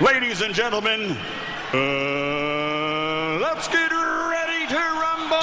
[0.00, 1.10] Ladies and gentlemen,
[1.74, 5.42] uh, let's get ready to rumble.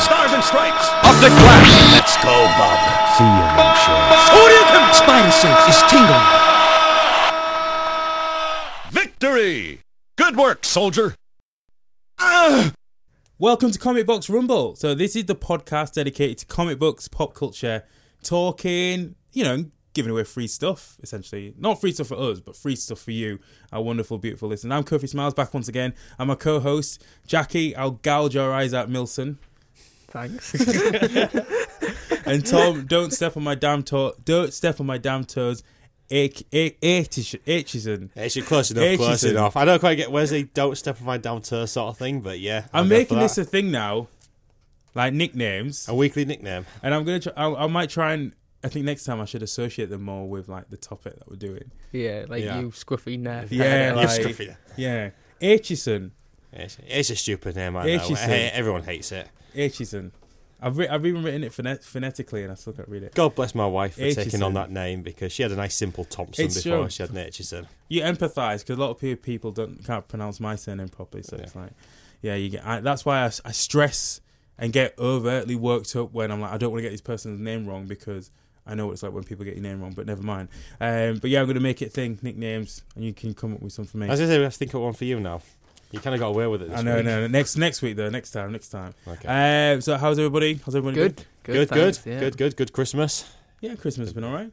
[0.00, 0.88] Stars and stripes.
[1.06, 1.92] of the flash.
[1.94, 2.80] Let's go, Bob.
[3.14, 3.46] See you,
[4.26, 4.94] Shoryuken.
[4.94, 6.26] Spider sense is tingling.
[8.90, 9.80] Victory!
[10.16, 11.14] Good work, soldier.
[13.38, 14.74] Welcome to Comic Box Rumble.
[14.74, 17.84] So this is the podcast dedicated to comic books, pop culture,
[18.24, 21.54] talking, you know, giving away free stuff, essentially.
[21.58, 23.38] Not free stuff for us, but free stuff for you,
[23.72, 24.72] our wonderful, beautiful listeners.
[24.72, 25.94] I'm Kofi Smiles, back once again.
[26.18, 27.74] I'm my co-host, Jackie.
[27.76, 29.36] I'll gouge your eyes out, Milson.
[30.08, 30.54] Thanks.
[32.28, 34.12] And Tom, don't step on my damn toe.
[34.24, 35.62] Don't step on my damn toes.
[36.10, 38.10] Aitchison.
[38.14, 39.30] It's you're close enough, close Aitchison.
[39.30, 39.56] enough.
[39.56, 42.20] I don't quite get where's the don't step on my down toe sort of thing,
[42.20, 42.66] but yeah.
[42.72, 44.08] I'll I'm making this a thing now,
[44.94, 45.88] like nicknames.
[45.88, 46.66] a weekly nickname.
[46.82, 47.32] And I'm gonna try.
[47.36, 48.32] I, I might try and.
[48.64, 51.36] I think next time I should associate them more with like the topic that we're
[51.36, 51.70] doing.
[51.92, 52.58] yeah, like Yeah.
[52.60, 53.48] you scruffy nerf.
[53.50, 54.56] Yeah, You're scruffy.
[54.76, 56.10] Yeah, Aitchison,
[56.52, 57.88] It's, it's a stupid name, I know.
[57.88, 59.28] Itchy Hey, everyone hates it.
[59.54, 60.10] Aitchison.
[60.60, 63.14] I've re- I've even written it phonet- phonetically, and I still can't read it.
[63.14, 66.04] God bless my wife for taking on that name because she had a nice simple
[66.04, 66.90] Thompson It's before true.
[66.90, 67.66] she had an Aitchison.
[67.88, 71.54] You empathise because a lot of people don't can't pronounce my surname properly, so it's
[71.54, 71.70] like,
[72.22, 72.66] yeah, you get.
[72.66, 74.20] I, that's why I stress
[74.58, 77.38] and get overtly worked up when I'm like, I don't want to get this person's
[77.38, 78.32] name wrong because
[78.68, 79.92] I know what it's like when people get your name wrong.
[79.92, 80.48] But never mind.
[80.80, 83.72] Um, but yeah, I'm gonna make it thing nicknames, and you can come up with
[83.72, 84.06] some for me.
[84.06, 85.40] I was going to say, we have to think of one for you now.
[85.90, 87.06] You kind of got away with it this I know, week.
[87.06, 88.92] no, next next week though, next time, next time.
[89.06, 89.72] Okay.
[89.72, 90.60] Um, so how's everybody?
[90.64, 90.96] How's everybody?
[90.96, 91.16] Good.
[91.16, 91.24] been?
[91.44, 91.52] Good.
[91.54, 92.20] good, good, thanks, yeah.
[92.20, 93.24] good, good, good Christmas.
[93.60, 94.52] Yeah, Christmas has been all right.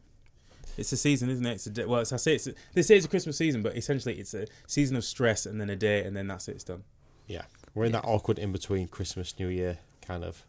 [0.77, 1.51] It's a season, isn't it?
[1.53, 3.61] It's a day, well, it's, I say it's a, they say it's a Christmas season,
[3.61, 6.55] but essentially it's a season of stress and then a day and then that's it.
[6.55, 6.83] It's done.
[7.27, 7.43] Yeah.
[7.73, 10.45] We're in that awkward in between Christmas, New Year kind of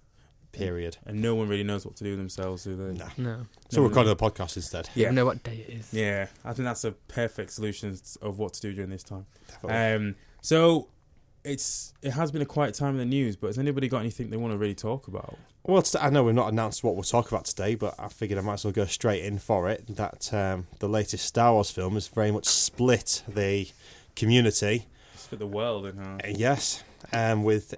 [0.57, 0.97] period.
[1.07, 2.99] And no one really knows what to do with themselves, do they?
[2.99, 3.09] Nah.
[3.17, 3.47] No.
[3.71, 4.89] So No, we're recording the podcast instead.
[4.95, 5.11] You Yeah.
[5.11, 5.93] know what day it is.
[5.93, 9.27] Yeah, I think that's a perfect solution of what to do during this time.
[9.49, 10.09] Definitely.
[10.09, 10.89] Um, so
[11.45, 14.31] it's it has been a quiet time in the news, but has anybody got anything
[14.31, 15.37] they want to really talk about?
[15.65, 18.43] Well, I know we've not announced what we'll talk about today, but I figured I
[18.43, 19.97] might as well go straight in for it.
[19.97, 23.69] That um, the latest Star Wars film has very much split the
[24.15, 24.87] community.
[25.15, 26.15] Just for the world and how.
[26.25, 27.75] Uh, Yes, um, with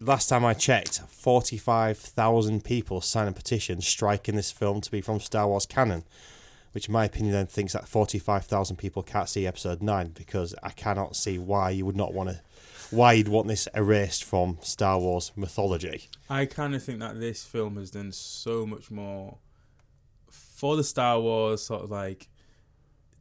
[0.00, 5.00] last time I checked, forty-five thousand people signed a petition striking this film to be
[5.00, 6.04] from Star Wars canon.
[6.72, 10.54] Which, in my opinion, then thinks that forty-five thousand people can't see Episode Nine because
[10.62, 12.40] I cannot see why you would not want to,
[12.90, 16.08] why you'd want this erased from Star Wars mythology.
[16.28, 19.38] I kind of think that this film has done so much more
[20.30, 22.28] for the Star Wars sort of like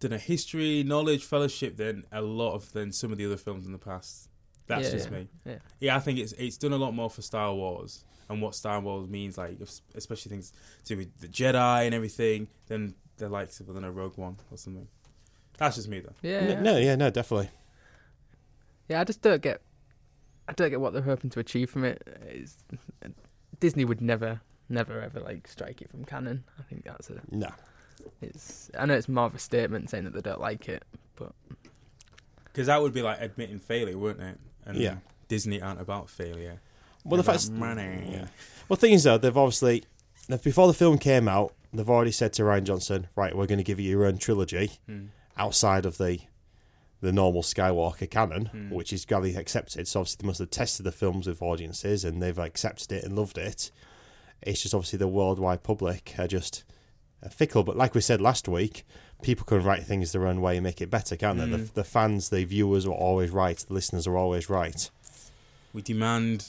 [0.02, 3.66] done a history, knowledge, fellowship than a lot of than some of the other films
[3.66, 4.27] in the past.
[4.68, 5.28] That's Yeah, just yeah, me.
[5.46, 5.56] yeah.
[5.80, 8.80] Yeah, I think it's it's done a lot more for Star Wars and what Star
[8.82, 9.58] Wars means, like
[9.96, 10.52] especially things
[10.86, 14.38] to do with the Jedi and everything, than the likes of than a Rogue One
[14.52, 14.88] or something.
[15.58, 16.14] That's just me though.
[16.22, 16.38] Yeah.
[16.40, 16.62] N- yeah.
[16.62, 17.50] No, yeah, no, definitely.
[18.90, 19.62] Yeah, I just don't get.
[20.50, 22.02] I don't get what they're hoping to achieve from it.
[22.28, 22.58] It's,
[23.60, 24.40] Disney would never,
[24.70, 26.44] never ever like strike it from canon.
[26.60, 27.20] I think that's a.
[27.32, 27.50] No.
[28.22, 28.70] It's.
[28.78, 30.84] I know it's more of a statement saying that they don't like it,
[31.16, 31.34] but
[32.46, 34.40] Because that would be like admitting failure, wouldn't it?
[34.68, 34.98] And Yeah.
[35.28, 36.62] Disney aren't about failure.
[37.04, 38.10] Well, the They're fact money.
[38.12, 38.28] Yeah.
[38.70, 39.84] Well, thing is though, they've obviously
[40.44, 43.64] before the film came out, they've already said to Rian Johnson, right, we're going to
[43.64, 45.06] give you your own trilogy Hmm.
[45.38, 46.20] outside of the
[47.00, 48.70] the normal Skywalker canon, Hmm.
[48.72, 49.88] which is gladly accepted.
[49.88, 53.16] So obviously they must have tested the films with audiences and they've accepted it and
[53.16, 53.70] loved it.
[54.42, 56.64] It's just obviously the worldwide public are just
[57.30, 57.64] fickle.
[57.64, 58.84] But like we said last week,
[59.22, 61.46] people can write things their own way and make it better, can't they?
[61.46, 61.52] Hmm.
[61.52, 63.58] The, the fans, the viewers are always right.
[63.58, 64.90] The listeners are always right.
[65.74, 66.46] We demand.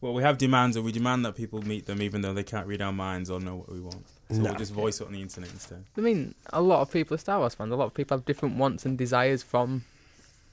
[0.00, 2.68] Well, we have demands, and we demand that people meet them, even though they can't
[2.68, 4.06] read our minds or know what we want.
[4.30, 4.44] So No.
[4.50, 5.84] we'll just voice it on the internet instead.
[5.96, 7.72] I mean, a lot of people are Star Wars fans.
[7.72, 9.84] A lot of people have different wants and desires from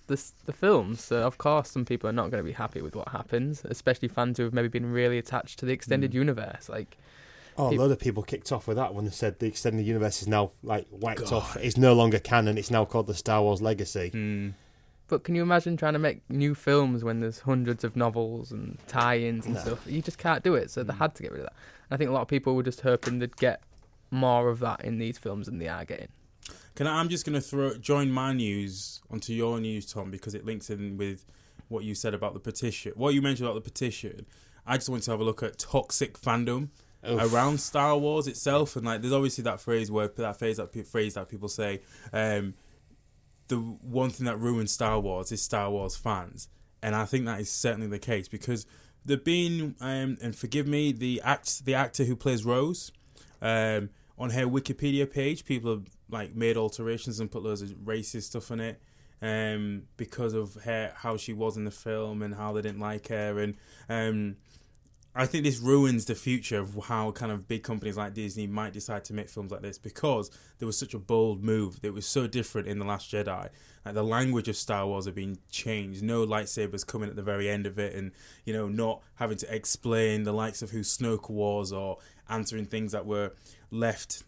[0.08, 1.04] the the films.
[1.04, 4.08] So of course, some people are not going to be happy with what happens, especially
[4.08, 6.16] fans who have maybe been really attached to the extended Mm.
[6.16, 6.68] universe.
[6.70, 6.98] Like,
[7.58, 9.86] Oh, Peop- a lot of people kicked off with that when they said the extended
[9.86, 11.34] universe is now like wiped God.
[11.34, 11.58] off.
[11.58, 12.58] It's no longer canon.
[12.58, 14.10] It's now called the Star Wars Legacy.
[14.10, 14.50] Hmm.
[15.08, 18.80] but can you imagine trying to make new films when there's hundreds of novels and
[18.88, 19.62] tie-ins and No.
[19.62, 19.86] stuff?
[19.86, 20.72] You just can't do it.
[20.72, 20.98] So they Mm.
[20.98, 21.54] had to get rid of that.
[21.90, 23.62] And I think a lot of people were just hoping they'd get
[24.10, 26.08] more of that in these films than they are getting.
[26.74, 30.34] Can I, I'm just going to throw join my news onto your news, Tom, because
[30.34, 31.24] it links in with
[31.68, 32.92] what you said about the petition.
[32.96, 34.26] What you mentioned about the petition.
[34.66, 36.70] I just want to have a look at toxic fandom
[37.10, 37.34] Oof.
[37.34, 41.14] around Star Wars itself, and like, there's obviously that phrase where that phrase that phrase
[41.16, 41.82] that people say,
[42.14, 42.54] um,
[43.48, 46.48] the one thing that ruins Star Wars is Star Wars fans,
[46.82, 48.66] and I think that is certainly the case because
[49.06, 52.92] the being um, and forgive me, the act the actor who plays Rose,
[53.42, 58.24] um, on her Wikipedia page, people have like made alterations and put loads of racist
[58.24, 58.82] stuff on it
[59.22, 63.08] um, because of her how she was in the film and how they didn't like
[63.08, 63.56] her and
[63.90, 64.36] um,
[65.18, 68.74] I think this ruins the future of how kind of big companies like Disney might
[68.74, 70.30] decide to make films like this because
[70.60, 71.80] there was such a bold move.
[71.84, 73.50] It was so different in The Last Jedi.
[73.86, 76.04] Like the language of Star Wars had been changed.
[76.04, 78.12] No lightsabers coming at the very end of it and,
[78.44, 81.98] you know, not having to explain the likes of who Snoke was or
[82.28, 83.32] answering things that were
[83.72, 84.24] left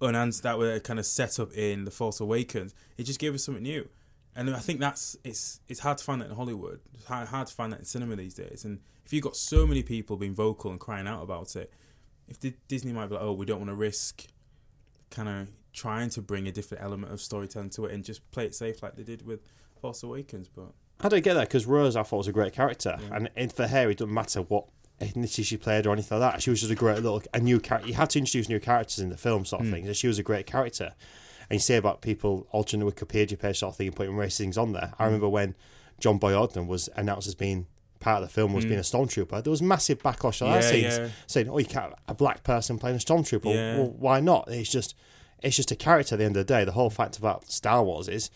[0.00, 2.74] unanswered that were kind of set up in The Force Awakens.
[2.96, 3.88] It just gave us something new.
[4.34, 6.80] And I think that's it's it's hard to find that in Hollywood.
[6.94, 8.64] It's hard, hard to find that in cinema these days.
[8.64, 11.72] And if you've got so many people being vocal and crying out about it,
[12.28, 12.38] if
[12.68, 14.26] Disney might be like, oh, we don't want to risk
[15.10, 18.46] kind of trying to bring a different element of storytelling to it and just play
[18.46, 19.40] it safe like they did with
[19.80, 20.48] Force Awakens.
[20.48, 23.52] But I don't get that because Rose, I thought was a great character, and, and
[23.52, 24.66] for her, it doesn't matter what
[25.00, 26.42] ethnicity she played or anything like that.
[26.42, 27.88] She was just a great little a new character.
[27.88, 29.74] You had to introduce new characters in the film, sort of hmm.
[29.74, 29.86] thing.
[29.86, 30.94] And she was a great character.
[31.52, 34.38] And you say about people altering the Wikipedia page, sort of thing, and putting racist
[34.38, 34.94] things on there.
[34.98, 35.54] I remember when
[36.00, 37.66] John Boyega was announced as being
[38.00, 39.44] part of the film was being a stormtrooper.
[39.44, 41.08] There was massive backlash on that Yeah, scene, yeah.
[41.26, 43.54] saying, "Oh, you can't have a black person playing a stormtrooper.
[43.54, 43.76] Yeah.
[43.76, 44.94] Well, why not?" It's just,
[45.42, 46.14] it's just a character.
[46.14, 48.30] At the end of the day, the whole fact about Star Wars is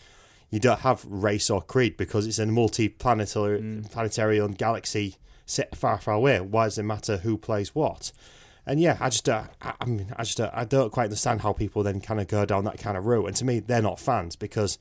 [0.51, 3.91] you don't have race or creed because it's a multi-planetary Mm.
[3.91, 5.15] planetary and galaxy
[5.47, 6.39] set far, far away.
[6.39, 8.11] Why does it matter who plays what?
[8.67, 11.41] And yeah, I just, uh, I, I mean, I just, uh, I don't quite understand
[11.41, 13.25] how people then kind of go down that kind of route.
[13.25, 14.77] And to me, they're not fans because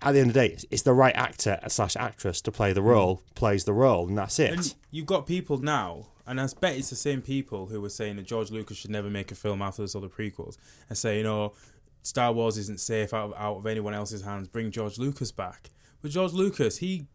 [0.00, 2.72] at the end of the day, it's, it's the right actor slash actress to play
[2.72, 4.52] the role, plays the role, and that's it.
[4.52, 8.16] And you've got people now, and I bet it's the same people who were saying
[8.16, 10.56] that George Lucas should never make a film after this other prequels,
[10.88, 11.54] and saying, "Oh,
[12.02, 14.46] Star Wars isn't safe out of, out of anyone else's hands.
[14.46, 15.70] Bring George Lucas back."
[16.00, 17.06] But George Lucas, he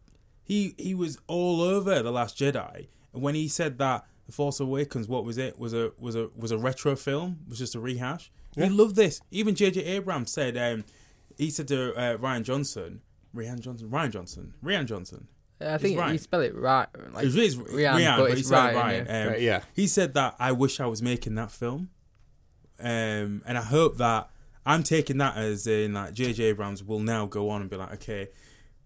[0.42, 4.60] he he was all over the Last Jedi, and when he said that the Force
[4.60, 5.58] Awakens, what was it?
[5.58, 7.40] Was a was a was a retro film?
[7.48, 8.30] Was just a rehash.
[8.54, 9.20] He loved this.
[9.32, 9.82] Even J.J.
[9.84, 10.84] Abrams said, um,
[11.36, 13.00] he said to uh, Rian Johnson,
[13.34, 15.26] Rian Johnson, Rian Johnson, Rian Johnson.
[15.60, 16.12] I think Ryan.
[16.12, 16.86] you spell it right.
[17.12, 19.06] Like, It is Rian, Rian, but but, it's he said Ryan, Ryan.
[19.06, 19.22] yeah.
[19.22, 19.60] Um, Right, yeah.
[19.74, 21.90] He said that I wish I was making that film,
[22.78, 24.30] um, and I hope that
[24.66, 26.44] I'm taking that as in like J.J.
[26.44, 28.28] Abrams will now go on and be like, okay,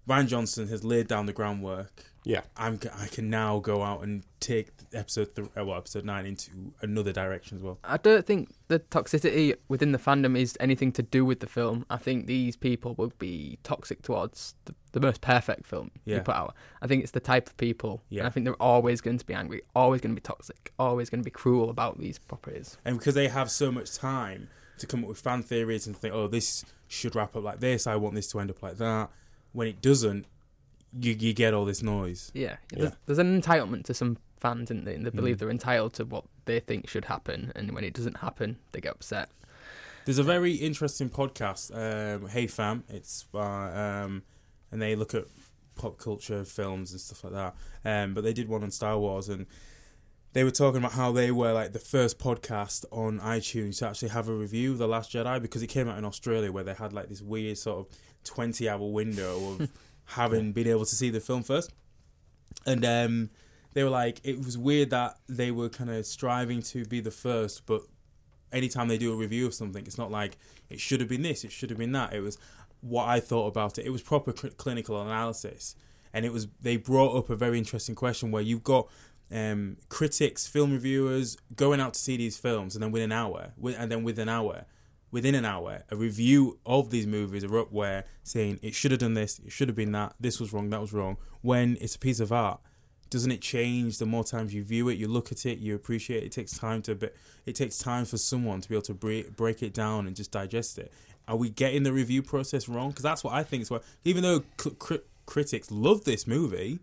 [0.08, 2.05] Rian Johnson has laid down the groundwork.
[2.28, 2.42] Yeah.
[2.56, 6.50] I'm I can now go out and take episode th- uh, well, episode nine into
[6.82, 7.78] another direction as well.
[7.82, 11.86] I don't think the toxicity within the fandom is anything to do with the film.
[11.88, 16.16] I think these people would be toxic towards the, the most perfect film Yeah.
[16.16, 16.54] you put out.
[16.82, 18.02] I think it's the type of people.
[18.10, 18.20] Yeah.
[18.20, 21.08] And I think they're always going to be angry, always going to be toxic, always
[21.10, 22.76] going to be cruel about these properties.
[22.84, 24.48] and because they have so much time
[24.78, 27.86] to come up with fan theories and think, oh, this should wrap up like this.
[27.86, 29.10] I want this to end up like that.
[29.52, 30.26] When it doesn't,
[30.99, 32.31] you you get all this noise.
[32.35, 32.56] Yeah.
[32.73, 32.79] Yeah.
[32.79, 34.94] There's, there's an entitlement to some fans, isn't there?
[34.94, 35.38] And they believe Mm.
[35.40, 37.52] they're entitled to what they think should happen.
[37.55, 39.31] And when it doesn't happen, they get upset.
[40.05, 42.85] There's a very interesting podcast, um, Hey Fam.
[42.88, 44.23] It's uh, um,
[44.73, 45.25] and they look at
[45.75, 47.55] pop culture films and stuff like that.
[47.84, 49.46] Um, but they did one on Star Wars, and
[50.32, 54.08] they were talking about how they were like the first podcast on iTunes to actually
[54.11, 56.75] have a review of the Last Jedi because it came out in Australia where they
[56.75, 59.70] had like this weird sort of twenty hour window of
[60.08, 61.72] having been able to see the film first,
[62.66, 63.31] and um,
[63.75, 67.10] they were like it was weird that they were kind of striving to be the
[67.10, 67.82] first, but
[68.52, 70.37] anytime they do a review of something, it's not like
[70.70, 72.12] it should have been this, it should have been that.
[72.12, 72.38] It was
[72.81, 73.86] what I thought about it.
[73.86, 75.77] It was proper cl- clinical analysis,
[76.12, 78.88] and it was they brought up a very interesting question where you've got
[79.31, 83.53] um, critics, film reviewers going out to see these films, and then within an hour,
[83.56, 84.65] wi- and then within an hour,
[85.10, 89.00] within an hour, a review of these movies are up where saying it should have
[89.00, 91.17] done this, it should have been that, this was wrong, that was wrong.
[91.43, 92.60] When it's a piece of art,
[93.10, 96.22] doesn't it change the more times you view it you look at it you appreciate
[96.22, 97.08] it, it takes time to be,
[97.46, 100.31] it takes time for someone to be able to break, break it down and just
[100.31, 100.93] digest it
[101.27, 104.22] are we getting the review process wrong because that's what i think is what even
[104.22, 106.81] though cl- cri- critics love this movie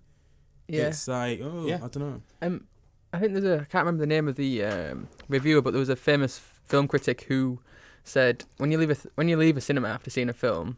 [0.67, 0.87] Yeah.
[0.87, 1.75] it's like oh Yeah.
[1.75, 2.65] i don't know Um,
[3.13, 5.79] I think there's a I can't remember the name of the um, reviewer, but there
[5.79, 7.59] was a famous film critic who
[8.05, 10.77] said when you leave a th- when you leave a cinema after seeing a film,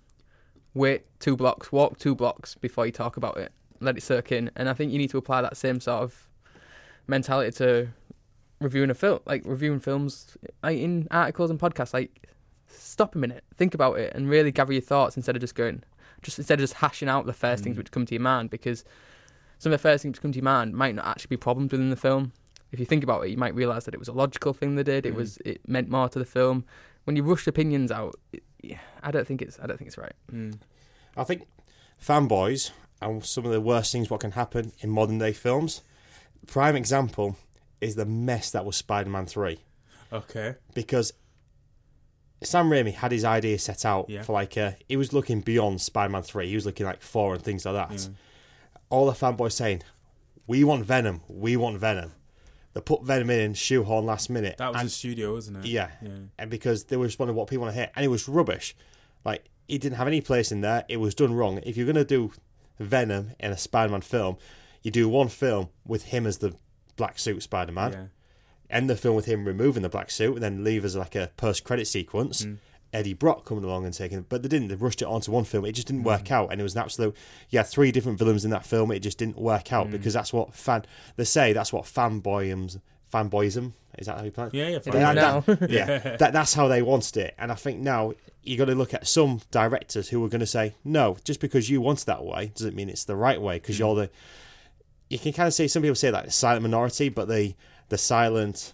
[0.74, 4.50] wait two blocks, walk two blocks before you talk about it, let it soak in.
[4.55, 6.27] And I think you need to apply that same sort of
[7.07, 7.89] mentality to
[8.60, 11.93] reviewing a film, like reviewing films, like in articles and podcasts.
[11.93, 12.27] Like,
[12.67, 15.84] stop a minute, think about it, and really gather your thoughts instead of just going,
[16.22, 18.84] just instead of just hashing out the first things which come to your mind because
[19.60, 21.72] some of the first things to come to your mind might not actually be problems
[21.72, 22.31] within the film.
[22.72, 24.84] If you think about it, you might realise that it was a logical thing they
[24.84, 25.05] did.
[25.05, 25.17] It Mm.
[25.17, 26.65] was it meant more to the film.
[27.08, 29.98] When you rush opinions out, it, yeah, I don't think it's I don't think it's
[29.98, 30.12] right.
[30.32, 30.60] mm.
[31.16, 31.48] I think
[32.04, 32.72] fanboys
[33.02, 35.82] and some of the worst things what can happen in modern day films.
[36.48, 37.38] Prime example
[37.80, 39.58] is the mess that was Spider Man 3.
[40.12, 41.14] okay Because
[42.44, 44.24] Sam Raimi had his idea set out Yeah.
[44.24, 46.48] for like uh he was looking beyond Spider-Man three.
[46.50, 48.10] He was looking like four and things like that.
[48.90, 49.82] All the fanboys saying,
[50.46, 51.22] "We want Venom.
[51.28, 52.12] We want Venom."
[52.77, 54.57] They put Venom in shoehorn last minute.
[54.57, 55.65] That was and, the studio, wasn't it?
[55.65, 56.10] yeah, yeah.
[56.38, 58.75] and because they were responding to what people want to hear, and it was rubbish.
[59.25, 60.86] Like it didn't have any place in there.
[60.88, 61.60] It was done wrong.
[61.63, 62.34] If you're gonna do
[62.79, 64.38] Venom in a Spider-Man film,
[64.84, 66.55] you do one film with him as the
[66.98, 68.05] black suit Spider-Man yeah.
[68.69, 71.31] end the film with him removing the black suit and then leave as like a
[71.36, 72.46] post credit sequence.
[72.46, 72.57] Mm.
[72.98, 74.68] Eddie Brock coming along and taking, but they didn't.
[74.70, 75.66] They rushed it onto one film.
[75.66, 76.08] It just didn't Mm.
[76.08, 77.16] work out, and it was an absolute.
[77.50, 78.92] Yeah, three different villains in that film.
[78.92, 79.74] It just didn't work Mm.
[79.74, 80.86] out because that's what fan.
[81.16, 82.82] They say that's what fanboyism.
[83.13, 84.54] Fanboyism is that how you it?
[84.54, 84.75] Yeah, yeah.
[84.77, 85.16] It That-
[85.70, 87.36] yeah, that, that's how they wanted it.
[87.38, 88.12] And I think now
[88.44, 91.70] you got to look at some directors who are going to say, no, just because
[91.70, 94.10] you want it that way doesn't mean it's the right way because you're the.
[95.10, 97.56] You can kind of say some people say like the silent minority, but the
[97.89, 98.74] the silent,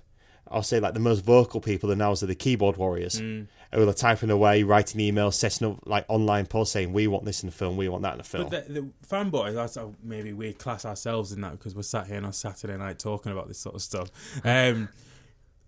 [0.49, 3.47] I'll say like the most vocal people are now are the keyboard warriors Mm.
[3.73, 7.43] Who are typing away, writing emails, setting up like online posts saying we want this
[7.43, 8.49] in the film, we want that in the film.
[8.49, 12.07] But the, the fanboys, that's how maybe we class ourselves in that because we're sat
[12.07, 14.09] here on a Saturday night talking about this sort of stuff.
[14.43, 14.89] Um,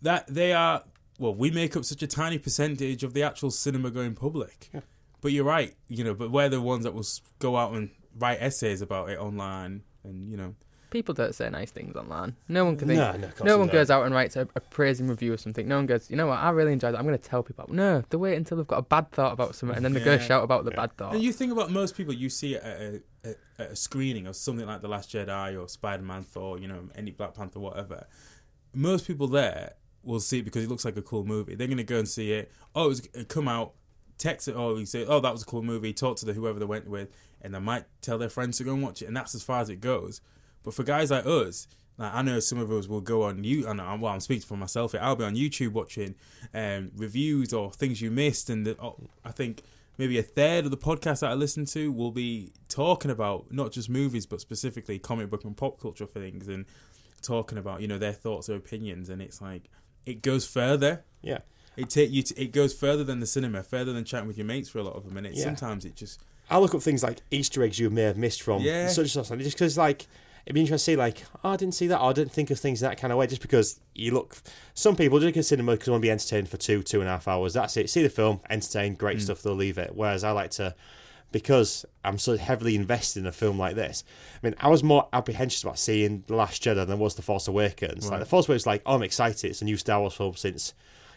[0.01, 0.83] that they are,
[1.19, 4.69] well, we make up such a tiny percentage of the actual cinema going public.
[5.21, 6.13] But you're right, you know.
[6.13, 7.05] But we're the ones that will
[7.39, 10.53] go out and write essays about it online, and you know,
[10.95, 12.37] People don't say nice things online.
[12.47, 12.99] No one can think.
[12.99, 15.37] No, no, of course no one goes out and writes a, a praising review or
[15.37, 15.67] something.
[15.67, 16.39] No one goes, you know what?
[16.39, 16.99] I really enjoyed that.
[16.99, 17.65] I'm going to tell people.
[17.67, 20.17] No, they wait until they've got a bad thought about something, and then they go
[20.17, 21.13] shout about the bad thought.
[21.13, 24.37] And you think about most people you see at a, at at a screening of
[24.37, 28.07] something like The Last Jedi or Spider Man, Thor, you know, any Black Panther, whatever.
[28.73, 31.55] Most people there will see it because it looks like a cool movie.
[31.55, 32.51] They're going to go and see it.
[32.73, 33.73] Oh, it's uh, come out,
[34.17, 36.57] text it, or you say, oh, that was a cool movie, talk to the whoever
[36.57, 37.09] they went with,
[37.41, 39.07] and they might tell their friends to go and watch it.
[39.07, 40.21] And that's as far as it goes.
[40.65, 41.67] But for guys like us,
[41.97, 43.67] like I know some of us will go on you.
[43.67, 44.91] I know, well, I'm speaking for myself.
[44.91, 44.99] Here.
[45.01, 46.15] I'll be on YouTube watching
[46.53, 49.61] um, reviews or things you missed, and the, oh, I think
[49.97, 53.71] maybe a third of the podcasts that I listen to will be talking about not
[53.71, 56.65] just movies, but specifically comic book and pop culture things, and
[57.21, 59.07] talking about you know their thoughts or opinions.
[59.07, 59.69] And it's like
[60.05, 61.03] it goes further.
[61.21, 61.39] yeah.
[61.77, 62.23] It take you.
[62.23, 64.83] To, it goes further than the cinema, further than chatting with your mates for a
[64.83, 65.17] lot of them.
[65.17, 65.43] And it Yeah.
[65.43, 68.61] sometimes it just I look up things like Easter eggs you may have missed from
[68.61, 68.87] Yeah.
[68.87, 70.07] such and such, just because like
[70.45, 72.51] it'd be interesting to see like oh, I didn't see that, or I didn't think
[72.51, 74.37] of things in that kind of way, just because you look.
[74.73, 76.99] Some people do go to cinema because they want to be entertained for two, two
[76.99, 77.53] and a half hours.
[77.53, 77.89] That's it.
[77.89, 79.23] See the film, entertain, great hmm.
[79.23, 79.41] stuff.
[79.41, 79.91] They'll leave it.
[79.95, 80.75] Whereas I like to.
[81.31, 85.09] Because I'm so heavily invested in a film like this, I mean, I was more
[85.11, 88.09] apprehensive about seeing The Last Jedi than I was The Force Awakens.
[88.09, 89.49] Like The Force Awakens, like, oh, I'm excited.
[89.49, 90.73] It's a new Star Wars film since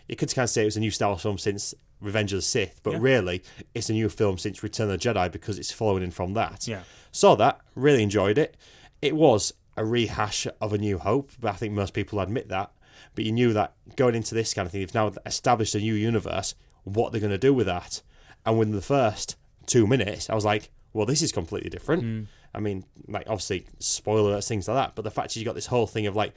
[0.09, 2.39] you could kind of say it was a new Star Wars film since Revenge of
[2.39, 2.99] the Sith, but Yeah.
[3.01, 3.43] really
[3.75, 6.67] it's a new film since Return of the Jedi because it's following in from that.
[6.67, 6.83] Yeah.
[7.13, 8.57] Saw that, really enjoyed it.
[9.01, 12.73] It was a rehash of A New Hope, but I think most people admit that.
[13.15, 15.95] But you knew that going into this kind of thing, you've now established a new
[15.95, 18.03] universe, what they're going to do with that.
[18.45, 19.37] And within the first
[19.67, 22.03] two minutes, I was like, well, this is completely different.
[22.03, 22.23] Hmm.
[22.55, 24.95] I mean, like, obviously, spoiler alerts, things like that.
[24.95, 26.33] But the fact is, you got this whole thing of like,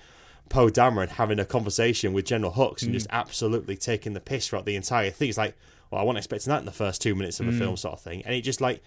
[0.49, 3.15] Poe Dameron having a conversation with General Hux and just hmm.
[3.15, 5.29] absolutely taking the piss throughout the entire thing.
[5.29, 5.55] It's like,
[5.89, 7.57] well, I wasn't expecting that in the first two minutes of a hmm.
[7.57, 8.21] film, sort of thing.
[8.25, 8.83] And it just like,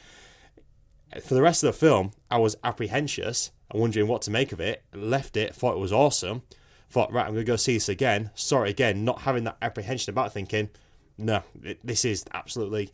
[1.23, 4.61] for the rest of the film, I was apprehensive and wondering what to make of
[4.61, 4.83] it.
[4.93, 6.43] Left it, thought it was awesome.
[6.91, 8.31] Thought, right, I'm going to go see this again.
[8.35, 10.71] Saw it again, not having that apprehension about thinking,
[11.19, 12.91] no, it, this is absolutely.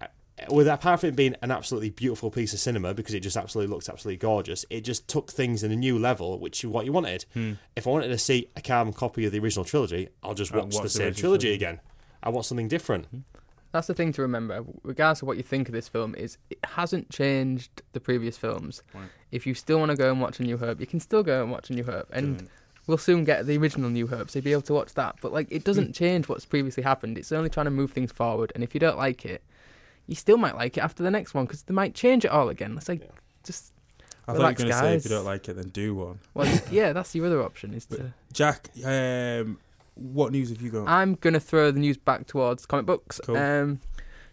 [0.00, 0.06] Uh,
[0.50, 3.36] with that, apart from it being an absolutely beautiful piece of cinema because it just
[3.36, 6.84] absolutely looks absolutely gorgeous, it just took things in a new level, which is what
[6.84, 7.24] you wanted.
[7.34, 7.52] Hmm.
[7.76, 10.64] If I wanted to see a carbon copy of the original trilogy, I'll just watch,
[10.64, 11.52] watch the the same trilogy trilogy.
[11.52, 11.80] again.
[12.22, 13.06] I want something different.
[13.06, 13.18] Hmm.
[13.74, 16.58] That's the thing to remember, regardless of what you think of this film, is it
[16.64, 18.84] hasn't changed the previous films.
[18.94, 19.08] Right.
[19.32, 21.42] If you still want to go and watch A New Hope, you can still go
[21.42, 22.48] and watch A New Hope, and
[22.86, 25.16] we'll soon get the original New Hope, so you'll be able to watch that.
[25.20, 25.92] But like, it doesn't Hmm.
[25.92, 27.18] change what's previously happened.
[27.18, 29.42] It's only trying to move things forward, and if you don't like it,
[30.06, 32.48] you still might like it after the next one because they might change it all
[32.50, 32.76] again.
[32.76, 33.10] It's like
[33.42, 33.72] just
[34.28, 36.20] I thought you were going to say if you don't like it, then do one.
[36.34, 37.74] well, yeah, that's your other option.
[37.74, 39.58] Is to Jack, um,
[39.94, 40.88] what news have you got?
[40.88, 43.20] I'm gonna throw the news back towards comic books.
[43.24, 43.36] Cool.
[43.36, 43.80] Um,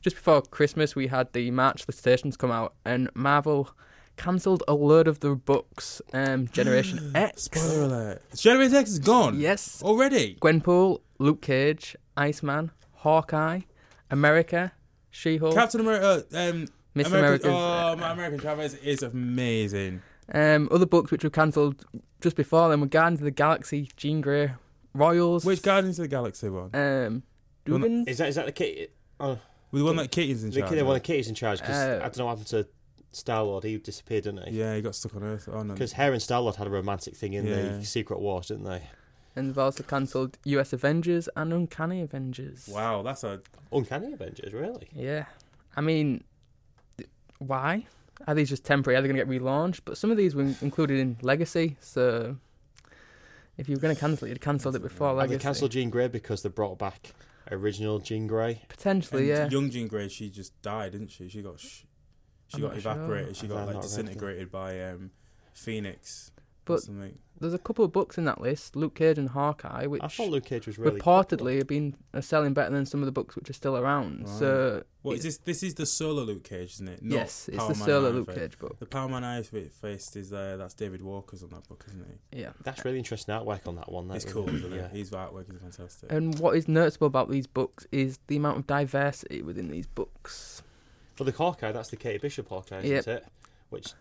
[0.02, 3.70] just before Christmas, we had the March the stations come out, and Marvel
[4.18, 6.02] cancelled a load of the books.
[6.14, 8.22] Um, Generation X, Spoiler alert.
[8.36, 9.40] Generation X is gone.
[9.40, 10.38] yes, Already.
[10.42, 13.62] Gwenpool, Luke Cage, Iceman, Hawkeye,
[14.10, 14.74] America,
[15.10, 16.26] She-Hulk, Captain America.
[16.34, 17.48] Um, Miss America.
[17.48, 17.50] America.
[17.50, 20.02] Oh, my America Chavez is amazing.
[20.34, 21.86] Um, other books which were cancelled
[22.22, 24.54] just before them were Guardians of the Galaxy, Jean Grey,
[24.94, 26.70] Royals, Which Guardians of the Galaxy one?
[26.74, 27.24] um,
[27.68, 28.90] Well, Is that is that the kid?
[29.20, 29.38] Oh,
[29.72, 30.70] With the one that Kitty's in the charge.
[30.70, 30.88] kid, of?
[30.88, 32.68] one of Kitty's in charge because Uh, I don't know what happened to
[33.14, 33.64] Star Lord.
[33.64, 34.60] He disappeared, didn't he?
[34.60, 35.48] Yeah, he got stuck on Earth.
[35.52, 35.74] Oh no.
[35.74, 37.78] Because Her and Star Lord had a romantic thing in Yeah.
[37.78, 38.84] the Secret Wars, didn't they?
[39.34, 42.68] and they've also cancelled US Avengers and Uncanny Avengers.
[42.70, 43.40] Wow, that's a
[43.72, 44.90] Uncanny Avengers, really?
[44.94, 45.24] Yeah,
[45.78, 46.26] I mean,
[46.98, 47.86] th- why?
[48.28, 48.98] Are these just temporary?
[48.98, 49.82] Are they going to get relaunched?
[49.86, 52.36] But some of these were included in Legacy, so
[53.58, 55.38] if you were going to cancel it, you'd cancelled it before Have Legacy.
[55.38, 57.14] they cancelled Jean Grey because they brought back
[57.52, 58.62] original Jean Grey?
[58.70, 59.60] Potentially, and yeah.
[59.60, 60.08] Young Jean Grey.
[60.10, 61.30] She just died, didn't she?
[61.30, 61.84] She got sh-
[62.48, 62.92] she I'm got not sure.
[62.94, 63.36] evaporated.
[63.38, 65.12] She got like disintegrated by um,
[65.54, 66.32] Phoenix.
[66.38, 67.18] or But something.
[67.42, 70.30] There's a couple of books in that list, Luke Cage and Hawkeye, which I thought
[70.30, 73.36] Luke Cage was really reportedly have been are selling better than some of the books
[73.36, 74.20] which are still around.
[74.28, 74.40] Right.
[74.40, 75.38] So What is this?
[75.38, 77.04] This is the solo Luke Cage, isn't it?
[77.04, 78.78] Not yes, it's Power the Man solo Luke Cage book.
[78.80, 82.42] The Power Man Iron Fist is uh, that's David Walker's on that book, isn't he?
[82.42, 82.52] Yeah.
[82.64, 84.08] That's really interesting artwork on that one.
[84.08, 84.76] That It's was- cool, isn't it?
[84.76, 84.86] yeah.
[84.86, 84.92] it?
[84.92, 86.12] His artwork is fantastic.
[86.12, 90.62] And what is noticeable about these books is the amount of diversity within these books.
[91.16, 93.08] For the Hawkeye, that's the Katie Bishop Hawkeye, isn't Yep.
[93.08, 93.26] it?
[93.70, 93.94] Which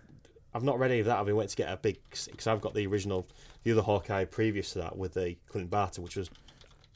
[0.54, 1.18] I've not read any of that.
[1.18, 3.26] I've been waiting to get a big because I've got the original,
[3.62, 6.30] the other Hawkeye previous to that with the Clint Barton, which was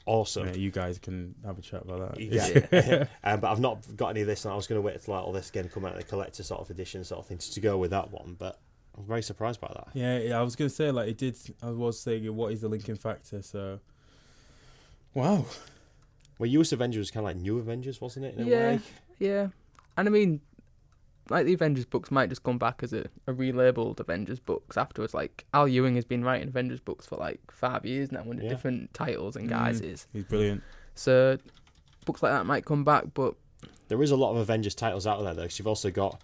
[0.07, 0.47] awesome.
[0.49, 2.21] Yeah, you guys can have a chat about that.
[2.21, 5.01] Yeah, um, but I've not got any of this, and I was going to wait
[5.03, 7.27] till like, all this again come out in a collector sort of edition sort of
[7.27, 8.37] thing to go with that one.
[8.39, 8.59] But
[8.99, 9.89] I'm very surprised by that.
[9.95, 11.37] Yeah, yeah, I was gonna say like it did.
[11.63, 13.43] I was saying what is the linking factor?
[13.43, 13.81] So,
[15.15, 15.47] wow,
[16.39, 18.35] Well, US Avengers was kind of like New Avengers, wasn't it?
[18.35, 18.59] In a Yeah.
[18.59, 18.81] way.
[19.21, 19.49] Yeah.
[19.97, 20.41] And I mean,
[21.31, 25.15] like the Avengers books might just come back as a, a relabeled Avengers books afterwards.
[25.15, 28.49] Like Al Ewing has been writing Avengers books for like five years now under Yeah.
[28.51, 29.51] different titles and Mm.
[29.51, 30.07] guises.
[30.13, 30.63] he's brilliant.
[30.95, 31.39] So
[32.05, 33.35] books like that might come back, but
[33.89, 36.21] There is a lot of Avengers titles out there though, because you've also got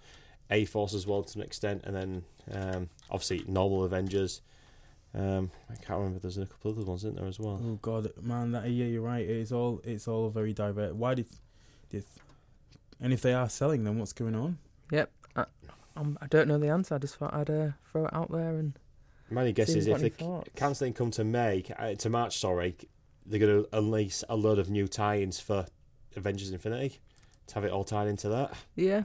[0.49, 4.41] A Force as well to an extent, and then um, obviously normal Avengers.
[5.13, 6.19] Um, I can't remember.
[6.19, 7.59] There's a couple other ones, isn't there as well?
[7.63, 9.27] Oh God, man, that yeah, you're right.
[9.27, 10.93] It's all it's all very diverse.
[10.93, 11.25] Why did,
[11.89, 12.05] did,
[12.99, 14.57] and if they are selling them, what's going on?
[14.91, 15.11] Yep.
[15.35, 15.45] I,
[15.95, 16.95] um, I don't know the answer.
[16.95, 18.73] I just thought I'd uh, throw it out there and
[19.29, 20.49] My only guess is if if you've they thoughts.
[20.55, 22.75] cancelling come to May uh, to March, sorry,
[23.25, 25.65] they're going to unleash a load of new tie-ins for
[26.15, 26.99] Avengers Infinity
[27.47, 28.53] to have it all tied into that.
[28.75, 29.03] Yeah,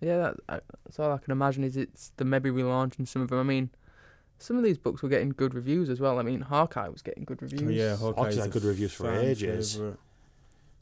[0.00, 0.18] yeah.
[0.18, 3.38] That, I, that's all I can imagine is it's the maybe relaunching some of them.
[3.38, 3.70] I mean,
[4.38, 6.18] some of these books were getting good reviews as well.
[6.18, 7.62] I mean, Hawkeye was getting good reviews.
[7.62, 9.74] Oh, yeah, Hawkeye's Hawkeye's had good reviews for ages.
[9.74, 9.96] favourite.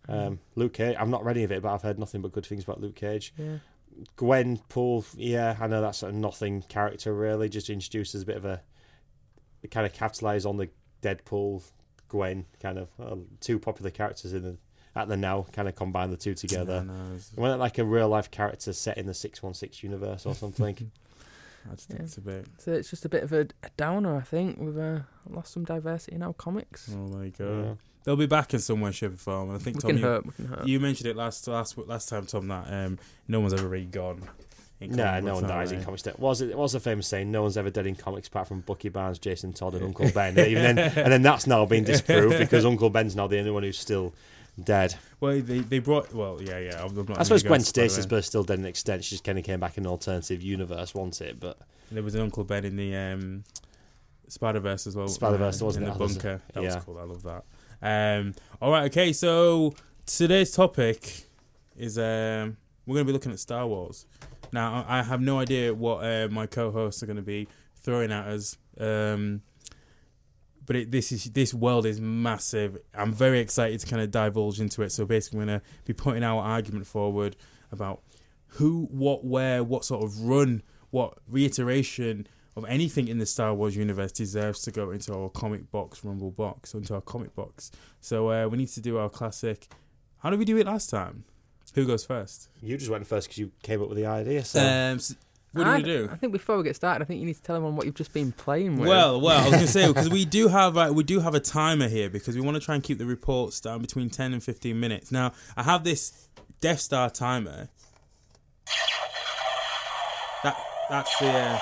[0.08, 2.62] Um, Luke Cage, I'm not ready of it, but I've heard nothing but good things
[2.62, 3.32] about Luke Cage.
[3.36, 3.56] yeah.
[4.16, 8.36] Gwen Poole, yeah, I know that's a nothing character really, just introduced as a bit
[8.36, 8.60] of a
[9.70, 10.68] kind of capitalise on the
[11.02, 11.62] Deadpool
[12.08, 14.56] Gwen kind of uh, two popular characters in the
[14.94, 16.82] at the now, kind of combine the two together.
[16.82, 19.52] No, no, it's- Wasn't it like a real life character set in the six one
[19.54, 20.74] six universe or something?
[21.70, 21.96] I just Yeah.
[21.96, 22.46] think it's a bit.
[22.58, 24.58] So it's just a bit of a, a downer, I think.
[24.58, 26.90] We've uh, lost some diversity in our comics.
[26.94, 27.74] Oh my Yeah.
[28.06, 29.50] God, they'll be back in some way, shape, or form.
[29.50, 30.26] And I think we Tom, can you, hurt.
[30.26, 30.66] We can hurt.
[30.66, 34.22] you mentioned it last last last time, Tom, that um, no one's ever really gone.
[34.80, 36.06] in No, comic no one have dies in comics.
[36.06, 37.30] It was it was a famous saying.
[37.30, 40.38] No one's ever dead in comics apart from Bucky Barnes, Jason Todd, and Uncle Ben.
[40.38, 43.64] Even then, and then that's now been disproved because Uncle Ben's now the only one
[43.64, 44.14] who's still
[44.62, 44.94] dead.
[45.20, 46.12] Well, they they brought.
[46.12, 46.84] Well, yeah, yeah.
[46.84, 48.20] I'm not I suppose gonna Gwen Stacy's spoiler.
[48.20, 49.04] but still dead in extent.
[49.04, 51.40] She just kind of came back in an alternative universe, wasn't it?
[51.40, 51.58] But
[51.90, 53.44] There was an Uncle Ben in the um,
[54.28, 55.08] Spider Verse as well.
[55.08, 55.94] Spider-Verse, uh, wasn't in it?
[55.94, 56.42] the bunker.
[56.52, 56.74] That yeah.
[56.74, 56.98] was cool.
[56.98, 57.44] I love that.
[57.82, 59.12] Um, all right, okay.
[59.12, 59.74] So
[60.06, 61.24] today's topic
[61.76, 64.06] is um, we're going to be looking at Star Wars.
[64.52, 68.26] Now, I have no idea what uh, my co-hosts are going to be throwing at
[68.26, 68.56] us.
[68.78, 69.42] Um,
[70.64, 72.78] but it, this is this world is massive.
[72.94, 74.90] I'm very excited to kind of divulge into it.
[74.90, 77.36] So basically, we're going to be putting our argument forward
[77.70, 78.02] about
[78.48, 83.76] who, what, where, what sort of run, what reiteration of anything in the Star Wars
[83.76, 87.70] universe deserves to go into our comic box rumble box, into our comic box.
[88.00, 89.68] So uh, we need to do our classic.
[90.20, 91.24] How did we do it last time?
[91.74, 92.48] Who goes first?
[92.62, 94.42] you just went first because you came up with the idea.
[94.44, 95.14] So Um, s-
[95.52, 96.08] what do I, we do?
[96.10, 97.94] I think before we get started, I think you need to tell them what you've
[97.94, 98.88] just been playing with.
[98.88, 101.40] Well, well, I was gonna say because we do have uh, we do have a
[101.40, 104.42] timer here because we want to try and keep the reports down between ten and
[104.42, 105.10] fifteen minutes.
[105.12, 106.28] Now I have this
[106.60, 107.68] Death Star timer.
[110.44, 110.56] That
[110.90, 111.58] that's the uh,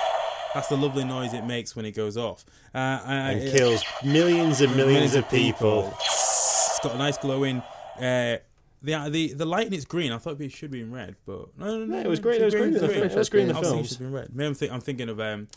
[0.55, 2.45] that's the lovely noise it makes when it goes off.
[2.75, 5.95] Uh, and I- kills millions and millions of people.
[6.01, 7.63] It's got a nice glowing.
[7.99, 8.39] Uh,
[8.83, 10.13] the the the light in it's green.
[10.13, 11.85] I thought it should be in red, but no, no, no.
[11.87, 12.43] No, it was no, green.
[12.43, 12.91] It was green in the green.
[12.93, 13.11] film.
[13.11, 13.89] It was green in the Obviously, it films.
[13.91, 14.29] should be in red.
[14.35, 15.49] Maybe I'm, think, I'm thinking of um,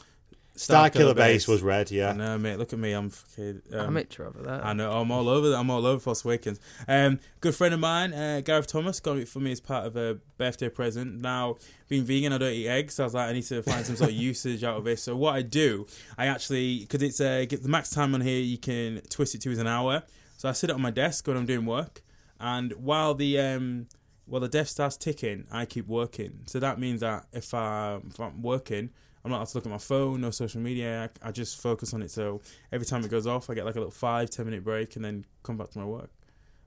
[0.58, 1.92] Starkiller Base was red.
[1.92, 2.14] Yeah.
[2.14, 2.92] No, mate, look at me.
[2.92, 3.62] I'm fucking.
[3.72, 4.66] Um, Amateur over that.
[4.66, 4.92] I know.
[4.92, 5.50] I'm all over.
[5.50, 5.58] That.
[5.58, 6.60] I'm all over Force Awakens.
[6.88, 9.96] Um, good friend of mine, uh, Gareth Thomas, got it for me as part of
[9.96, 11.22] a birthday present.
[11.22, 13.86] Now, being vegan, I don't eat eggs, so I was like, I need to find
[13.86, 15.04] some sort of usage out of this.
[15.04, 15.86] So what I do,
[16.18, 19.42] I actually, because it's uh, get the max time on here, you can twist it
[19.42, 20.04] to is an hour.
[20.38, 22.02] So I sit it on my desk when I'm doing work,
[22.40, 23.88] and while the um,
[24.28, 26.42] while the Death Star's ticking, I keep working.
[26.46, 28.90] So that means that if, I, if I'm working,
[29.28, 31.10] I'm not allowed to look at my phone, no social media.
[31.24, 32.12] I, I just focus on it.
[32.12, 34.96] So every time it goes off, I get like a little five, ten minute break
[34.96, 36.10] and then come back to my work.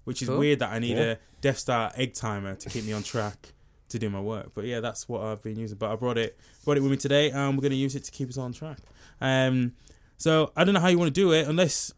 [0.05, 0.39] Which is Cool.
[0.39, 1.13] weird that I need Yeah.
[1.13, 3.53] a Death Star egg timer to keep me on track
[3.89, 4.53] to do my work.
[4.55, 5.79] But yeah, that's what I've been using.
[5.79, 8.05] But I brought it brought it with me today, and we're going to use it
[8.05, 8.79] to keep us on track.
[9.21, 9.73] Um,
[10.19, 11.93] so I don't know how you want to do it, unless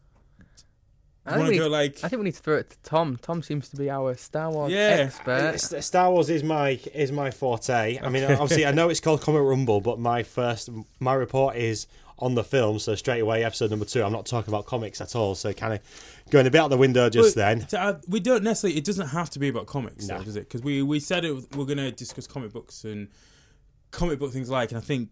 [1.25, 2.69] I think, want we to need, go like I think we need to throw it
[2.71, 3.17] to Tom.
[3.21, 5.07] Tom seems to be our Star Wars Yeah.
[5.07, 5.53] expert.
[5.73, 7.99] S- Star Wars is my is my forte.
[8.01, 11.87] I mean, obviously, I know it's called Comic Rumble, but my first my report is
[12.19, 12.77] on the film.
[12.79, 14.03] So straight away, episode number two.
[14.03, 15.33] I'm not talking about comics at all.
[15.35, 15.79] So kind of
[16.29, 17.69] going a bit out the window just But, then.
[17.69, 18.77] so, uh, we don't necessarily.
[18.77, 20.17] It doesn't have to be about comics, No.
[20.17, 20.41] though, does it?
[20.49, 21.55] Because we we said it.
[21.55, 23.07] We're going to discuss comic books and
[23.91, 25.09] comic book things like, and I think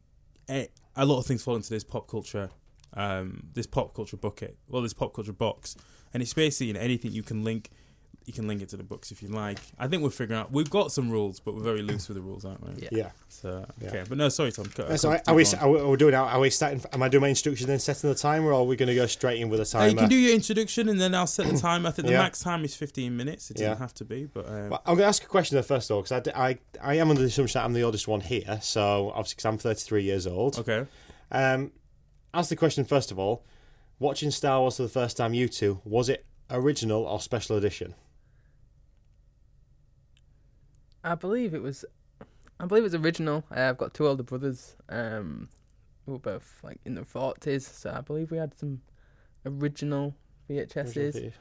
[0.50, 2.50] eh, a lot of things fall into this pop culture,
[2.96, 4.58] um, this pop culture bucket.
[4.70, 5.76] Well, this pop culture box,
[6.14, 7.70] and it's basically you know, anything you can link.
[8.24, 9.58] You can link it to the books if you like.
[9.80, 10.52] I think we're figuring out.
[10.52, 12.84] We've got some rules, but we're very loose with the rules, aren't we?
[12.84, 12.90] Yeah.
[12.92, 13.10] Yeah.
[13.30, 13.88] So Yeah.
[13.90, 14.68] okay, but no, sorry, Tom.
[14.76, 16.14] Go, So go- are we, are we are we doing?
[16.14, 16.84] Are we starting?
[16.94, 19.08] Am I doing my instructions and setting the timer, or are we going to go
[19.08, 19.88] straight in with a Uh, timer?
[19.90, 21.88] you can do your introduction and then I'll set the time.
[21.88, 22.20] I think the Yeah.
[22.20, 23.50] max time is 15 minutes.
[23.50, 23.78] It doesn't Yeah.
[23.80, 25.96] have to be, but um, Well, I'm going to ask a question though first of
[25.96, 26.60] all, because I
[26.96, 28.60] am under the assumption that I'm the oldest one here.
[28.62, 30.60] So obviously, because I'm 33 years old.
[30.60, 30.86] okay.
[31.32, 31.72] Um,
[32.36, 33.44] ask the question first of all.
[34.02, 37.94] Watching Star Wars for the first time, you two, was it original or special edition?
[41.04, 41.86] I believe it was.
[42.60, 43.44] I believe it was original.
[43.56, 44.76] Uh, I've got two older brothers.
[44.90, 45.50] Um,
[46.08, 48.82] who were both like in their forties, so I believe we had some
[49.46, 50.16] original
[50.50, 50.98] VHSs.
[50.98, 51.32] Original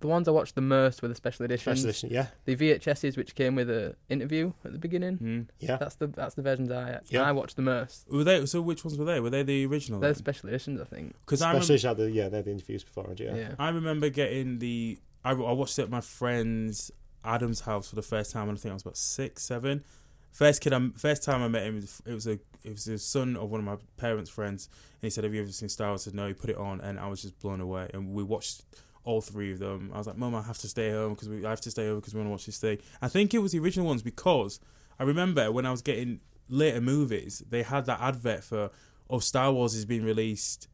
[0.00, 1.80] the ones I watched the most were the special editions.
[1.80, 5.18] Special edition, yeah, The VHSs, which came with a interview at the beginning.
[5.18, 5.46] Mm.
[5.58, 5.76] yeah.
[5.76, 7.22] That's the that's the versions I Yeah.
[7.22, 8.06] I watched the most.
[8.10, 8.46] Were they?
[8.46, 9.20] So which ones were they?
[9.20, 10.00] Were they the original?
[10.00, 11.14] They're special editions, I think.
[11.24, 13.34] Because I, Special remember, had the yeah, they had the interviews before, yeah.
[13.34, 13.54] Yeah.
[13.58, 14.98] I remember getting the.
[15.24, 16.90] I, I watched it at my friend's
[17.24, 19.84] Adam's house for the first time, and I think I was about six, seven.
[20.30, 23.36] First kid, I first time I met him, it was a it was the son
[23.36, 24.68] of one of my parents' friends,
[25.00, 26.56] and he said, "Have you ever seen Star Wars?" I said, "No." He put it
[26.56, 27.90] on, and I was just blown away.
[27.94, 28.62] And we watched
[29.08, 29.90] all three of them.
[29.94, 31.86] I was like, "Mum, I have to stay home because we I have to stay
[31.88, 34.02] over because we want to watch this thing." I think it was the original ones
[34.02, 34.60] because
[35.00, 38.70] I remember when I was getting later movies, they had that advert for
[39.08, 40.68] "Oh, Star Wars is being released."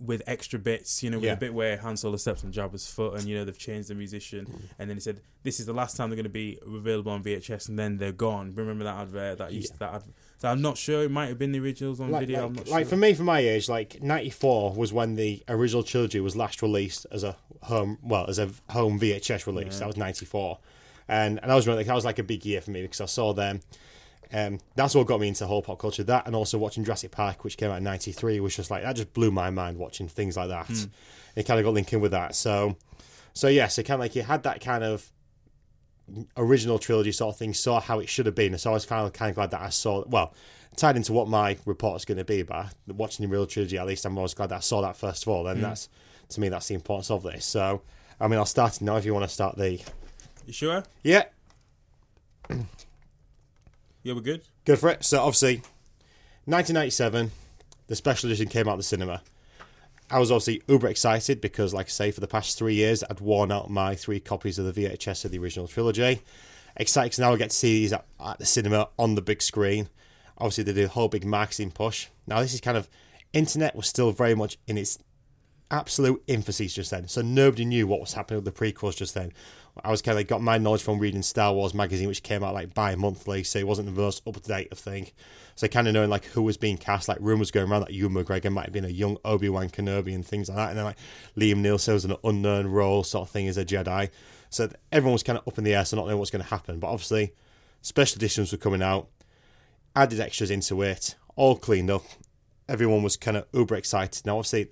[0.00, 1.34] With extra bits, you know, with Yeah.
[1.34, 3.94] a bit where Han Solo steps on Jabba's foot, and you know they've changed the
[3.94, 4.60] musician, mm.
[4.78, 7.22] and then he said, "This is the last time they're going to be available on
[7.22, 8.54] VHS," and then they're gone.
[8.54, 9.36] Remember that advert?
[9.36, 9.92] That used that.
[9.96, 10.14] Advert.
[10.40, 11.02] So I'm not sure.
[11.02, 12.40] It might have been the originals on Like, video.
[12.40, 15.82] like, I'm not like for me, for my age, like '94 was when the original
[15.82, 19.78] trilogy was last released as a home, well, as a home VHS release.
[19.80, 20.58] That was '94,
[21.08, 23.06] and and I was really, that was like a big year for me because I
[23.06, 23.60] saw them.
[24.32, 26.04] Um, that's what got me into whole pop culture.
[26.04, 28.96] That and also watching Jurassic Park, which came out in '93, was just like that.
[28.96, 30.70] Just blew my mind watching things like that.
[31.36, 32.34] It kind of got linked in with that.
[32.34, 32.76] So,
[33.34, 35.10] so yes, it kind of like you had that kind of
[36.36, 38.56] original trilogy sort of thing, saw how it should have been.
[38.58, 40.04] So I was kind of kind of glad that I saw.
[40.06, 40.34] Well,
[40.76, 44.04] tied into what my report's going to be, but watching the real trilogy, at least
[44.04, 45.46] I'm always glad that I saw that first of all.
[45.46, 45.62] And mm.
[45.62, 45.88] that's
[46.30, 47.44] to me, that's the importance of this.
[47.44, 47.82] So,
[48.20, 49.80] I mean, I'll start now if you want to start the.
[50.46, 50.84] you sure?
[51.02, 51.24] Yeah,
[54.02, 54.42] Yeah, we're good.
[54.64, 55.04] Good for it.
[55.04, 55.56] So obviously,
[56.46, 57.30] 1997,
[57.86, 59.22] the special edition came out of the cinema.
[60.10, 63.20] I was obviously uber excited because, like I say, for the past three years, I'd
[63.20, 66.20] worn out my three copies of the VHS of the original trilogy.
[66.76, 69.40] Excited because now I get to see these at, at the cinema on the big
[69.40, 69.88] screen.
[70.36, 72.08] Obviously, they did a whole big marketing push.
[72.26, 72.88] Now, this is kind of
[73.32, 74.98] internet was still very much in its
[75.70, 77.06] absolute infancy just then.
[77.06, 79.32] So nobody knew what was happening with the prequels just then.
[79.84, 82.54] I was kind of got my knowledge from reading Star Wars magazine, which came out
[82.54, 85.08] like bi-monthly, so it wasn't the most up to date of thing.
[85.54, 88.12] So kind of knowing like who was being cast, like rumors going around that Ewan
[88.14, 90.84] McGregor might have been a young Obi Wan Kenobi and things like that, and then
[90.84, 90.98] like
[91.36, 94.10] Liam Neeson was an unknown role sort of thing as a Jedi.
[94.50, 96.50] So everyone was kind of up in the air, so not knowing what's going to
[96.50, 96.80] happen.
[96.80, 97.34] But obviously,
[97.82, 99.08] special editions were coming out,
[99.94, 102.04] added extras into it, all cleaned up.
[102.68, 104.26] Everyone was kind of uber excited.
[104.26, 104.68] Now, obviously,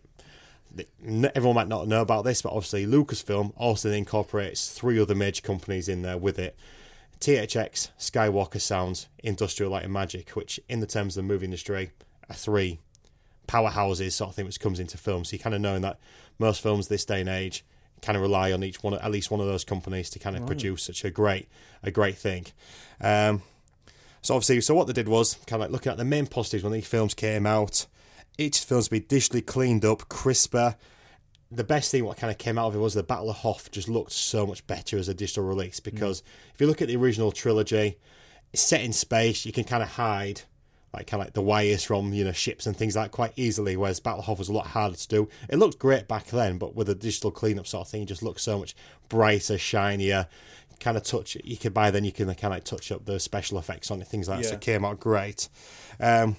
[1.35, 5.89] everyone might not know about this, but obviously Lucasfilm also incorporates three other major companies
[5.89, 6.57] in there with it.
[7.21, 11.91] THX, Skywalker Sounds, Industrial Light and Magic, which in the terms of the movie industry
[12.29, 12.79] are three
[13.49, 15.25] powerhouses sort of thing which comes into film.
[15.25, 15.99] So you kind of knowing that
[16.39, 17.65] most films this day and age
[18.03, 20.47] kind of rely on each one, at least one of those companies to kind of
[20.47, 21.49] produce such a great,
[21.83, 22.47] a great thing.
[23.01, 23.43] Um,
[24.23, 26.63] so obviously, so what they did was kind of like looking at the main positives
[26.63, 27.87] when these films came out.
[28.39, 30.77] Each film's been digitally cleaned up, crisper.
[31.51, 33.71] The best thing what kind of came out of it was the Battle of Hoth
[33.71, 36.23] just looked so much better as a digital release because
[36.55, 37.99] if you look at the original trilogy,
[38.53, 40.43] it's set in space, you can kind of hide
[40.95, 43.33] like kind of like the wires from you know ships and things like that quite
[43.37, 43.77] easily.
[43.77, 45.29] Whereas Battle of Hoth was a lot harder to do.
[45.49, 48.23] It looked great back then, but with a digital cleanup sort of thing, it just
[48.23, 48.75] looks so much
[49.09, 50.27] brighter, shinier.
[50.81, 53.19] Kind of touch you could buy then you can kind of like touch up the
[53.19, 54.49] special effects on it, things like that.
[54.49, 55.49] So it came out great.
[55.99, 56.37] Um,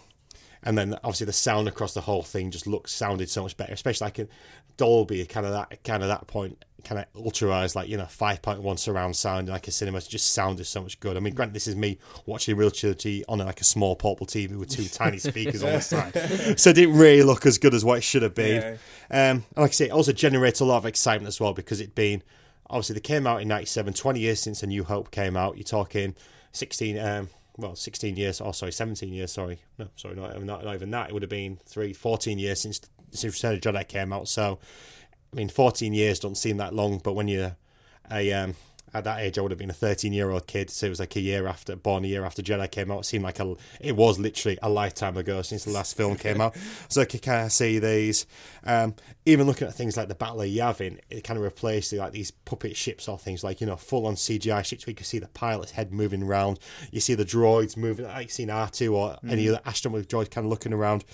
[0.64, 3.74] and then obviously the sound across the whole thing just looked sounded so much better,
[3.74, 4.30] especially like in
[4.78, 8.42] Dolby, kind of that kind of that point, kind of ultraized like you know five
[8.42, 11.18] point one surround sound like a cinema, it just sounded so much good.
[11.18, 14.58] I mean, granted, this is me watching Real Trilogy on like a small portable TV
[14.58, 17.86] with two tiny speakers on the side, so it didn't really look as good as
[17.86, 18.74] what it should have been.
[18.74, 18.78] Um,
[19.12, 21.96] and like I say, it also generates a lot of excitement as well because it
[21.96, 22.22] being
[22.70, 25.64] obviously they came out in 97 20 years since a new hope came out you're
[25.64, 26.16] talking
[26.52, 29.60] 16 um well 16 years oh sorry 17 years sorry.
[29.78, 31.10] No sorry not, not, not even that.
[31.10, 34.28] It would have been 3 14 years since since return of jedi came out.
[34.28, 34.60] So
[35.32, 37.56] i mean 14 years don't seem that long but when you're
[38.12, 38.56] a um
[38.94, 40.70] at that age, I would have been a 13 year old kid.
[40.70, 43.00] So it was like a year after, born a year after Jedi came out.
[43.00, 46.42] It seemed like a, it was literally a lifetime ago since the last film came
[46.42, 46.56] out.
[46.88, 48.26] So I could kind of see these.
[48.64, 52.12] Um, even looking at things like the Battle of Yavin, it kind of replaced like
[52.12, 55.06] these puppet ships or things like, you know, full on CGI ships where you can
[55.06, 56.60] see the pilot's head moving around.
[56.92, 60.46] You see the droids moving, like you've seen R2 or any other astromech droids kind
[60.46, 61.06] of looking around.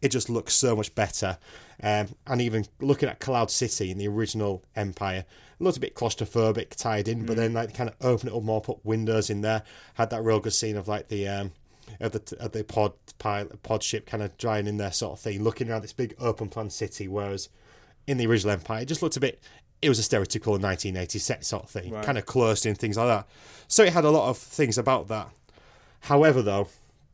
[0.00, 1.38] It just looks so much better.
[1.82, 5.24] Um, and even looking at Cloud City in the original Empire,
[5.58, 8.42] it looked a bit claustrophobic, tied in, but then like kind of open it up
[8.42, 9.62] more, put windows in there.
[9.94, 11.52] Had that real good scene of like the um,
[12.00, 15.20] of the of the pod pilot pod ship kind of drying in there sort of
[15.20, 17.06] thing, looking around this big open plan city.
[17.08, 17.48] Whereas
[18.06, 19.40] in the original Empire, it just looked a bit.
[19.82, 22.04] It was a stereotypical 1980s set sort of thing, Right.
[22.04, 23.26] kind of closed in things like that.
[23.68, 25.28] So it had a lot of things about that.
[26.00, 26.68] However, though,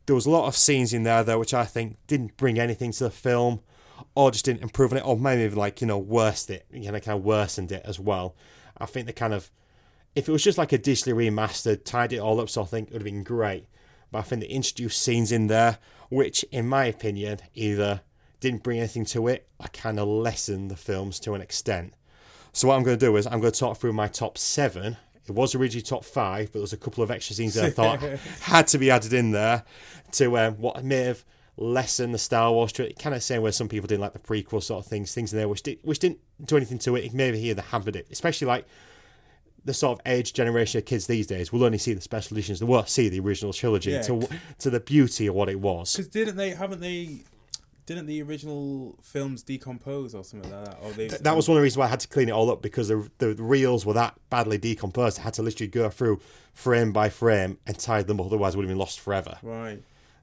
[0.05, 2.91] there was a lot of scenes in there though which I think didn't bring anything
[2.93, 3.61] to the film,
[4.15, 6.99] or just didn't improve on it, or maybe like you know worsened it, you know,
[6.99, 8.35] kind of worsened it as well.
[8.77, 9.51] I think they kind of,
[10.15, 12.87] if it was just like a digitally remastered, tied it all up, so I think
[12.89, 13.67] it would have been great.
[14.11, 15.77] But I think they introduced scenes in there
[16.11, 18.01] which, in my opinion, either
[18.41, 21.93] didn't bring anything to it or kind of lessened the films to an extent.
[22.51, 24.97] So what I'm going to do is I'm going to talk through my top seven.
[25.25, 28.01] It was originally top five, but there's a couple of extra scenes that I thought
[28.41, 29.63] had to be added in there
[30.13, 31.23] to um, what may have
[31.57, 32.71] lessened the Star Wars.
[32.71, 35.33] Tri- kind of saying where some people didn't like the prequel sort of things, things
[35.33, 37.13] in there which did, which didn't do anything to it.
[37.13, 38.65] Maybe here they hampered it, especially like
[39.63, 42.59] the sort of age generation of kids these days will only see the special editions.
[42.59, 44.01] They won't see the original trilogy Yeah.
[44.03, 44.27] to
[44.59, 45.95] to the beauty of what it was.
[45.95, 46.51] Because didn't they?
[46.51, 47.19] Haven't they?
[47.87, 50.77] Didn't the original films decompose or something like that?
[50.81, 52.49] Or they, That was one of the reasons why I had to clean it all
[52.49, 55.19] up because the, the reels were that badly decomposed.
[55.19, 56.21] I had to literally go through
[56.53, 59.37] frame by frame and tie them up, otherwise it would have been lost forever.
[59.41, 59.81] right.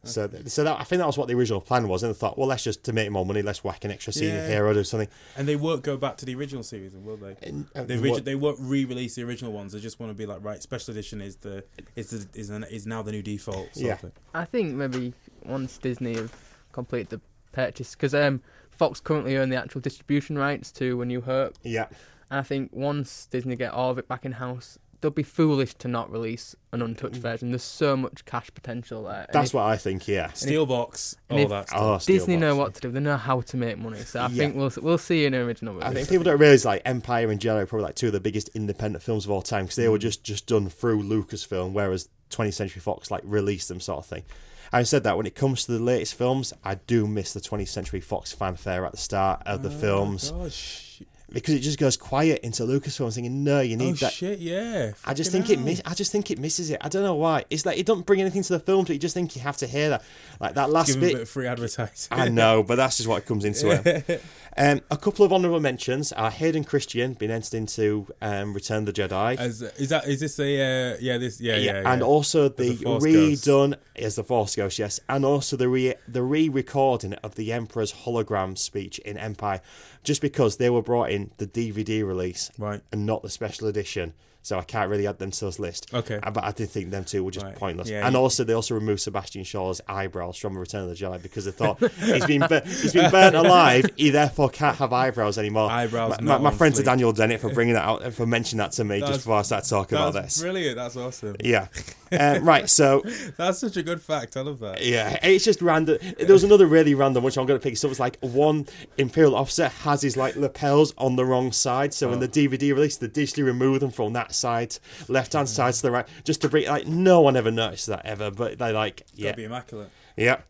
[0.09, 2.03] So, so that, I think that was what the original plan was.
[2.03, 4.35] And I thought, well, let's just to make more money, let's whack an extra scene
[4.35, 4.49] Yeah.
[4.49, 5.09] here or do something.
[5.37, 7.37] And they won't go back to the original series, will they?
[7.43, 9.73] And, They, origi- they won't re-release the original ones.
[9.73, 11.65] They just want to be like, right, special edition is the
[11.97, 13.75] is the, is, an, is now the new default.
[13.75, 13.93] Sort Yeah.
[13.95, 14.13] Of thing.
[14.35, 16.33] I think maybe once Disney have
[16.73, 17.21] completed the
[17.53, 21.87] purchase, because um, Fox currently own the actual distribution rights to A New Hope, yeah,
[22.31, 25.75] and I think once Disney get all of it back in house, they'll be foolish
[25.75, 27.23] to not release an untouched mm.
[27.23, 27.51] version.
[27.51, 29.21] There's so much cash potential there.
[29.21, 30.09] And that's if what I think.
[30.09, 30.29] Yeah.
[30.29, 32.03] Steelbox, and all if- that oh, stuff.
[32.03, 32.91] Oh, Disney Steelbox, know what to do.
[32.91, 33.99] They know how to make money.
[34.01, 34.29] So I Yeah.
[34.37, 35.87] think we'll we'll see an original movie.
[35.87, 38.21] I think people don't realize like Empire and Jedi are probably like two of the
[38.21, 40.03] biggest independent films of all time because they were mm.
[40.03, 44.25] just just done through Lucasfilm, whereas 20th Century Fox like released them sort of thing.
[44.73, 47.69] I said that when it comes to the latest films, I do miss the 20th
[47.69, 50.88] Century Fox fanfare at the start of the oh, films Oh, sh-
[51.33, 53.13] because it just goes quiet into Lucasfilm.
[53.15, 54.13] Thinking, no, you need oh that.
[54.13, 54.93] shit, yeah.
[55.05, 55.83] I just think it miss.
[55.85, 56.79] I just think it misses it.
[56.81, 57.45] I don't know why.
[57.51, 58.85] It's like it doesn't bring anything to the film.
[58.85, 60.03] But you just think you have to hear that,
[60.41, 61.13] like that last Give bit.
[61.15, 62.09] bit of free advertising.
[62.11, 64.23] I know, but that's just what comes into it.
[64.61, 68.93] Um, a couple of honourable mentions are Hayden Christensen being entered into um, Return of
[68.93, 69.37] the Jedi.
[69.37, 71.93] As, is that is this a uh, yeah this yeah yeah, yeah.
[71.93, 73.45] and also the, the Force Ghost.
[73.47, 77.93] redone as the Force Ghost, yes, and also the re the re-recording of the Emperor's
[77.93, 79.61] hologram speech in Empire,
[80.03, 82.81] just because they were brought in the DVD release, Right.
[82.91, 84.13] and not the special edition.
[84.49, 85.93] So I can't really add them to this list.
[85.93, 86.19] Okay.
[86.23, 87.55] Uh, but I did think them two were just Right.
[87.55, 87.91] pointless.
[87.91, 91.21] Yeah, and you- also they also removed Sebastian Shaw's eyebrows from Return of the Jedi
[91.23, 93.85] because they thought he's been bur- he's been burnt alive.
[93.97, 95.71] He therefore can't have eyebrows anymore.
[95.71, 96.83] Eyebrows My, my, my friend to.
[96.83, 99.39] Daniel Dennett for bringing that out and for mentioning that to me That's- just before
[99.39, 100.41] I started talking about this.
[100.41, 100.77] brilliant.
[100.77, 101.37] That's awesome.
[101.45, 101.69] Yeah.
[102.11, 102.71] Uh, right.
[102.71, 103.03] So
[103.37, 104.35] That's such a good fact.
[104.39, 104.83] I love that.
[104.83, 105.99] yeah, it's just random.
[106.19, 107.77] There was another really random which I'm going to pick.
[107.77, 111.93] So it's like one Imperial officer has his like lapels on the wrong side.
[111.93, 112.11] So Oh.
[112.13, 115.83] when the DVD release, they digitally removed them from that side, left hand side to
[115.83, 118.31] the right, just to bring like no one ever noticed that ever.
[118.31, 119.91] But they like yeah, be immaculate.
[120.17, 120.41] yeah.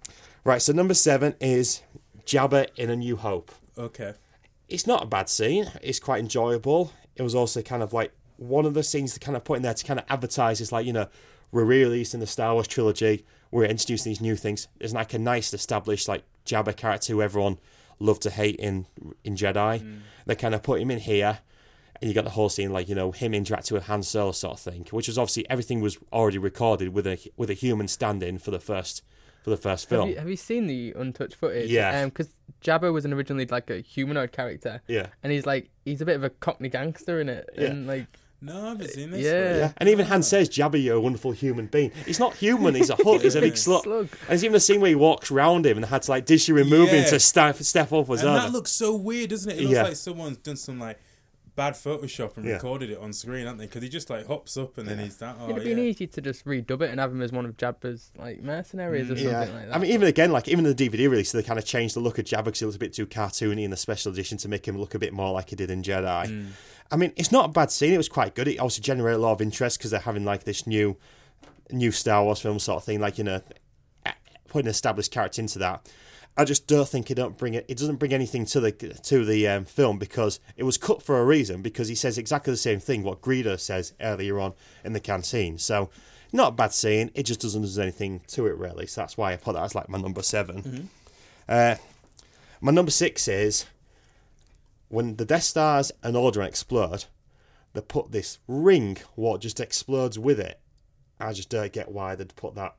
[0.45, 0.63] Right.
[0.63, 1.83] So number seven is
[2.25, 3.51] Jabba in A New Hope.
[3.77, 4.15] Okay.
[4.69, 5.71] It's not a bad scene.
[5.83, 6.93] It's quite enjoyable.
[7.17, 9.63] It was also kind of like one of the scenes to kind of put in
[9.63, 10.61] there to kind of advertise.
[10.61, 11.09] It's like you know
[11.51, 13.25] we're re-releasing the Star Wars trilogy.
[13.51, 14.69] We're introducing these new things.
[14.79, 17.59] There's like a nice established like Jabba character who everyone
[17.99, 18.87] loved to hate in
[19.25, 19.81] in Jedi.
[19.81, 20.01] Mm.
[20.27, 21.39] They kind of put him in here,
[22.01, 24.55] and you got the whole scene like you know him interacting with Han Solo sort
[24.55, 28.39] of thing, which was obviously everything was already recorded with a with a human stand-in
[28.39, 29.03] for the first
[29.45, 30.09] for the first Have film.
[30.11, 31.71] you, have you seen the untouched footage?
[31.71, 32.01] Yeah.
[32.03, 32.29] Um, because
[32.63, 35.07] Jabba was originally like a humanoid character, Yeah.
[35.23, 37.65] and he's like he's a bit of a Cockney gangster in it, Yeah.
[37.67, 38.07] and like
[38.41, 39.25] No, I haven't seen this.
[39.25, 39.57] Yeah.
[39.57, 42.89] Yeah, and even Han says, "Jabba, you're a wonderful human being." He's not human; he's
[42.91, 43.23] a Hutt.
[43.23, 43.83] He's a big slut.
[43.83, 44.09] slug.
[44.11, 46.41] And there's even a scene where he walks round him and had to like, did
[46.41, 47.11] she remove him Yeah.
[47.11, 49.59] to step step up as And that looks so weird, doesn't it?
[49.59, 49.83] It looks Yeah.
[49.85, 51.01] like someone's done some like
[51.59, 52.53] bad Photoshop and Yeah.
[52.53, 53.67] recorded it on screen, haven't they?
[53.67, 55.37] Because he just like hops up and then he's that.
[55.41, 55.75] Oh, It'd yeah.
[55.75, 59.11] been easy to just redub it and have him as one of Jabba's like mercenaries
[59.11, 59.75] or mm, something yeah, like that.
[59.75, 62.01] I mean, even again, like even in the DVD release, they kind of changed the
[62.01, 64.49] look of Jabba because he looked a bit too cartoony in the special edition to
[64.49, 66.29] make him look a bit more like he did in Jedi.
[66.29, 66.47] Mm.
[66.93, 68.47] I mean, it's not a bad scene; it was quite good.
[68.47, 70.97] It also generated a lot of interest because they're having like this new,
[71.73, 73.41] new Star Wars film sort of thing, like you know,
[74.07, 74.13] eh,
[74.47, 75.91] putting an established character into that.
[76.39, 77.65] I just don't think it don't bring it.
[77.67, 81.19] It doesn't bring anything to the to the um, film because it was cut for
[81.19, 81.63] a reason.
[81.63, 85.59] Because he says exactly the same thing what Greedo says earlier on in the canteen.
[85.59, 85.91] So,
[86.33, 87.11] not a bad scene.
[87.15, 88.87] It just doesn't do anything to it really.
[88.87, 90.89] So that's why I put that as like my number 7
[91.49, 91.75] Uh,
[92.61, 93.67] my number six is
[94.89, 97.07] when the Death Stars and Alderaan explode.
[97.75, 100.61] They put this ring what just explodes with it.
[101.21, 102.75] I just don't get why they'd put that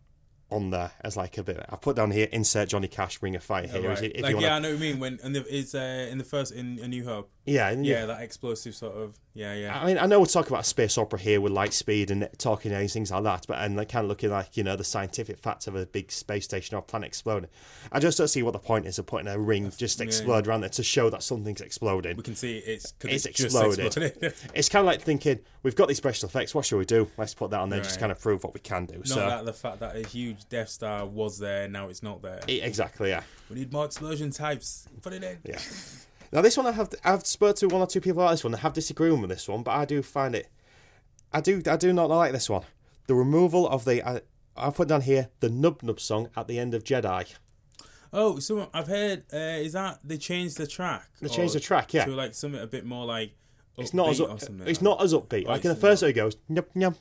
[0.52, 1.64] on there as like a bit.
[1.70, 3.90] I put down here insert Johnny Cash Ring of Fire here.
[3.90, 4.04] Right.
[4.04, 5.00] If like you wanna, yeah, I know what you mean.
[5.00, 7.30] When and the, it's uh, in the first in A New Hope.
[7.46, 9.20] yeah, and Yeah, that explosive sort of.
[9.40, 9.80] Yeah, yeah.
[9.82, 12.28] I mean, I know we're talking about a space opera here with light speed and
[12.38, 14.84] talking and things like that, but and like kind of looking like you know the
[14.84, 17.50] scientific facts of a big space station or planet exploding.
[17.90, 20.46] I just don't see what the point is of putting a ring just yeah, explode
[20.46, 22.18] around there to show that something's exploding.
[22.18, 23.86] we can see it's It's it's, just exploded.
[23.86, 24.34] exploded.
[24.54, 26.54] It's kind of like thinking we've got these special effects.
[26.54, 27.10] What should we do?
[27.18, 28.00] Let's put that on there just Right.
[28.02, 28.98] kind of prove what we can do.
[28.98, 32.22] Not so that the fact that a huge Death Star was there, now it's not
[32.22, 32.42] there.
[32.50, 33.24] E- exactly, yeah.
[33.50, 34.86] We need more explosion types.
[35.02, 35.38] Put it in.
[35.46, 35.60] Yeah.
[36.32, 38.56] Now this one I have I've spoke to one or two people about this one.
[38.56, 40.48] I have disagreement with this one, but I do find it.
[41.34, 42.64] I do I do not like this one.
[43.08, 44.22] The removal of the I,
[44.56, 47.34] I put down here the Yub Nub song at the end of Jedi.
[48.12, 49.24] Oh, so I've heard.
[49.32, 51.10] Uh, is that they changed the track?
[51.22, 52.06] They changed the track, yeah.
[52.06, 53.32] To like something a bit more like.
[53.82, 55.46] It's not as upbeat up, it's like not as upbeat.
[55.48, 56.08] Like in the first not.
[56.08, 56.96] one, it goes nyum nyum.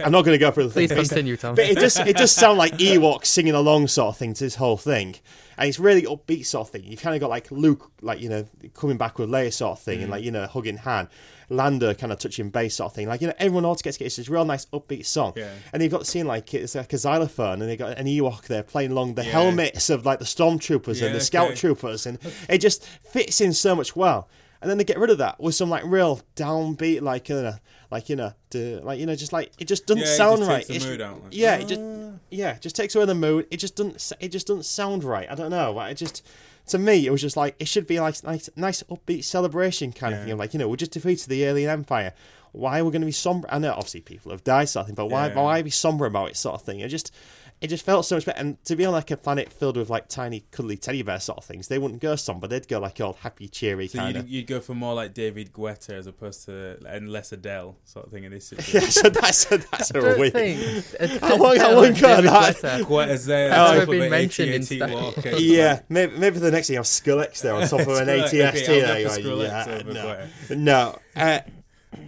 [0.00, 0.88] I'm not going to go through the thing.
[0.88, 1.54] Please continue, Tom.
[1.54, 4.56] But it just it just sound like Ewok singing along sort of thing to this
[4.56, 5.16] whole thing,
[5.58, 6.84] and it's really upbeat sort of thing.
[6.84, 9.82] You've kind of got like Luke, like you know, coming back with Leia sort of
[9.84, 10.02] thing, Mm.
[10.02, 11.08] and like you know, hugging Han,
[11.48, 13.08] Lando kind of touching base sort of thing.
[13.08, 15.50] Like you know, everyone all gets it's this real nice upbeat song, Yeah.
[15.72, 18.42] and you've got the scene like it's like a xylophone, and they got an Ewok
[18.46, 22.18] there playing along the helmets of like the stormtroopers Yeah, and the scout troopers, and
[22.48, 24.28] it just fits in so much well.
[24.62, 27.54] And then they get rid of that with some like real downbeat, like you know,
[27.90, 30.50] like you know, duh, like you know, just like it just doesn't Yeah, sound just
[30.50, 30.66] right.
[30.66, 32.18] takes the mood out, like, yeah, it just ah.
[32.30, 33.46] yeah, it just takes away the mood.
[33.50, 34.12] It just doesn't.
[34.20, 35.30] It just doesn't sound right.
[35.30, 35.72] I don't know.
[35.72, 36.26] Like, it just
[36.68, 40.14] to me, it was just like it should be like nice, nice upbeat celebration kind
[40.14, 40.36] of thing.
[40.36, 42.12] Like you know, we just defeated the alien empire.
[42.52, 43.48] Why are we going to be somber?
[43.50, 45.28] I know obviously people have died, sort of thing, but why?
[45.28, 45.40] Yeah.
[45.40, 46.80] Why be somber about it, sort of thing?
[46.80, 47.14] It just.
[47.60, 49.90] It just felt so much better, and to be on like a planet filled with
[49.90, 52.46] like tiny cuddly teddy bear sort of things, they wouldn't go somber.
[52.48, 54.30] They'd go like all happy, cheery So kind you'd, of.
[54.30, 58.12] you'd go for more like David Guetta as opposed to and less Adele sort of
[58.12, 58.90] thing in this Yeah, situation.
[58.92, 60.32] so that's a, that's I a don't weird.
[60.32, 61.22] think.
[61.22, 62.56] I won't- I won't go that.
[62.56, 63.52] Guetta's there.
[63.52, 64.90] On it's top of been an mentioned in AT&T stuff.
[64.90, 65.30] Walker.
[65.38, 68.30] Yeah, maybe, maybe the next thing you have Skrillex there on top of an Skrillex,
[68.30, 68.48] ATST.
[68.52, 69.48] okay, there, go like,
[69.92, 70.98] yeah, no, no.
[71.14, 71.40] Uh,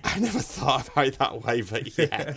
[0.05, 2.35] I never thought about it that way, but yeah,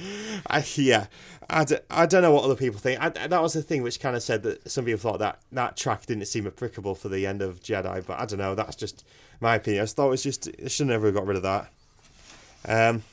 [0.48, 1.06] I, yeah.
[1.50, 3.00] I, d- I don't know what other people think.
[3.02, 5.78] I, that was the thing which kind of said that some people thought that that
[5.78, 8.56] track didn't seem applicable for the end of Jedi, but I don't know.
[8.56, 9.06] That's just
[9.40, 9.84] my opinion.
[9.84, 11.72] I thought it was just they should never have got rid of that.
[12.68, 13.04] Um,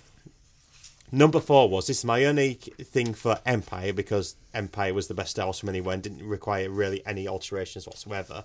[1.10, 5.32] number four was this is my only thing for Empire because Empire was the best
[5.32, 8.44] Star Wars from anywhere and didn't require really any alterations whatsoever.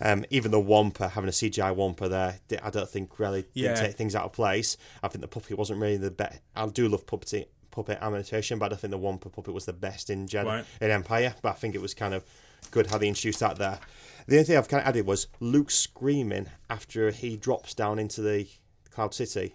[0.00, 3.74] Um, even the Wampa, having a CGI Wampa there, I don't think really did Yeah.
[3.74, 4.76] take things out of place.
[5.00, 6.40] I think the puppet wasn't really the best.
[6.56, 9.72] I do love puppet puppet animation, but I don't think the Wampa puppet was the
[9.72, 10.64] best in Jedi Right.
[10.80, 11.34] in Empire.
[11.42, 12.24] But I think it was kind of
[12.70, 13.80] good how they introduced that there.
[14.28, 18.20] The only thing I've kind of added was Luke screaming after he drops down into
[18.22, 18.46] the
[18.90, 19.54] Cloud City,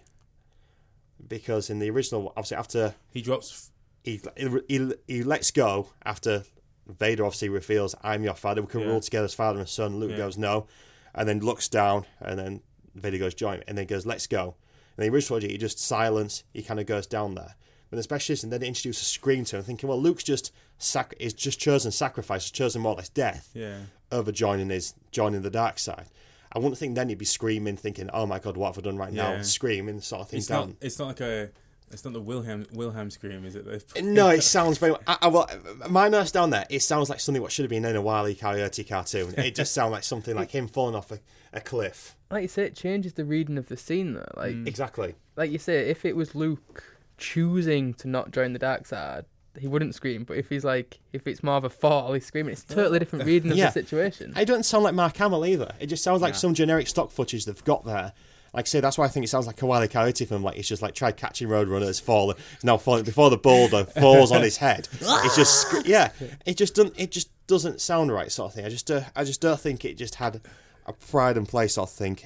[1.26, 3.70] because in the original, obviously after He drops.
[4.04, 4.20] he,
[4.68, 6.44] he, he lets go after
[6.86, 8.86] Vader obviously reveals, I'm your father, we can Yeah.
[8.86, 10.00] rule together as father and son.
[10.00, 10.16] Luke Yeah.
[10.18, 10.66] goes, no.
[11.14, 12.62] And then looks down, and then
[12.94, 13.64] Vader goes, join me.
[13.68, 14.54] And then goes, let's go.
[14.96, 17.56] And the original trilogy, he just silence, he kind of goes down there.
[17.90, 20.52] But the specialist, and then they introduce a scream to him, thinking, well, Luke's just
[20.78, 23.78] sac- is just chosen sacrifice, has chosen more or less death Yeah.
[24.12, 26.06] over joining his joining the dark side.
[26.52, 28.96] I wouldn't think then he'd be screaming, thinking, "Oh my god, what have I done
[28.96, 30.68] right now?" Screaming, sort of thing It's down.
[30.68, 30.76] not.
[30.80, 31.50] It's not like a.
[31.90, 33.66] It's not the Wilhelm Wilhelm scream, is it?
[34.04, 34.94] No, it sounds very.
[35.06, 35.48] I, I, well,
[35.88, 36.66] my notes down there.
[36.68, 38.34] It sounds like something what should have been in a Wile E.
[38.34, 39.32] Coyote cartoon.
[39.38, 41.18] It just sounds like something like him falling off a,
[41.54, 42.14] a cliff.
[42.30, 44.30] Like you say, it changes the reading of the scene though.
[44.36, 44.66] Like, mm.
[44.66, 45.14] Exactly.
[45.36, 46.84] like you say, if it was Luke
[47.18, 49.24] choosing to not join the dark side,
[49.58, 50.24] he wouldn't scream.
[50.24, 52.52] But if he's like, if it's more of a fall, he's screaming.
[52.52, 53.66] It's a totally different reading of Yeah.
[53.66, 54.32] the situation.
[54.36, 55.72] It doesn't sound like Mark Hamill either.
[55.80, 56.38] It just sounds like Yeah.
[56.38, 58.12] some generic stock footage they've got there.
[58.54, 59.88] Like I say, that's why I think it sounds like a Wile E.
[59.88, 60.42] Coyote film.
[60.42, 62.36] Like it's just like tried catching roadrunners, fallen.
[62.54, 64.88] He's now falling before the boulder falls on his head.
[65.00, 66.12] It's just scr- yeah.
[66.46, 66.94] It just doesn't.
[66.98, 68.64] It just doesn't sound right, sort of thing.
[68.64, 70.40] I just uh, I just don't think it just had
[70.86, 72.18] a pride and place, sort of thing,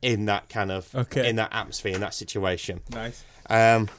[0.00, 1.28] in that kind of Okay.
[1.28, 2.80] in that atmosphere, in that situation.
[2.90, 3.22] Nice.
[3.50, 3.90] Um,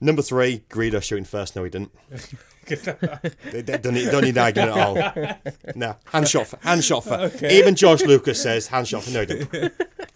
[0.00, 1.56] number three, Greedo shooting first.
[1.56, 1.92] No, he didn't.
[2.68, 4.96] They- they don't, need, don't need at all.
[5.76, 7.14] No, Han shot, for, Han shot for.
[7.14, 7.58] Okay.
[7.58, 9.10] Even George Lucas says Han shot for.
[9.12, 9.72] No, he didn't.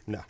[0.09, 0.23] No,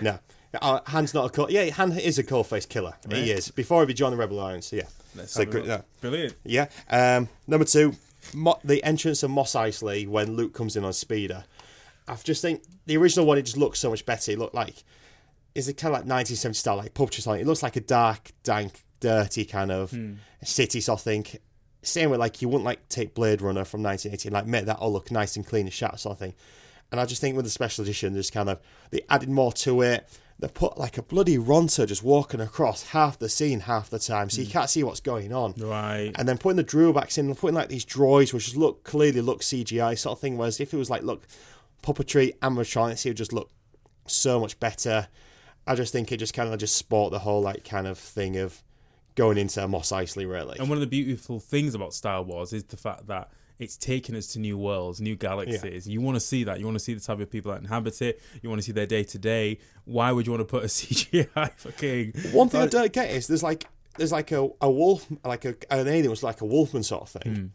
[0.00, 0.18] no.
[0.62, 1.50] Uh, Han's not a cold.
[1.50, 2.94] Yeah, Han is a cold face killer.
[3.10, 3.50] He is.
[3.50, 4.72] Before he joined the Rebel Alliance.
[4.72, 4.84] Yeah.
[5.16, 5.66] Let's So have a gre- look.
[5.66, 5.80] yeah.
[6.00, 6.34] Brilliant.
[6.44, 6.66] Yeah.
[6.88, 7.94] Um, number two,
[8.34, 11.44] Mo- the entrance of Mos Eisley when Luke comes in on Speeder.
[12.06, 14.30] I just think the original one it just looks so much better.
[14.32, 14.84] It looked like
[15.58, 17.40] is it kind of like 1970 style, like pub something.
[17.40, 20.14] It looks like a dark, dank, dirty kind of hmm.
[20.44, 20.80] city.
[20.80, 21.38] So I think
[21.82, 24.76] same way like you wouldn't like take Blade Runner from 1980 and like make that
[24.76, 26.34] all look nice and clean and shot sort of thing.
[26.92, 29.82] And I just think with the special edition, there's kind of they added more to
[29.82, 30.08] it.
[30.38, 34.30] They put like a bloody Ronto just walking across half the scene half the time,
[34.30, 34.52] so you hmm.
[34.52, 35.54] can't see what's going on.
[35.58, 36.12] Right.
[36.14, 39.40] And then putting the drawbacks in, putting like these droids, which just look clearly look
[39.40, 40.38] CGI sort of thing.
[40.38, 41.26] Whereas if it was like look
[41.82, 43.50] puppetry animatronics, it would just look
[44.06, 45.08] so much better.
[45.68, 48.38] I just think it just kind of just sport the whole like kind of thing
[48.38, 48.62] of
[49.14, 50.58] going into a Mos Eisley really.
[50.58, 54.14] And one of the beautiful things about Star Wars is the fact that it's taken
[54.16, 55.86] us to new worlds, new galaxies.
[55.86, 56.58] You want to see that.
[56.58, 58.22] You want to see the type of people that inhabit it.
[58.40, 59.58] You want to see their day to day.
[59.84, 62.32] Why would you want to put a CGI fucking?
[62.32, 63.66] One thing I don't get is there's like
[63.98, 67.08] there's like a, a wolf like a, an alien was like a wolfman sort of
[67.10, 67.46] thing hmm.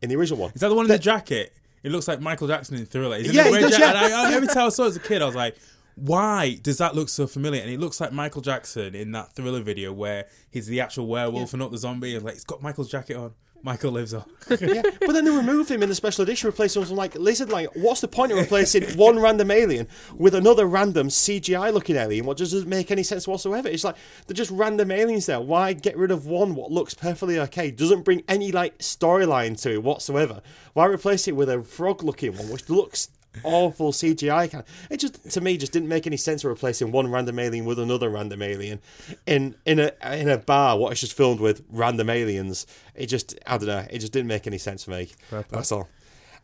[0.00, 0.52] in the original one.
[0.54, 1.52] Is that the one in the jacket?
[1.82, 3.16] It looks like Michael Jackson in Thriller.
[3.16, 3.46] Isn't Yeah, it?
[3.46, 4.04] he Where does, Ja- yeah.
[4.06, 5.56] and I, I- every time I saw it as a kid, I was like,
[5.94, 7.62] why does that look so familiar?
[7.62, 11.52] And it looks like Michael Jackson in that Thriller video where he's the actual werewolf
[11.52, 12.14] and not the zombie.
[12.14, 13.34] And like, it's got Michael's jacket on.
[13.64, 14.24] Michael lives on.
[14.60, 17.48] yeah, but then they remove him in the special edition, replace him with like lizard.
[17.48, 22.26] Like, what's the point of replacing one random alien with another random CGI looking alien?
[22.26, 23.68] What just doesn't make any sense whatsoever.
[23.68, 25.40] It's like they're just random aliens there.
[25.40, 27.70] Why get rid of one what looks perfectly okay?
[27.70, 30.42] Doesn't bring any like storyline to it whatsoever.
[30.74, 33.08] Why replace it with a frog looking one which looks
[33.42, 36.92] awful CGI kind of, it just to me just didn't make any sense of replacing
[36.92, 38.80] one random alien with another random alien.
[39.26, 43.38] In in a in a bar what is just filmed with random aliens it just
[43.46, 45.10] I don't know it just didn't make any sense for me.
[45.50, 45.88] That's all.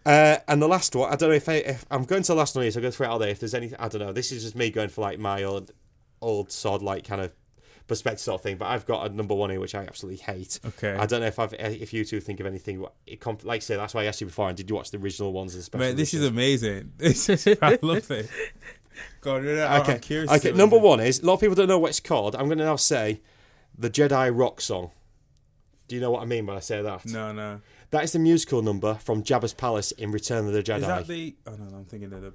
[0.07, 2.37] Uh, and the last one I don't know if, I, if I'm going to the
[2.37, 4.01] last one here so I'll go through it all day if there's any I don't
[4.01, 5.73] know this is just me going for like my old
[6.23, 7.33] old sod like kind of
[7.91, 10.59] perspective sort of thing but I've got a number one here which I absolutely hate
[10.65, 10.95] Okay.
[10.95, 13.65] I don't know if I've if you two think of anything it comp- like I
[13.65, 15.63] say that's why I asked you before and did you watch the original ones and
[15.63, 16.93] special Man, this is amazing.
[16.99, 18.31] This is, I love this.
[19.21, 19.99] Go on, no, I'm Okay.
[19.99, 20.31] curious.
[20.33, 20.53] Okay.
[20.53, 22.35] Number one is a lot of people don't know what it's called.
[22.37, 23.21] I'm going to now say
[23.77, 24.91] the Jedi Rock song.
[25.89, 27.05] Do you know what I mean when I say that?
[27.07, 27.61] No, no.
[27.93, 30.77] That is the musical number from Jabba's Palace in Return of the Jedi.
[30.79, 31.35] Is that the?
[31.47, 32.33] Oh no, no I'm thinking of the.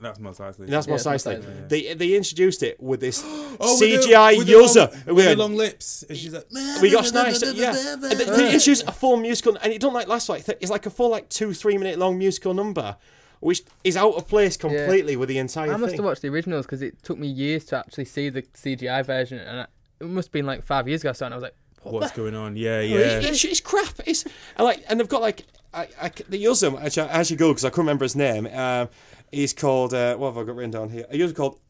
[0.00, 0.66] That's Mos Eisley.
[0.66, 1.42] That's Yeah, Mos it's Mos Eisley.
[1.42, 3.22] Eisley, They they introduced it with this
[3.60, 4.90] Oh, with the- CGI with the user.
[5.06, 6.46] long- with the long lips, and she's like,
[6.82, 7.72] we got nice, yeah.
[7.94, 10.86] And they, they introduced a full musical, and it don't like last like it's like
[10.86, 12.96] a full like two three minute long musical number,
[13.38, 15.98] which is out of place completely with the entire I must thing.
[15.98, 19.38] have watched the originals because it took me years to actually see the CGI version,
[19.38, 19.66] and I,
[20.00, 21.12] it must have been like five years ago.
[21.12, 22.56] So I was like, what What's going on?
[22.56, 22.96] Yeah, yeah.
[22.98, 24.00] it's, it's crap.
[24.06, 24.24] It's
[24.56, 26.82] and like, and they've got like I, I, the Yuzzum.
[26.82, 28.46] Actually, I actually go because I couldn't remember his name.
[28.46, 28.88] Um,
[29.30, 31.06] he's called uh, what have I got written down here?
[31.10, 31.60] A user called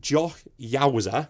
[0.00, 1.28] Joh Yowza.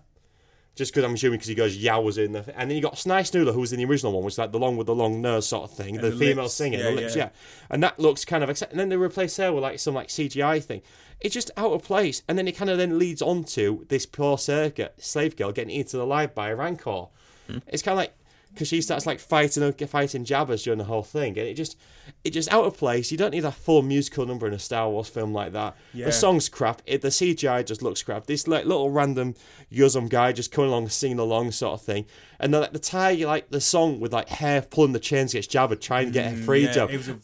[0.77, 3.23] Just because I'm assuming because he goes Yowza in the, and then you got Sy
[3.23, 5.21] Snootles who was in the original one, which is like the long with the long
[5.21, 6.55] nose sort of thing, the, the female lips.
[6.55, 7.25] singing, Yeah, the lips, yeah.
[7.25, 7.31] yeah.
[7.69, 8.49] and that looks kind of.
[8.49, 10.81] And then they replace her with like some like CGI thing.
[11.21, 14.07] It's just out of place, and then it kind of then leads on to this
[14.07, 17.07] poor circuit slave girl getting eaten alive by a rancor.
[17.51, 17.69] Mm-hmm.
[17.69, 18.15] It's kind of like
[18.53, 21.77] because she starts like fighting uh, fighting jabbers during the whole thing, and it just
[22.25, 23.11] it just out of place.
[23.11, 25.77] You don't need a full musical number in a Star Wars film like that.
[25.95, 26.07] Yeah.
[26.07, 26.83] The song's crap.
[26.87, 28.27] It, the CGI just looks crap.
[28.27, 29.35] This like little random
[29.73, 32.07] Yuzzum guy just coming along singing along sort of thing,
[32.39, 35.53] and then like the tie like the song with like hair pulling the chains against
[35.53, 36.91] Jabba trying to get her mm, Yeah, freedom.
[36.91, 37.19] it was a,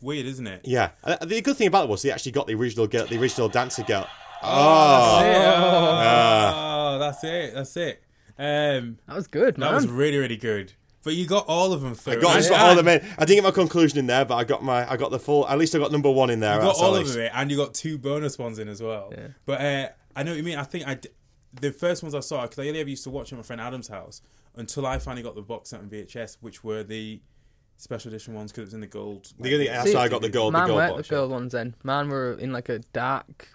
[0.00, 0.62] weird, isn't it?
[0.64, 3.18] Yeah, Uh, the good thing about it was they actually got the original girl, the
[3.18, 4.08] original dancer girl.
[4.42, 6.00] Oh, that's ah.
[6.02, 6.92] Ah.
[6.92, 7.54] Oh, it.
[7.54, 8.02] That's it.
[8.40, 10.72] Um, that was good, that was really, really good.
[11.02, 11.94] But you got all of them.
[11.94, 12.14] Through.
[12.14, 13.00] I got just And- all the men.
[13.18, 15.48] I didn't get my conclusion in there, but I got my I got the full.
[15.48, 16.56] At least I got number one in there.
[16.56, 19.12] You got all of it, and you got two bonus ones in as well.
[19.16, 19.28] Yeah.
[19.46, 20.58] But uh, I know what you mean.
[20.58, 21.08] I think I d-
[21.58, 23.60] the first ones I saw because I only ever used to watch at my friend
[23.62, 24.20] Adam's house
[24.56, 27.20] until I finally got the box set on VHS, which were the
[27.78, 29.32] special edition ones because it was in the gold.
[29.40, 30.52] The only- that's how I got the gold.
[30.52, 31.74] Man the gold weren't the gold ones then.
[31.82, 33.48] Man were in like a dark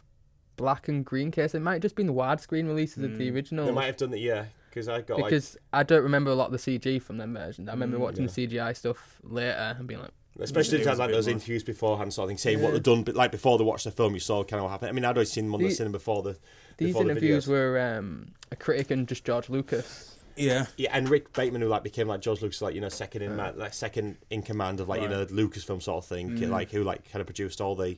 [0.55, 1.53] black and green case.
[1.53, 3.65] It might have just been the widescreen releases of the original.
[3.67, 4.45] They might have done it, yeah.
[4.75, 5.41] Because I got like
[5.73, 7.67] I don't remember a lot of the CG from them versions.
[7.67, 10.97] I remember Mm, watching the CGI stuff later and being like, Especially It in was
[10.97, 11.33] terms a like those more.
[11.33, 13.91] interviews beforehand, sort of thing, saying what they've done, but like before they watched the
[13.91, 14.89] film, you saw kind of what happened.
[14.89, 16.37] I mean, I'd always seen them on the The- cinema before the.
[16.77, 17.47] these before the interviews videos.
[17.47, 20.11] were um, a critic and just George Lucas.
[20.35, 20.65] Yeah.
[20.75, 23.37] Yeah, and Rick Bateman, who like became like George Lucas, like you know, second in
[23.37, 25.29] ma- like second in command of like you know Right.
[25.29, 26.49] Lucasfilm sort of thing, Mm.
[26.49, 27.97] like who like kind of produced all the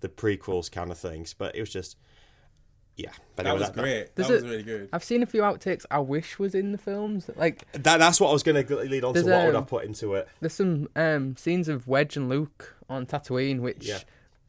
[0.00, 1.34] the prequels kind of things.
[1.34, 1.96] But it was just,
[2.96, 3.10] yeah.
[3.36, 4.14] But That anyway, was great.
[4.16, 4.88] There's That was a- really good.
[4.92, 7.28] I've seen a few outtakes I wish was in the films.
[7.36, 9.22] Like That, that's what I was going to lead on to.
[9.22, 10.28] There's, What would I um, put into it?
[10.40, 13.98] there's some um, scenes of Wedge and Luke on Tatooine, which Yeah.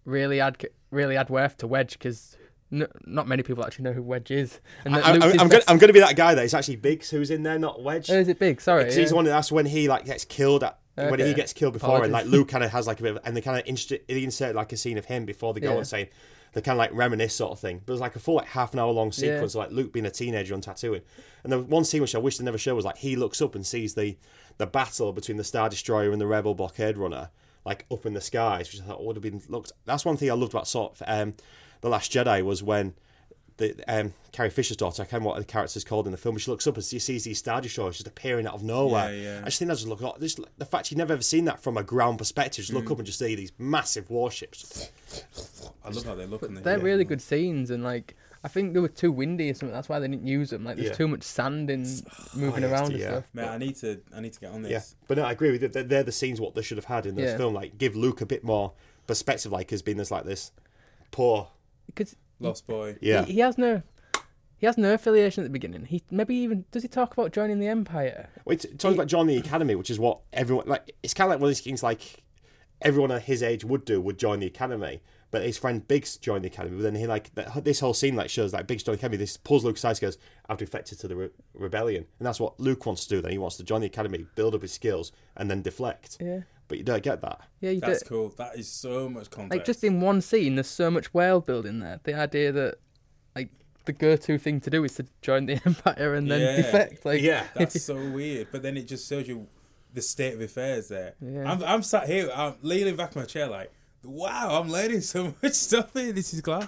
[0.06, 2.38] really add really add worth to Wedge because
[2.72, 4.60] n- not many people actually know who Wedge is.
[4.86, 6.44] And I, that I, Luke's I'm, going, best- I'm going to be that guy that
[6.46, 8.10] it's actually Biggs who's in there, not Wedge.
[8.12, 8.62] Oh, is it big?
[8.62, 9.16] Sorry, 'Cause he's yeah.
[9.16, 9.26] one.
[9.26, 10.64] That's when he like gets killed.
[10.64, 13.16] At, When he gets killed before, and like Luke kind of has like a bit,
[13.18, 15.72] of, and they kind of insert, insert like a scene of him before they go
[15.72, 15.78] Yeah.
[15.80, 16.08] and saying
[16.56, 17.82] they kind of like reminisce sort of thing.
[17.86, 19.12] But it was like a full like half an hour long Yeah.
[19.36, 21.02] sequence of like Luke being a teenager on Tatooine.
[21.44, 23.54] and the one scene which I wish they never showed was like he looks up
[23.54, 24.18] and sees the
[24.58, 27.30] the battle between the Star Destroyer and the Rebel blockade runner
[27.66, 29.74] like up in the skies, which I thought would have been looked.
[29.86, 31.34] That's one thing I loved about sort of um,
[31.82, 32.94] the Last Jedi was when
[33.58, 36.36] the um, Carrie Fisher's daughter, I can't remember what the character's called in the film,
[36.36, 39.14] but she looks up and she sees these Star Destroyers just appearing out of nowhere.
[39.14, 39.42] Yeah, yeah.
[39.42, 41.62] I just think that's just look like this, the fact you've never ever seen that
[41.62, 42.66] from a ground perspective.
[42.66, 42.82] Just Mm.
[42.82, 44.90] look up and just see these massive warships.
[45.86, 46.44] I love how they look.
[46.44, 49.74] in They're really good scenes, and like I think they were too windy or something.
[49.74, 50.64] That's why they didn't use them.
[50.66, 50.96] Like there's Yeah.
[50.96, 51.82] too much sand in
[52.36, 53.10] moving yes, around and yeah.
[53.12, 53.24] stuff.
[53.34, 54.02] Man, I need to.
[54.16, 54.72] I need to get on this.
[54.72, 55.68] Yeah, but no, I agree with you.
[55.70, 57.38] They're, they're the scenes what they should have had in this Yeah.
[57.38, 57.54] film.
[57.54, 58.74] Like give Luke a bit more
[59.08, 60.52] perspective, like has been this like this
[61.12, 61.48] poor.
[61.88, 62.98] Because Lost boy.
[63.02, 63.82] Yeah, he, he has no.
[64.58, 65.86] He has no affiliation at the beginning.
[65.86, 68.30] He maybe even does he talk about joining the Empire?
[68.46, 70.96] Wait, it talks about joining the Academy, which is what everyone like.
[71.04, 72.24] It's kind of like one of these things like
[72.82, 75.02] everyone at his age would do would join the academy.
[75.32, 76.78] But his friend Biggs joined the academy.
[76.78, 79.18] But then he like this whole scene like shows like Biggs joined the academy.
[79.18, 80.18] This pulls Luke aside, goes,
[80.48, 83.22] "I've defected to the re- rebellion," and that's what Luke wants to do.
[83.22, 86.18] Then he wants to join the academy, build up his skills, and then deflect.
[86.22, 87.42] Yeah, But you don't get that.
[87.62, 87.70] yeah.
[87.72, 87.88] You do.
[87.88, 88.30] That's do, cool.
[88.38, 89.52] That is so much context.
[89.58, 92.00] like just in one scene, there's so much world building there.
[92.04, 92.76] The idea that
[93.36, 93.50] like
[93.86, 96.56] the go-to thing to do is to join the Empire and then Yeah.
[96.56, 97.06] defect.
[97.06, 97.46] Like Yeah.
[97.56, 98.48] That's so weird.
[98.52, 99.48] But then it just shows you
[99.94, 101.14] the state of affairs there.
[101.22, 101.50] Yeah.
[101.52, 103.72] I'm, I'm sat here, I'm leaning back in my chair like,
[104.04, 106.12] wow, I'm learning so much stuff here.
[106.12, 106.68] This is class.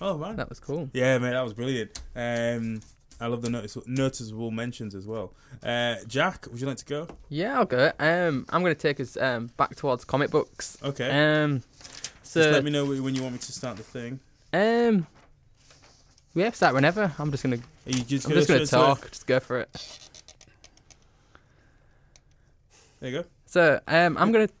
[0.00, 0.36] Oh, man.
[0.36, 0.88] that was cool.
[0.92, 2.00] Yeah, man, that was brilliant.
[2.16, 2.80] Um,
[3.22, 5.32] I love the notice- noticeable mentions as well.
[5.62, 7.06] Uh, Jack, would you like to go?
[7.28, 7.92] Yeah, I'll go.
[8.00, 10.76] Um, I'm going to take us um back towards comic books.
[10.82, 11.08] Okay.
[11.44, 11.62] Um,
[12.22, 14.18] so Just let me know when you want me to start the thing.
[14.52, 15.06] um,
[16.34, 17.12] yeah, start whenever.
[17.18, 17.58] I'm just you
[18.04, 19.08] just I'm just straight to talk.
[19.10, 20.08] Just go for it.
[23.00, 23.24] There you go.
[23.46, 24.52] So um, I'm gonna Do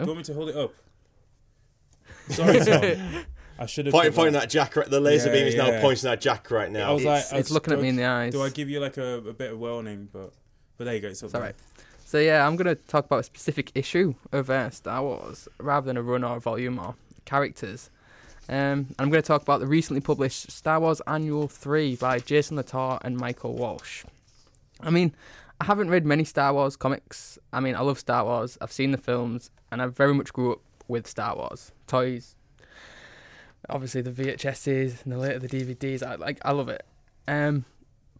[0.00, 0.74] you want me to hold it up?
[2.28, 3.24] Sorry, Tom.
[3.58, 3.92] I should have.
[3.92, 4.76] Point, put pointing that- Jack.
[4.76, 6.90] Right, the laser Yeah, beam is now pointing at Jack right now.
[6.90, 8.32] I was it's, like, I it's was- looking at do me in the eyes.
[8.32, 10.08] Do I give you like a, a bit of warning?
[10.12, 10.32] But
[10.76, 11.08] but there you go.
[11.08, 11.48] It's, up It's all
[12.04, 15.96] So yeah, I'm gonna talk about a specific issue of uh, Star Wars rather than
[15.96, 16.94] a run or a volume or
[17.24, 17.90] characters.
[18.48, 22.56] Um, I'm going to talk about the recently published Star Wars Annual 3 by Jason
[22.56, 24.04] Latour and Michael Walsh.
[24.80, 25.16] I mean,
[25.60, 27.40] I haven't read many Star Wars comics.
[27.52, 28.56] I mean, I love Star Wars.
[28.60, 32.35] I've seen the films, and I very much grew up with Star Wars toys.
[33.68, 36.02] Obviously, the VHSs and the later the DVDs.
[36.02, 36.38] I like.
[36.44, 36.84] I love it.
[37.28, 37.64] Um,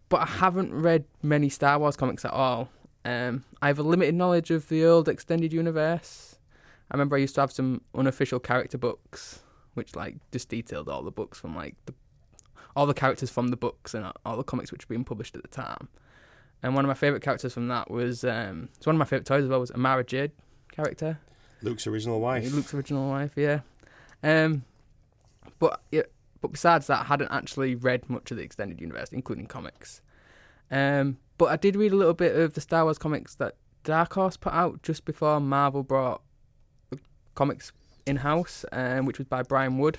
[0.09, 2.69] but I haven't read many Star Wars comics at all.
[3.05, 6.39] Um, I have a limited knowledge of the old extended universe.
[6.91, 9.41] I remember I used to have some unofficial character books,
[9.75, 11.95] which like just detailed all the books from like the
[12.75, 15.43] all the characters from the books and all the comics which were being published at
[15.43, 15.89] the time.
[16.63, 19.25] And one of my favorite characters from that was um, it's one of my favorite
[19.27, 20.33] toys as well was a Mara Jade
[20.71, 21.19] character.
[21.63, 22.53] Luke's original wife.
[22.53, 23.61] Luke's original wife, yeah.
[24.23, 24.65] Um,
[25.59, 26.03] but yeah,
[26.41, 30.01] but besides that, I hadn't actually read much of the extended universe, including comics.
[30.71, 34.15] Um, but I did read a little bit of the Star Wars comics that Dark
[34.15, 36.23] Horse put out just before Marvel brought
[36.91, 36.99] the
[37.35, 37.73] comics
[38.07, 39.99] in house, um, which was by Brian Wood.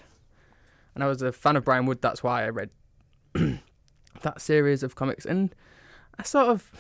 [0.96, 2.02] And I was a fan of Brian Wood.
[2.02, 2.70] That's why I read
[3.34, 5.54] that series of comics, and
[6.18, 6.72] I sort of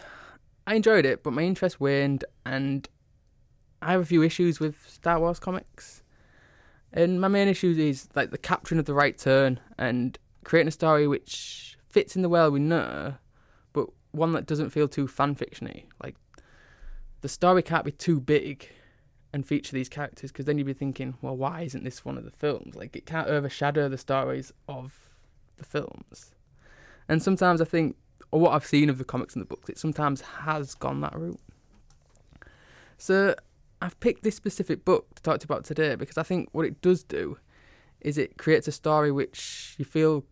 [0.65, 2.87] I enjoyed it, but my interest waned, and
[3.81, 6.03] I have a few issues with Star Wars comics.
[6.93, 10.71] And my main issue is like the capturing of the right turn and creating a
[10.71, 13.15] story which fits in the world we know,
[13.73, 15.85] but one that doesn't feel too fanfictiony.
[16.01, 16.15] Like
[17.21, 18.69] the story can't be too big
[19.33, 22.23] and feature these characters because then you'd be thinking, well, why isn't this one of
[22.23, 22.75] the films?
[22.75, 25.15] Like it can't overshadow the stories of
[25.57, 26.31] the films.
[27.09, 27.95] And sometimes I think,
[28.31, 31.15] or what I've seen of the comics and the books, it sometimes has gone that
[31.15, 31.39] route.
[32.97, 33.35] So
[33.81, 36.65] I've picked this specific book to talk to you about today because I think what
[36.65, 37.37] it does do
[38.01, 40.23] is it creates a story which you feel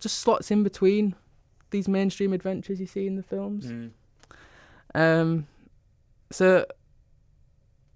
[0.00, 1.14] just slots in between
[1.70, 3.66] these mainstream adventures you see in the films.
[3.66, 3.90] Mm.
[4.94, 5.46] Um,
[6.30, 6.66] so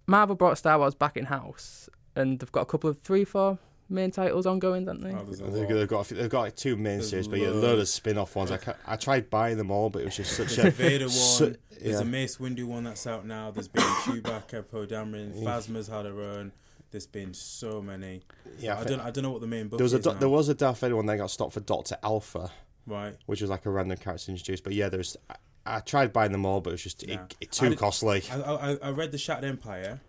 [0.07, 3.59] Marvel brought Star Wars back in house, and they've got a couple of three, four
[3.93, 5.11] main titles ongoing, don't they?
[5.13, 5.69] Oh, They've, lot.
[5.69, 7.63] they've got a few- they've got like two main There's series, but yeah, a loads.
[7.63, 8.51] load of spin-off ones.
[8.51, 10.71] I, ca- I tried buying them all, but it was just such There's a a
[10.71, 11.11] Vader one.
[11.11, 12.11] su- There's a yeah.
[12.11, 13.51] Mace Windu one that's out now.
[13.51, 16.53] There's been Chewbacca, Poe Dameron, Phasma's had her own.
[16.91, 18.23] There's been so many.
[18.59, 18.77] yeah.
[18.77, 19.01] I I don't.
[19.01, 20.19] I don't know what the main book there was a is Do- now.
[20.19, 22.51] there was a Darth Vader one that got stopped for Doctor Aphra,
[22.87, 23.17] right.
[23.27, 24.63] which was like a random character introduced.
[24.63, 27.15] But yeah, there's I, I tried buying them all, but it was just Yeah.
[27.23, 28.23] it, it I too did- costly.
[28.31, 30.01] I, I, I read the Shattered Empire,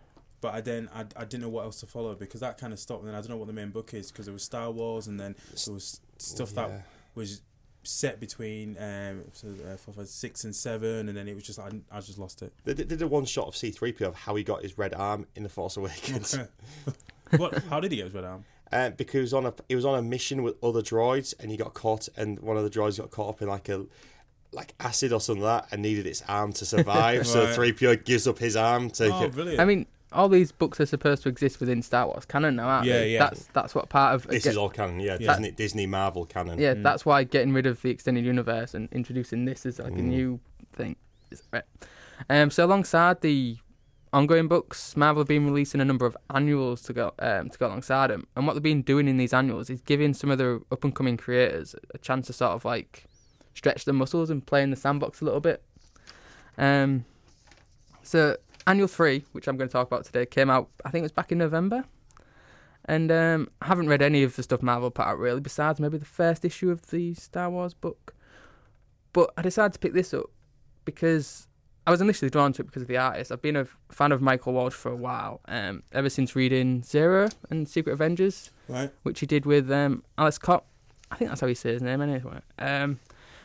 [0.44, 2.78] but I then I, I didn't know what else to follow because that kind of
[2.78, 3.00] stopped.
[3.00, 5.06] And then I don't know what the main book is because there was Star Wars,
[5.06, 5.34] and then
[5.64, 6.66] there was stuff Yeah.
[6.68, 7.40] that was
[7.82, 11.58] set between um so, uh, four, five, six and seven, and then it was just
[11.58, 12.52] I, I just lost it.
[12.64, 15.26] They did, did a one shot of C3PO of how he got his red arm
[15.34, 16.38] in the Force Awakens.
[17.30, 17.62] what?
[17.70, 18.44] How did he get his red arm?
[18.70, 21.50] Uh, because he was on a he was on a mission with other droids, and
[21.50, 23.86] he got caught, and one of the droids got caught up in like a
[24.52, 27.26] like acid or something like that, and needed its arm to survive.
[27.34, 27.54] So Right.
[27.54, 29.10] three PO gives up his arm to.
[29.12, 29.60] Oh, brilliant!
[29.60, 32.86] I mean, all these books are supposed to exist within Star Wars canon now, aren't
[32.86, 33.12] Yeah, they?
[33.14, 33.18] yeah.
[33.18, 35.16] That's that's what part of this get- is all canon, yeah.
[35.20, 35.32] Yeah.
[35.34, 36.58] Disney Disney Marvel canon.
[36.58, 40.02] Yeah, that's why getting rid of the extended universe and introducing this as like a
[40.02, 40.40] new
[40.72, 40.96] thing
[41.30, 41.64] is right.
[42.30, 43.56] Um, so alongside the
[44.12, 47.66] ongoing books, Marvel have been releasing a number of annuals to go um, to go
[47.66, 48.26] alongside them.
[48.36, 50.94] And what they've been doing in these annuals is giving some of the up and
[50.94, 53.04] coming creators a chance to sort of like
[53.54, 55.62] stretch their muscles and play in the sandbox a little bit.
[56.56, 57.04] Um,
[58.02, 58.36] so
[58.66, 60.68] annual three, which I'm going to talk about today, came out.
[60.84, 61.84] I think it was back in November.
[62.86, 65.96] And um, I haven't read any of the stuff Marvel put out really, besides maybe
[65.96, 68.14] the first issue of the Star Wars book.
[69.12, 70.26] But I decided to pick this up
[70.84, 71.48] because
[71.86, 73.32] I was initially drawn to it because of the artist.
[73.32, 77.28] I've been a fan of Michael Walsh for a while, um, ever since reading Zero
[77.50, 78.90] and Secret Avengers, right.
[79.02, 80.64] which he did with um, Ales Kot.
[81.10, 82.40] I think that's how he says his name anyway.
[82.58, 82.98] Um,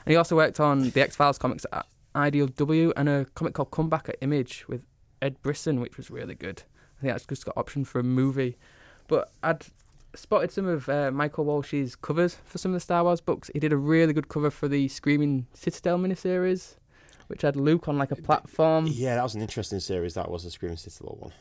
[0.06, 3.72] and he also worked on the X Files comics at IDW and a comic called
[3.72, 4.82] Comeback at Image with
[5.22, 6.64] Ed Brisson, which was really good.
[6.98, 8.58] I think that's just got option for a movie.
[9.08, 9.66] But I'd
[10.16, 13.50] spotted some of uh, Michael Walsh's covers for some of the Star Wars books.
[13.54, 16.76] He did a really good cover for the Screaming Citadel miniseries,
[17.28, 20.14] which had Luke on like a platform, Yeah, that was an interesting series.
[20.16, 21.32] That was the Screaming Citadel one.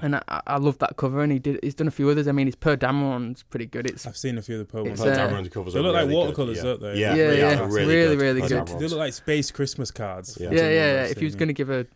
[0.00, 1.22] and I, I loved that cover.
[1.22, 1.60] And he did.
[1.62, 2.26] He's done a few others.
[2.26, 3.86] I mean, his Poe Dameron's pretty good.
[3.86, 5.16] It's I've seen a few of the Poe It's, ones.
[5.16, 7.00] uh, Dameron's covers they are look like watercolours, good, don't they?
[7.00, 8.20] Yeah, Yeah, they yeah, really, really, good.
[8.22, 8.68] really Poe good.
[8.80, 10.38] They look like space Christmas cards.
[10.40, 10.50] Yeah.
[10.50, 10.68] yeah, yeah.
[10.70, 11.04] yeah.
[11.04, 11.86] If he was going to give a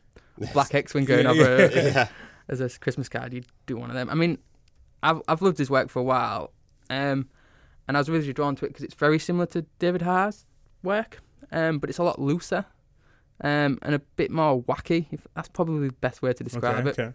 [0.52, 2.08] black X-wing going over yeah.
[2.48, 4.08] as a Christmas card, you'd do one of them.
[4.10, 4.38] I mean,
[5.02, 6.52] I've I've loved his work for a while,
[6.90, 7.28] um,
[7.88, 10.46] and I was really drawn to it because it's very similar to David Aja's
[10.82, 11.20] work,
[11.52, 12.64] um, but it's a lot looser,
[13.42, 15.06] um, and a bit more wacky.
[15.10, 16.98] If that's probably the best way to describe okay, it.
[16.98, 17.14] okay.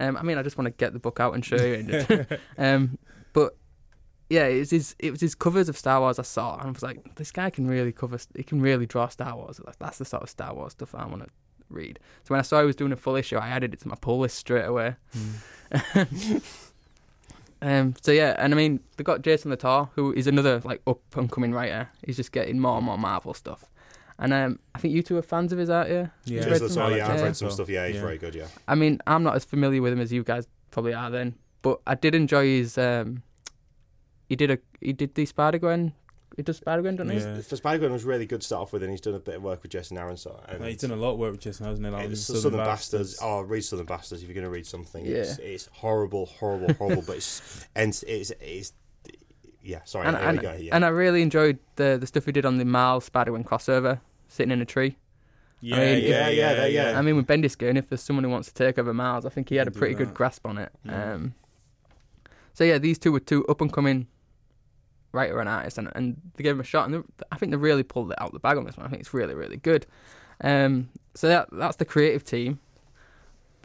[0.00, 2.26] Um, I mean, I just want to get the book out and show you.
[2.58, 2.98] um,
[3.32, 3.56] but
[4.28, 6.70] yeah, it was his it was his covers of Star Wars I saw, and I
[6.70, 8.18] was like, this guy can really cover.
[8.34, 9.60] He can really draw Star Wars.
[9.64, 11.30] Like, That's the sort of Star Wars stuff I want to
[11.74, 11.98] read.
[12.24, 13.96] So when I saw he was doing a full issue, I added it to my
[14.00, 14.96] pull list straight away.
[17.62, 21.00] um, so yeah, and I mean, they got Jason Latour, who is another like up
[21.16, 21.88] and coming writer.
[22.04, 23.64] He's just getting more and more Marvel stuff.
[24.18, 26.10] And um, I think you two are fans of his, aren't you?
[26.24, 26.46] Yeah.
[26.48, 27.24] You've Just some- oh, yeah, I've yeah.
[27.24, 27.68] read some stuff.
[27.68, 28.02] Yeah, he's Yeah.
[28.02, 28.34] very good.
[28.34, 28.46] Yeah.
[28.68, 31.80] I mean, I'm not as familiar with him as you guys probably are then, but
[31.86, 32.78] I did enjoy his.
[32.78, 33.22] Um,
[34.28, 35.92] he did a he did the Spider Gwen.
[36.36, 37.18] He does Spider Gwen, don't he?
[37.18, 37.40] Yeah.
[37.42, 39.42] For Spider-Man was really good to start off with, and he's done a bit of
[39.42, 40.16] work with Jason Aaron.
[40.16, 41.92] So, and Like, he's done a lot of work with Jason, hasn't he?
[41.92, 43.10] Like, it's Southern Southern, Bastards.
[43.12, 43.18] Bastards.
[43.22, 45.04] Oh, read Southern Bastards if you're going to read something.
[45.06, 45.18] Yeah.
[45.18, 48.72] It's, it's horrible, horrible, horrible, but it's and it's it's
[49.62, 49.80] yeah.
[49.84, 50.52] Sorry, and, there and, go.
[50.58, 50.74] Yeah.
[50.74, 54.00] and I really enjoyed the the stuff he did on the Miles Spider Gwen crossover,
[54.28, 54.96] sitting in a tree.
[55.60, 56.98] Yeah, I mean, yeah, yeah, that- yeah.
[56.98, 59.30] I mean, with Bendis going, if there's someone who wants to take over Miles, I
[59.30, 60.14] think he had a Can do pretty good that.
[60.14, 60.70] grasp on it.
[60.86, 61.34] Um,
[62.52, 64.08] so yeah, these two were two up and coming
[65.14, 67.82] writer and artist, and, and they gave him a shot, and I think they really
[67.82, 68.86] pulled it out the bag on this one.
[68.86, 69.86] I think it's really, really good.
[70.42, 72.58] Um, so that that's the creative team,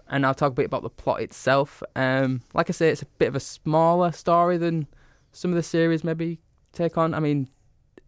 [0.08, 1.84] and I'll talk a bit about the plot itself.
[1.96, 4.88] Um, like I say, it's a bit of a smaller story than
[5.32, 6.40] some of the series maybe
[6.74, 7.14] take on.
[7.14, 7.50] I mean,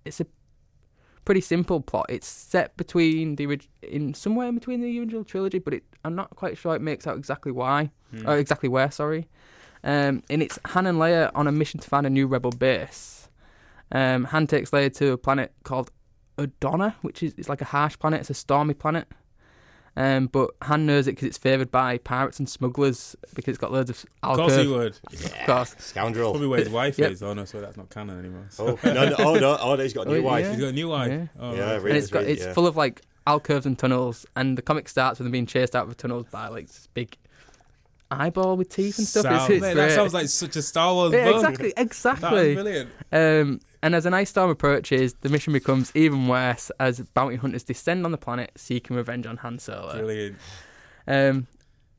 [0.05, 0.25] it's a
[1.25, 2.05] pretty simple plot.
[2.09, 6.35] It's set between the in somewhere in between the original trilogy, but it, I'm not
[6.35, 8.27] quite sure it makes out exactly why, Hmm.
[8.27, 8.91] or exactly where.
[8.91, 9.27] Sorry.
[9.83, 13.20] Um, and it's Han and Leia on a mission to find a new rebel base.
[13.91, 15.91] Um, Han takes Leia to a planet called
[16.37, 18.21] Adonna, which is it's like a harsh planet.
[18.21, 19.07] It's a stormy planet.
[19.97, 23.73] Um, but Han knows it because it's favoured by pirates and smugglers because it's got
[23.73, 24.77] loads of Of course he alcove.
[24.77, 24.99] would.
[25.25, 25.75] Of course.
[25.79, 26.31] Scoundrel.
[26.31, 27.11] Probably where his wife Yep.
[27.11, 27.21] is.
[27.21, 28.45] Oh no, so that's not canon anymore.
[28.49, 28.79] So.
[28.81, 30.45] Oh no, no, oh no, oh no, he's got a new Oh, wife.
[30.45, 30.51] yeah.
[30.51, 31.11] He's got a new wife.
[31.11, 31.25] Yeah.
[31.39, 31.75] Oh, Yeah, right.
[31.75, 31.89] really.
[31.89, 32.53] and it's got really, it's yeah.
[32.53, 35.87] full of like alcoves and tunnels, and the comic starts with them being chased out
[35.89, 37.17] of tunnels by like this big
[38.09, 39.23] eyeball with teeth and stuff.
[39.23, 41.35] Sound- it's, it's mate, that sounds like such a Star Wars yeah, book.
[41.35, 42.53] exactly, That was exactly.
[42.55, 42.89] brilliant.
[43.11, 47.63] Um, And as an ice storm approaches, the mission becomes even worse as bounty hunters
[47.63, 49.93] descend on the planet seeking revenge on Han Solo.
[49.93, 50.37] Brilliant.
[51.07, 51.47] Um,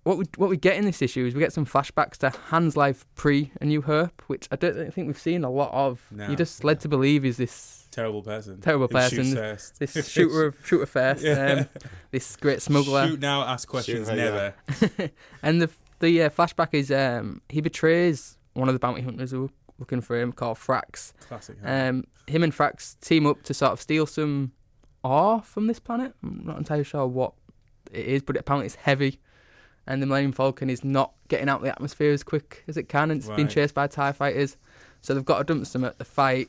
[0.05, 2.77] what we what we get in this issue is we get some flashbacks to Han's
[2.77, 6.01] life pre A New Hope, which I don't think we've seen a lot of.
[6.11, 6.27] No.
[6.27, 8.61] You're just led to believe he's this Terrible person.
[8.61, 9.35] Terrible Who shoots person.
[9.37, 9.79] first.
[9.79, 11.67] this shooter of shooter first, Yeah.
[11.75, 13.07] um, this great smuggler.
[13.09, 14.53] Shoot now, ask questions Shoot, yeah.
[14.79, 15.11] never.
[15.43, 15.71] and the
[16.01, 19.49] the uh, flashback is um, he betrays one of the bounty hunters who were
[19.79, 21.13] looking for him called Frax.
[21.29, 21.57] Classic.
[21.63, 21.69] huh?
[21.71, 24.53] Um, him and Frax team up to sort of steal some
[25.03, 26.15] ore from this planet.
[26.23, 27.33] I'm not entirely sure what
[27.91, 29.21] it is, but apparently it's heavy.
[29.87, 32.85] And the Millennium Falcon is not getting out of the atmosphere as quick as it
[32.89, 33.51] can, and it's being Right.
[33.51, 34.57] chased by TIE fighters.
[35.01, 36.49] So they've got to dump some at the fight,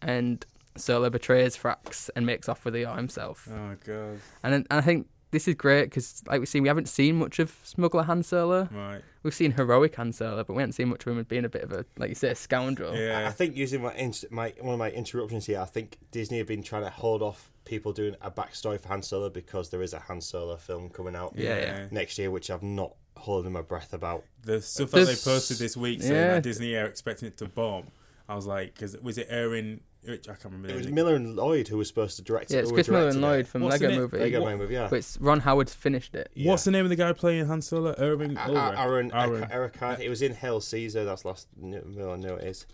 [0.00, 0.44] and
[0.76, 3.48] Solo betrays Frax and makes off with the ore himself.
[3.52, 4.20] oh god.
[4.44, 7.38] And, and I think this is great because, like we see, we haven't seen much
[7.40, 8.68] of Smuggler Han Solo.
[8.70, 9.02] Right.
[9.24, 11.48] We've seen heroic Han Solo, but we haven't seen much of him as being a
[11.48, 12.92] bit of a, like you say, a scoundrel.
[12.94, 16.38] I- I think using my, inst- my one of my interruptions here, I think Disney
[16.38, 19.82] have been trying to hold off people doing a backstory for Han Solo because there
[19.82, 21.86] is a Han Solo film coming out Yeah, yeah.
[21.90, 24.24] next year, which I've not holding my breath about.
[24.42, 26.34] The stuff that they posted this week saying Yeah.
[26.34, 27.88] that Disney are expecting it to bomb.
[28.28, 29.80] I was like, because was it Aaron?
[30.08, 30.68] I can't remember.
[30.70, 30.94] It was name.
[30.96, 32.54] Miller and Lord who was supposed to direct it.
[32.54, 33.28] Yeah, it's Chris Miller and directed it.
[33.30, 34.00] Lord from What's Lego the name?
[34.00, 34.18] Movie.
[34.18, 34.88] Lego What- movie, yeah.
[34.90, 36.30] But it's Ron Howard's finished it.
[36.34, 36.50] Yeah.
[36.50, 37.94] What's the name of the guy playing Han Solo?
[37.98, 38.36] Irving.
[38.36, 39.46] A- A- Aaron, Aaron.
[39.50, 41.04] Eric, Eric, it was in Hail Caesar.
[41.04, 41.48] That's last.
[41.56, 42.66] Mill I know it is.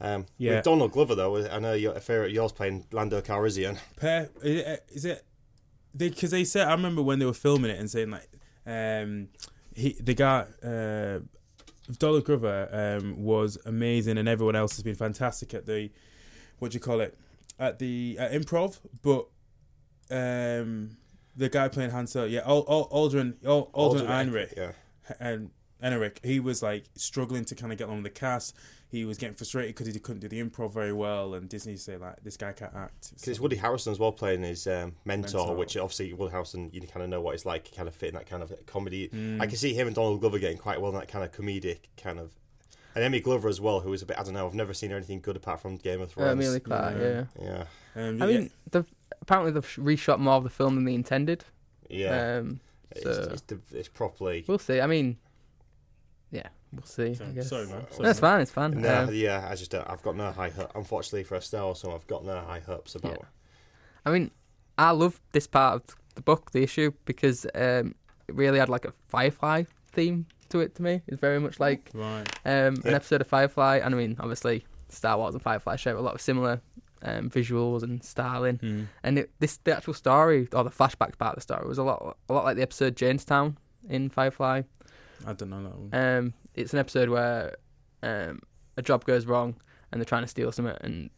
[0.00, 0.56] Um, Yeah.
[0.56, 3.78] With Donald Glover though, I know your a favorite yours playing Lando Calrissian.
[3.96, 5.24] Per, is it
[5.96, 8.28] because they, said I remember when they were filming it and saying like,
[8.66, 9.28] um,
[9.74, 11.20] he the guy, uh,
[11.98, 12.68] Donald Glover,
[13.00, 15.90] um, was amazing and everyone else has been fantastic at the,
[16.58, 17.18] what do you call it,
[17.58, 19.26] at the at improv, but,
[20.10, 20.96] um,
[21.36, 24.72] the guy playing Hansel, yeah, Ald- Ald- Aldrin, Ald- Aldrin Heinrich, Yeah.
[25.20, 25.50] and
[25.82, 28.56] Enric, he was like struggling to kind of get along with the cast.
[28.90, 31.96] He was getting frustrated because he couldn't do the improv very well, and Disney say
[31.98, 35.38] like, "This guy can't act." Because it's Woody Harrelson as well playing his um, mentor,
[35.38, 35.54] Mentor.
[35.56, 38.14] which obviously Woody Harrelson, you kind of know what it's like, kind of fit in
[38.14, 39.08] that kind of comedy.
[39.10, 39.40] Mm.
[39.42, 41.80] I can see him and Donald Glover getting quite well in that kind of comedic
[41.96, 42.32] kind of.
[42.98, 44.90] And Emmy Glover as well, who is a bit, I don't know, I've never seen
[44.90, 46.32] her anything good apart from Game of Uh, Thrones.
[46.32, 47.24] Emilia Clarke, Yeah.
[47.40, 47.64] yeah.
[47.94, 48.08] yeah.
[48.08, 48.38] Um, I yeah.
[48.38, 48.84] mean, they've,
[49.22, 51.44] apparently they've reshot more of the film than they intended.
[51.88, 52.38] Yeah.
[52.38, 52.58] Um,
[52.90, 54.44] it's, so it's, it's properly.
[54.48, 54.80] we'll see.
[54.80, 55.16] I mean,
[56.32, 57.10] yeah, we'll see.
[57.10, 57.48] I Sorry, guess.
[57.48, 57.86] sorry, man.
[57.90, 58.30] Sorry, No, it's man.
[58.32, 58.40] fine.
[58.40, 58.80] It's fine.
[58.80, 60.72] No, Um, yeah, I just don't, I've got no high hope.
[60.74, 63.24] Unfortunately for a Star Wars I've got no high hopes about.
[64.04, 64.32] I mean,
[64.76, 67.94] I love this part of the book, the issue, because um,
[68.26, 70.74] it really had like a Firefly theme to it.
[70.76, 72.26] To me, it's very much like Right.
[72.44, 76.00] um, an episode of Firefly, and I mean, obviously, Star Wars and Firefly share a
[76.00, 76.60] lot of similar
[77.02, 78.58] um, visuals and styling.
[78.58, 78.86] Mm.
[79.02, 81.84] And it, this the actual story or the flashback part of the story was a
[81.84, 83.56] lot a lot like the episode Jaynestown
[83.88, 84.62] in Firefly.
[85.26, 85.90] I don't know that one.
[86.18, 87.56] Um, it's an episode where
[88.02, 88.40] um,
[88.76, 89.56] a job goes wrong
[89.90, 91.10] and they're trying to steal something, and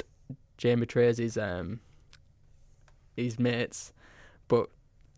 [0.59, 1.81] Jayne betrays his um,
[3.17, 3.93] his mates,
[4.49, 4.71] but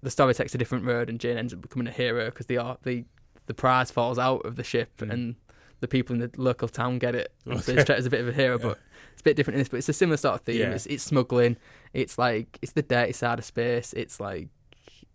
[0.03, 2.59] the story takes a different road, and Jayne ends up becoming a hero because the
[2.59, 3.05] ar- the
[3.53, 5.11] the prize falls out of the ship, Mm.
[5.13, 5.35] and
[5.81, 7.33] the people in the local town get it.
[7.45, 7.75] So Okay.
[7.75, 8.79] treated as a bit of a hero, but
[9.13, 9.69] it's a bit different in this.
[9.69, 10.61] But it's a similar sort of theme.
[10.61, 10.71] Yeah.
[10.71, 11.57] It's, it's smuggling.
[11.93, 13.93] It's like it's the dirty side of space.
[13.93, 14.49] It's like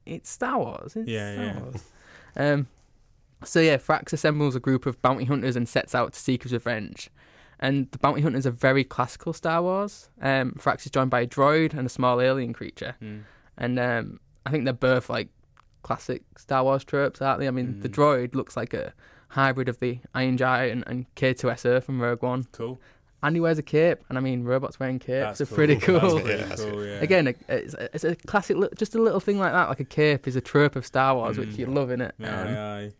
[0.05, 0.95] it's Star Wars.
[0.95, 1.59] It's Yeah, Star yeah.
[1.59, 1.83] Wars.
[2.35, 2.67] Um,
[3.43, 6.53] so yeah, Frax assembles a group of bounty hunters and sets out to seek his
[6.53, 7.09] revenge.
[7.59, 10.09] And the bounty hunters are very classical Star Wars.
[10.21, 13.21] Um, Frax is joined by a droid and a small alien creature, Mm.
[13.57, 15.29] and um, I think they're both like
[15.83, 17.47] classic Star Wars tropes, aren't they?
[17.47, 17.95] I mean, the Mm.
[17.95, 18.93] droid looks like a
[19.29, 22.79] hybrid of the Iron Giant and K2SO from Rogue One, Cool.
[23.23, 23.99] and he wears a cape.
[24.09, 25.99] And I mean, robots wearing capes That's are pretty That's cool.
[26.19, 26.93] pretty Yeah, that's cool, yeah.
[27.01, 29.85] Again, it's a, it's a classic, li- just a little thing like that, like a
[29.85, 31.57] cape, is a trope of Star Wars, which Mm.
[31.59, 32.15] you love in it.
[32.21, 32.91] Aye, Um, aye.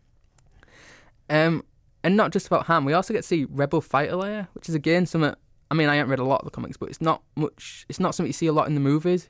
[1.30, 1.64] um,
[2.04, 4.74] and not just about Han, we also get to see Rebel Fighter Leia, which is
[4.74, 5.34] again something.
[5.70, 7.84] I mean, I haven't read a lot of the comics, but it's not much.
[7.88, 9.28] It's not something you see a lot in the movies.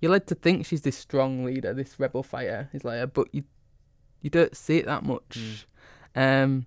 [0.00, 3.44] You're led to think she's this strong leader, this rebel fighter, is Leia, but you
[4.20, 5.66] you don't see it that much.
[6.16, 6.66] Um,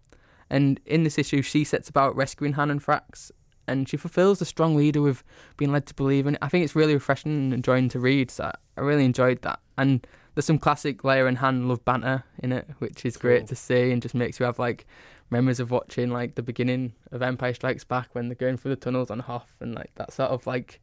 [0.49, 3.31] and in this issue, she sets about rescuing Han and Frax,
[3.67, 5.23] and she fulfills the strong leader with
[5.57, 6.37] being led to believe in.
[6.41, 8.31] I think it's really refreshing and enjoying to read.
[8.31, 9.59] So I really enjoyed that.
[9.77, 13.55] And there's some classic Leia and Han love banter in it, which is great to
[13.55, 14.85] see, and just makes you have like
[15.29, 18.77] memories of watching like the beginning of Empire Strikes Back when they're going through the
[18.77, 20.79] tunnels on Hoth, and like that sort of like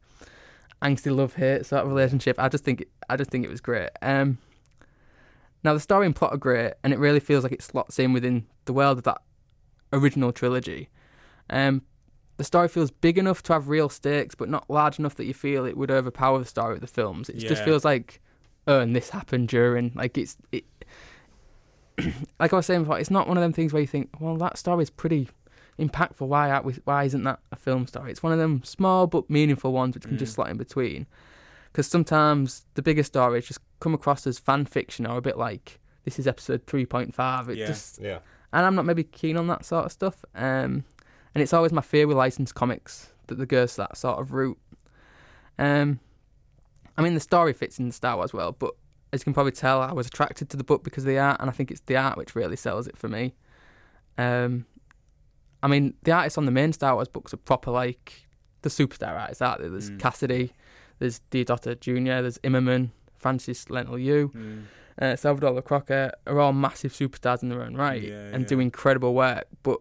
[0.81, 2.37] angsty love hate sort of relationship.
[2.39, 3.89] I just think I just think it was great.
[4.01, 4.37] Um,
[5.63, 8.13] now the story and plot are great, and it really feels like it slots in
[8.13, 9.21] within the world of that
[9.91, 10.89] original trilogy.
[11.49, 11.81] Um,
[12.37, 15.33] the story feels big enough to have real stakes, but not large enough that you
[15.33, 17.29] feel it would overpower the story of the films.
[17.29, 18.21] It just feels like,
[18.67, 19.91] oh, and this happened during.
[19.95, 20.65] Like it's it.
[22.39, 24.35] like I was saying before, it's not one of them things where you think, well,
[24.37, 25.29] that story's pretty,
[25.79, 26.27] impactful.
[26.27, 28.11] Why aren't we, why isn't that a film story?
[28.11, 30.35] It's one of them small but meaningful ones which can just Mm.
[30.35, 31.05] slot in between.
[31.71, 35.79] Because sometimes the bigger stories just come across as fan fiction or a bit like
[36.05, 37.49] this is episode three point five.
[37.49, 37.67] It Yeah.
[37.67, 38.19] just Yeah.
[38.53, 40.23] and I'm not maybe keen on that sort of stuff.
[40.33, 40.85] Um,
[41.33, 44.57] and it's always my fear with licensed comics that they go that sort of route.
[45.59, 45.99] Um,
[46.97, 48.73] I mean, the story fits in the Star Wars world, but
[49.11, 51.41] as you can probably tell, I was attracted to the book because of the art,
[51.41, 53.33] and I think it's the art which really sells it for me.
[54.17, 54.65] Um,
[55.65, 58.27] I mean, the artists on the main Star Wars books are proper like
[58.61, 59.69] the superstar artists, aren't they?
[59.69, 59.99] There's Mm.
[59.99, 60.51] Cassaday,
[60.99, 64.63] there's Deodato Jr., there's Immonen, Francis Leinil Yu Mm.
[65.01, 68.47] uh, Salvador Larroca are all massive superstars in their own right Yeah, and yeah.
[68.47, 69.45] do incredible work.
[69.63, 69.79] But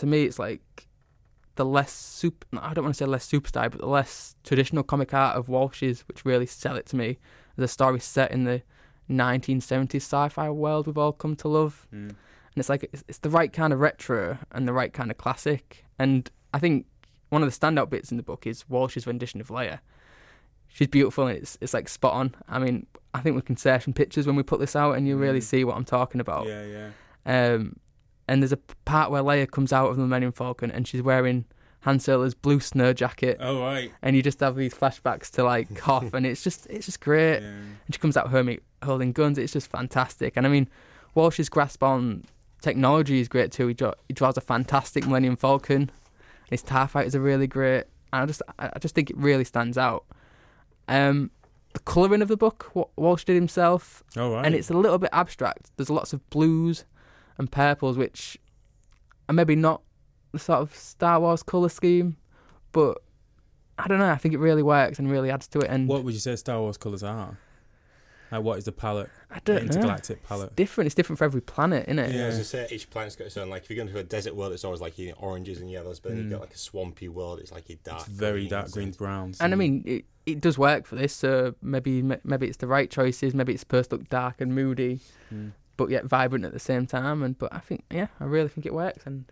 [0.00, 0.88] to me, it's like
[1.56, 2.46] the less super.
[2.58, 6.00] I don't want to say less superstar, but the less traditional comic art of Walsh's,
[6.08, 7.18] which really sell it to me
[7.58, 8.62] as a story set in the
[9.10, 11.86] 1970s sci-fi world we've all come to love.
[11.94, 12.14] Mm.
[12.54, 15.16] And it's like it's, it's the right kind of retro and the right kind of
[15.18, 15.84] classic.
[15.98, 16.86] And I think
[17.30, 19.78] one of the standout bits in the book is Walsh's rendition of Leia.
[20.68, 22.34] She's beautiful and it's it's like spot on.
[22.48, 25.06] I mean, I think we can share some pictures when we put this out, and
[25.06, 25.44] you really Mm.
[25.44, 26.46] see what I'm talking about.
[26.46, 26.90] Yeah, yeah.
[27.54, 27.76] Um,
[28.28, 31.44] and there's a part where Leia comes out of the Millennium Falcon and she's wearing
[31.80, 33.92] Han Solo's blue snow jacket, Oh right.
[34.02, 37.40] and you just have these flashbacks to like Hoth, and it's just it's just great.
[37.40, 37.48] Yeah.
[37.48, 39.36] And she comes out her holding guns.
[39.38, 40.34] It's just fantastic.
[40.36, 40.68] And I mean,
[41.14, 42.24] Walsh's grasp on
[42.62, 43.66] technology is great too.
[43.68, 45.90] He, draw, he draws a fantastic Millennium Falcon.
[46.50, 47.84] His TIE fighters are really great.
[48.12, 50.04] And I just I just think it really stands out.
[50.88, 51.30] Um,
[51.72, 54.44] the colouring of the book, Wa- Walsh did himself, Oh right.
[54.44, 55.70] and it's a little bit abstract.
[55.76, 56.84] There's lots of blues
[57.38, 58.38] and purples, which
[59.28, 59.80] are maybe not
[60.32, 62.16] the sort of Star Wars colour scheme,
[62.72, 62.98] but
[63.78, 64.10] I don't know.
[64.10, 65.70] I think it really works and really adds to it.
[65.70, 67.38] And What would you say Star Wars colours are?
[68.32, 69.10] Like, what is the palette?
[69.30, 69.62] I don't know.
[69.62, 70.56] intergalactic palette.
[70.56, 70.86] different.
[70.86, 72.12] It's different for every planet, isn't it?
[72.14, 72.22] Yeah.
[72.26, 73.48] As I say, each planet's got its own.
[73.50, 75.70] Like if you go into a desert world, it's always like you know, oranges and
[75.70, 76.00] yellows.
[76.00, 76.24] But then Mm.
[76.24, 78.96] you get like a swampy world, it's like your dark, It's very dark greens greens,
[78.96, 79.40] browns.
[79.40, 81.12] And I mean, it, it does work for this.
[81.14, 83.34] So maybe maybe it's the right choices.
[83.34, 85.00] Maybe it's supposed to look dark and moody,
[85.32, 85.52] Mm.
[85.76, 87.22] but yet vibrant at the same time.
[87.22, 89.02] And but I think yeah, I really think it works.
[89.06, 89.24] And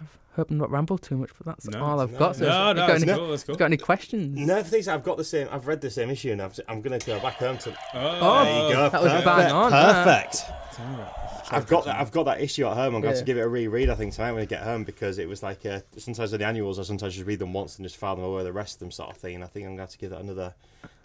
[0.00, 1.82] I hope I'm not rambled too much, but that's No.
[1.84, 2.36] all I've No, got.
[2.36, 3.30] So no, have no, you got it's any, cool.
[3.30, 3.56] That's cool.
[3.56, 4.38] got any questions?
[4.38, 5.48] No, the things I've got the same.
[5.50, 7.76] I've read the same issue, and I've, I'm going to go back home to.
[7.94, 8.88] Oh, there you go.
[8.90, 9.24] that was perfect.
[9.26, 10.44] bang on, wasn't Perfect.
[10.80, 11.14] Alright.
[11.52, 11.96] I've got that.
[11.96, 12.94] I've got that issue at home.
[12.94, 13.18] I'm going Yeah.
[13.18, 13.90] to give it a reread.
[13.90, 16.46] I think tonight when I get home because it was like uh, sometimes with the
[16.46, 18.78] annuals, I sometimes just read them once and just file them away the rest of
[18.80, 19.34] them, sort of thing.
[19.34, 20.54] And I think I'm going to have to give that another.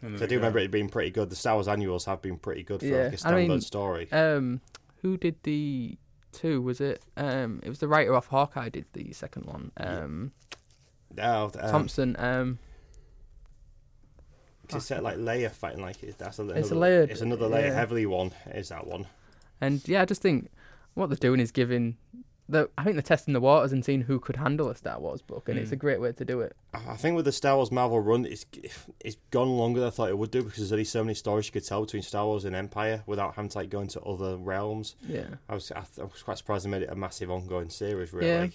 [0.03, 1.31] Cause I do remember it being pretty good.
[1.31, 3.61] The Star Wars annuals have been pretty good for Yeah, like a I standalone mean,
[3.61, 4.11] story.
[4.11, 4.61] Um,
[5.01, 5.97] who did the
[6.35, 6.61] two?
[6.61, 7.01] Was it?
[7.17, 9.71] Um, it was the writer of Hawkeye did the second one.
[9.77, 10.31] Um,
[11.15, 12.15] Now, um, Thompson.
[12.19, 12.59] Um,
[14.69, 17.47] It's set like Leia fighting like it, that's a, another, It's a Leia- It's another
[17.47, 17.73] layer yeah.
[17.73, 18.31] heavily one.
[18.47, 19.05] Is that one?
[19.61, 20.49] and yeah, I just think
[20.95, 21.97] what they're doing is giving.
[22.47, 25.21] The, I think they're testing the waters and seeing who could handle a Star Wars
[25.23, 25.73] book, and it's Mm.
[25.73, 26.55] a great way to do it.
[26.75, 28.45] I think with the Star Wars Marvel run, it's
[29.03, 31.47] it's gone longer than I thought it would do because there's only so many stories
[31.47, 34.37] you could tell between Star Wars and Empire without having to like go into other
[34.37, 34.95] realms.
[35.07, 38.13] Yeah, I was I, I was quite surprised they made it a massive ongoing series.
[38.13, 38.47] Really, Yeah.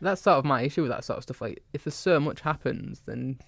[0.00, 1.40] that's sort of my issue with that sort of stuff.
[1.40, 3.38] Like, if there's so much happens, then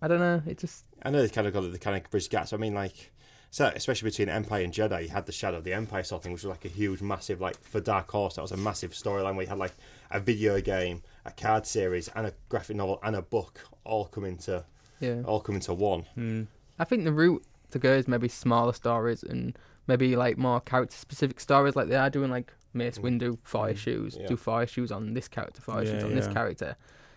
[0.00, 0.42] I don't know.
[0.46, 2.52] It just I know they kind of got the kind of bridge gaps.
[2.52, 3.10] I mean, like,
[3.50, 6.22] so especially between Empire and Jedi, you had the Shadow of the Empire sort of
[6.24, 8.92] thing, which was like a huge, massive, like for Dark Horse, that was a massive
[8.92, 9.74] storyline where you had like
[10.10, 14.24] a video game, a card series, and a graphic novel and a book all come
[14.24, 14.64] into
[15.00, 15.22] yeah.
[15.24, 16.04] all come into one.
[16.16, 16.46] Mm.
[16.78, 20.96] I think the route to go is maybe smaller stories and maybe like more character
[20.96, 24.26] specific stories, like they are doing like Mace Windu fire Mm, issues, yeah.
[24.28, 26.76] do fire shoes on this character, fire issues Yeah, on this character.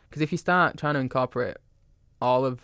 [0.10, 1.58] Because if you start trying to incorporate
[2.22, 2.60] all of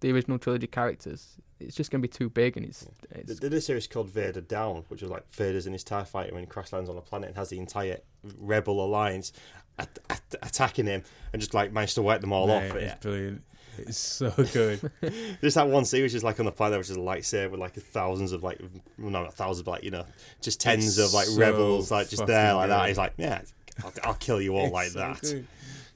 [0.00, 3.40] the original trilogy characters, it's just going to be too big, and it's, They it's
[3.40, 6.42] did a series called Vader Down, which was like Vader's in his TIE fighter when
[6.42, 7.98] he crash lands on a planet and has the entire
[8.38, 9.32] Rebel Alliance
[9.78, 11.02] at- at- attacking him
[11.32, 12.76] and just like managed to wipe them all Mate, off.
[12.76, 13.42] It's brilliant.
[13.78, 14.90] It's so good.
[15.40, 17.74] There's that one series, is like on the planet, which is a lightsaber with like
[17.74, 18.60] thousands of like,
[18.98, 20.04] well, no, not thousands, but like you know,
[20.42, 22.88] just tens It's of like so rebels, like just there fucking like that.
[22.88, 23.42] He's like, yeah,
[23.84, 25.20] I'll, I'll kill you all It's like so that.
[25.20, 25.46] good.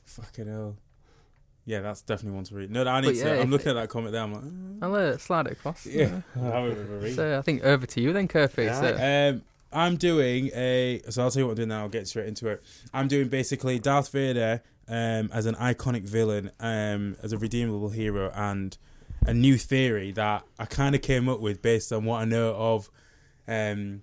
[0.05, 0.77] Fucking hell.
[1.65, 2.71] Yeah, that's definitely one to read.
[2.71, 3.33] No, I need yeah, to.
[3.35, 4.23] I'm if looking at that comment there.
[4.23, 5.87] I'm like, mm, I'll uh, slide it across.
[5.87, 6.23] yeah.
[6.37, 7.15] I'll have it with a read.
[7.15, 8.65] So I think over to you then, Kerfy.
[8.65, 8.81] Yeah.
[8.81, 9.43] So, Um,
[9.73, 11.01] I'm doing a.
[11.09, 11.83] So I'll tell you what I'm doing now.
[11.83, 12.63] I'll get straight into it.
[12.93, 18.31] I'm doing basically Darth Vader um, as an iconic villain, um, as a redeemable hero,
[18.35, 18.77] and
[19.25, 22.55] a new theory that I kind of came up with based on what I know
[22.55, 22.91] of,
[23.47, 24.03] um,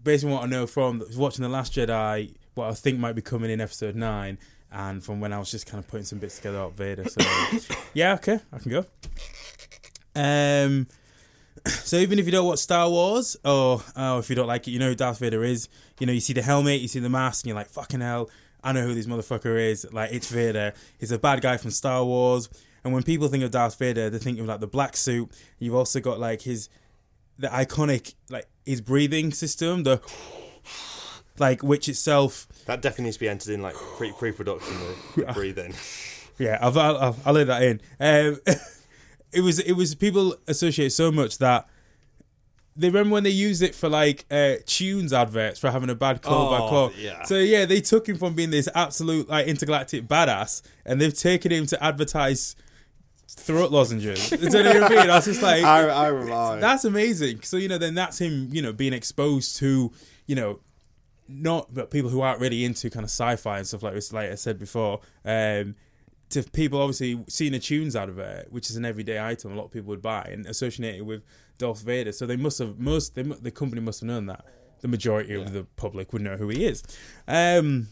[0.00, 3.22] based on what I know from watching the Last Jedi, what I think might be
[3.22, 4.38] coming in Episode Nine,
[4.72, 7.04] and from when I was just kind of putting some bits together about Vader.
[7.08, 7.20] So
[7.94, 8.84] yeah, okay, I can go.
[10.14, 10.86] Um.
[11.66, 14.70] So even if you don't watch Star Wars, or oh, if you don't like it,
[14.70, 15.68] you know who Darth Vader is.
[15.98, 18.30] You know, you see the helmet, you see the mask, and you're like, fucking hell.
[18.62, 19.86] I know who this motherfucker is.
[19.92, 20.72] Like it's Vader.
[20.98, 22.48] He's a bad guy from Star Wars.
[22.84, 25.30] And when people think of Darth Vader, they think of like the black suit.
[25.58, 26.68] You've also got like his
[27.38, 30.00] the iconic like his breathing system, the
[31.38, 34.76] like which itself That definitely needs to be entered in like pre pre production.
[35.16, 35.74] The, the breathing.
[36.38, 37.80] Yeah, I'll I'll, I'll, I'll let that in.
[37.98, 38.40] Um,
[39.32, 41.66] it was it was people associate so much that
[42.76, 46.22] they remember when they used it for like uh, tunes adverts for having a bad
[46.22, 46.92] callback Oh, call.
[46.96, 47.24] yeah.
[47.24, 51.50] So yeah, they took him from being this absolute like intergalactic badass, and they've taken
[51.50, 52.54] him to advertise
[53.26, 54.30] throat lozenges.
[54.30, 55.10] Do you know what I mean?
[55.10, 56.60] I was just like, I, I remember.
[56.60, 57.42] that's amazing.
[57.42, 58.48] So you know, then that's him.
[58.52, 59.90] You know, being exposed to
[60.26, 60.60] you know,
[61.28, 64.12] not but people who aren't really into kind of sci-fi and stuff like this.
[64.12, 65.74] Like I said before, um,
[66.30, 69.54] to people obviously seeing the tunes out of it, which is an everyday item, a
[69.54, 71.22] lot of people would buy and associate it with
[71.58, 72.12] Darth Vader.
[72.12, 74.44] So they must have most they, the company must have known that.
[74.80, 76.84] The majority of the public would know who he is.
[77.26, 77.88] Um,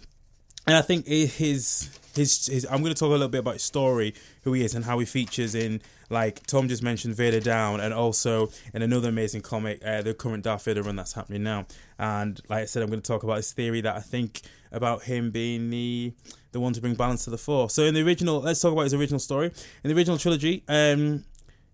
[0.66, 3.62] and I think his his his I'm going to talk a little bit about his
[3.62, 7.80] story, who he is, and how he features in like Tom just mentioned Vader Down,
[7.80, 11.66] and also in another amazing comic, uh, the current Darth Vader run that's happening now.
[11.98, 14.42] And like I said, I'm going to talk about his theory that I think
[14.72, 16.12] about him being the
[16.52, 17.74] the one to bring balance to the Force.
[17.74, 19.52] So in the original, let's talk about his original story.
[19.84, 21.24] In the original trilogy, um,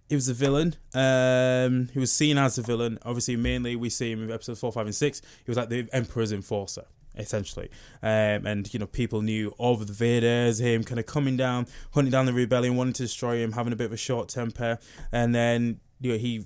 [0.09, 0.75] he was a villain.
[0.93, 2.99] Um, he was seen as a villain.
[3.05, 5.23] Obviously, mainly we see him in episodes four, five, and six.
[5.45, 6.85] He was like the Emperor's enforcer,
[7.17, 7.71] essentially.
[8.03, 12.11] Um, and you know, people knew of the Vaders, him kind of coming down, hunting
[12.11, 14.79] down the rebellion, wanting to destroy him, having a bit of a short temper,
[15.11, 16.45] and then you know he.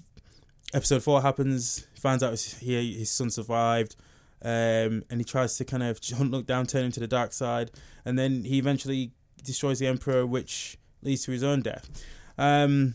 [0.74, 1.86] Episode four happens.
[1.98, 3.94] Finds out his, he, his son survived.
[4.42, 7.32] Um, and he tries to kind of hunt look down, turn him to the dark
[7.32, 7.70] side,
[8.04, 9.12] and then he eventually
[9.42, 11.88] destroys the Emperor, which leads to his own death.
[12.36, 12.94] Um,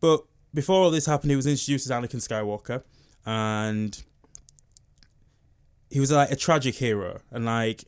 [0.00, 2.82] but before all this happened, he was introduced as Anakin Skywalker,
[3.26, 4.02] and
[5.90, 7.84] he was like a tragic hero, and like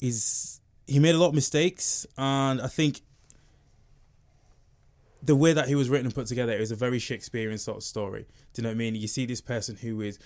[0.00, 3.00] he's he made a lot of mistakes, and I think
[5.22, 7.82] the way that he was written and put together is a very Shakespearean sort of
[7.82, 8.26] story.
[8.52, 8.94] Do you know what I mean?
[8.94, 10.18] You see this person who is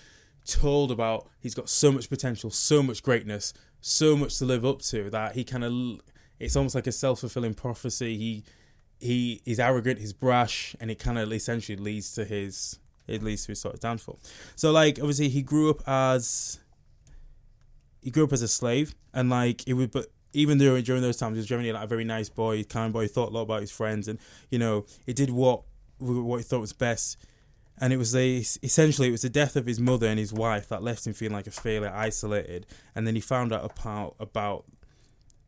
[0.45, 4.81] told about he's got so much potential, so much greatness, so much to live up
[4.83, 6.01] to that he kind of
[6.39, 8.17] it's almost like a self fulfilling prophecy.
[8.17, 8.43] He
[8.99, 13.45] he is arrogant, he's brash, and it kind of essentially leads to his it leads
[13.45, 14.19] to his sort of downfall.
[14.55, 16.59] So like obviously he grew up as
[18.05, 20.07] he grew up as a slave, and like it would but.
[20.33, 23.07] Even during during those times, he was generally like a very nice boy, kind boy.
[23.07, 25.61] Thought a lot about his friends, and you know, he did what
[25.97, 27.15] what he thought was best
[27.77, 30.69] and it was a essentially it was the death of his mother and his wife
[30.69, 32.65] that left him feeling like a failure, isolated.
[32.93, 34.65] And then he found out about about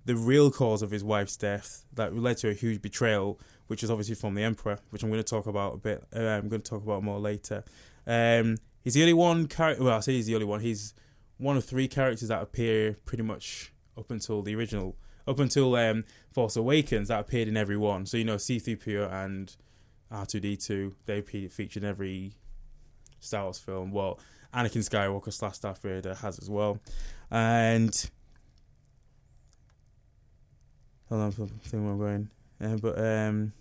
[0.06, 3.92] the real cause of his wife's death that led to a huge betrayal, which was
[3.92, 6.04] obviously from the emperor, which I'm going to talk about a bit.
[6.16, 7.64] Uh, I'm going to talk about more later.
[8.06, 9.84] Um, he's the only one character.
[9.84, 10.62] Well, I say he's the only one.
[10.62, 10.94] He's
[11.38, 14.96] one of three characters that appear pretty much up until the original,
[15.28, 18.06] up until um, Force Awakens, that appeared in every one.
[18.06, 19.56] So you know, C3PO and
[20.12, 22.34] R2D2, they pe- featured in every
[23.20, 23.92] Star Wars film.
[23.92, 24.20] Well,
[24.54, 26.80] Anakin Skywalker slash Darth Vader has as well.
[27.30, 28.10] And
[31.10, 31.34] hold on,
[31.74, 32.30] I'm where I'm going.
[32.60, 33.54] Uh, but um,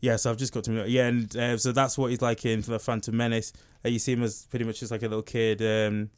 [0.00, 2.60] yeah, so I've just got to yeah, and uh, so that's what he's like in
[2.62, 3.52] the Phantom Menace.
[3.84, 6.10] Uh, you see him as pretty much just like a little kid, um,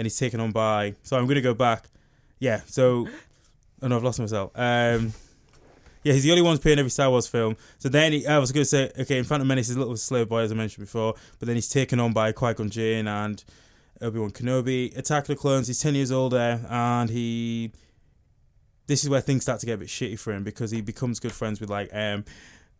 [0.00, 0.94] and he's taken on by.
[1.02, 1.90] So I'm gonna go back.
[2.38, 3.06] Yeah, so
[3.82, 4.50] oh no, I've lost myself.
[4.54, 5.12] Um,
[6.02, 7.58] yeah, he's the only one playing every Star Wars film.
[7.78, 9.98] So then he, I was going to say, okay, in Phantom Menace, he's a little
[9.98, 13.06] slow boy, as I mentioned before, but then he's taken on by Qui Gon Jinn
[13.06, 13.44] and
[14.00, 14.96] Obi Wan Kenobi.
[14.96, 17.72] Attack of the Clones, he's 10 years older, and he.
[18.86, 21.20] This is where things start to get a bit shitty for him because he becomes
[21.20, 22.24] good friends with, like, um,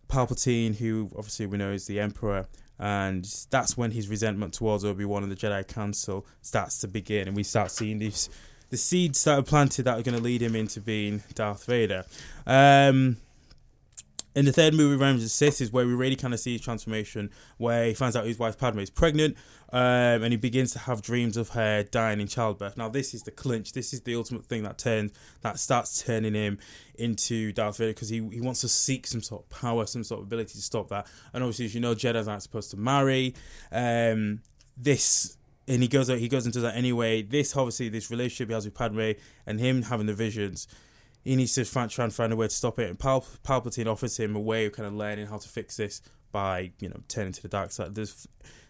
[0.09, 2.49] Palpatine, who obviously we know is the Emperor.
[2.81, 7.29] And that's when his resentment towards Obi Wan and the Jedi Council starts to begin,
[7.29, 8.31] and we start seeing these
[8.71, 12.05] the seeds that are planted that are going to lead him into being Darth Vader.
[12.47, 13.19] Um,
[14.35, 17.31] in the third movie, the Sith, is where we really kind of see his transformation,
[17.59, 19.37] where he finds out his wife Padme is pregnant,
[19.73, 22.77] um, and he begins to have dreams of her dying in childbirth.
[22.77, 23.73] Now, this is the clinch.
[23.73, 26.59] This is the ultimate thing that turns that starts turning him
[26.95, 30.21] into Darth Vader because he he wants to seek some sort of power, some sort
[30.21, 31.07] of ability to stop that.
[31.33, 33.35] And obviously, as you know, Jedi's aren't supposed to marry.
[33.73, 34.43] Um,
[34.77, 35.37] this
[35.71, 37.23] and he goes he goes into that anyway.
[37.23, 39.13] This obviously this relationship he has with Padme
[39.47, 40.67] and him having the visions,
[41.23, 42.89] he needs to find, try and find a way to stop it.
[42.89, 46.01] And Pal- Palpatine offers him a way of kind of learning how to fix this
[46.33, 47.95] by you know turning to the dark side.
[47.95, 48.27] There's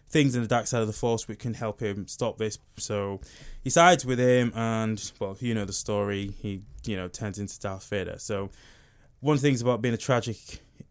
[0.09, 2.57] things in the dark side of the Force which can help him stop this.
[2.77, 3.21] So
[3.63, 6.33] he sides with him, and well, you know the story.
[6.41, 8.15] He you know turns into Darth Vader.
[8.17, 8.49] So
[9.19, 10.37] one of the things about being a tragic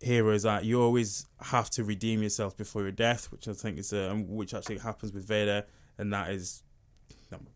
[0.01, 3.79] hero is that you always have to redeem yourself before your death, which I think
[3.79, 5.67] is uh, which actually happens with Vader,
[5.99, 6.63] and that is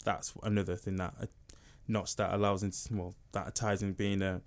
[0.05, 1.15] that's another thing that
[1.89, 4.41] knots that allows him, to, well, that ties him being a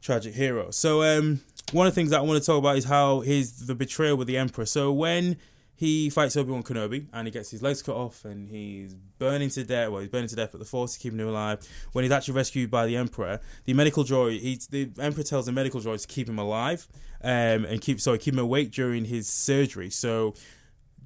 [0.00, 0.70] tragic hero.
[0.70, 1.40] So, um,
[1.72, 4.16] one of the things that I want to talk about is how his the betrayal
[4.16, 4.66] with the Emperor.
[4.66, 5.38] So when
[5.74, 9.48] he fights Obi Wan Kenobi and he gets his legs cut off and he's burning
[9.50, 9.90] to death.
[9.90, 11.66] Well, he's burning to death, but the Force is keeping him alive.
[11.92, 15.52] When he's actually rescued by the Emperor, the medical droid, he, the Emperor tells the
[15.52, 16.86] medical droid to keep him alive
[17.22, 19.90] um, and keep sorry keep him awake during his surgery.
[19.90, 20.34] So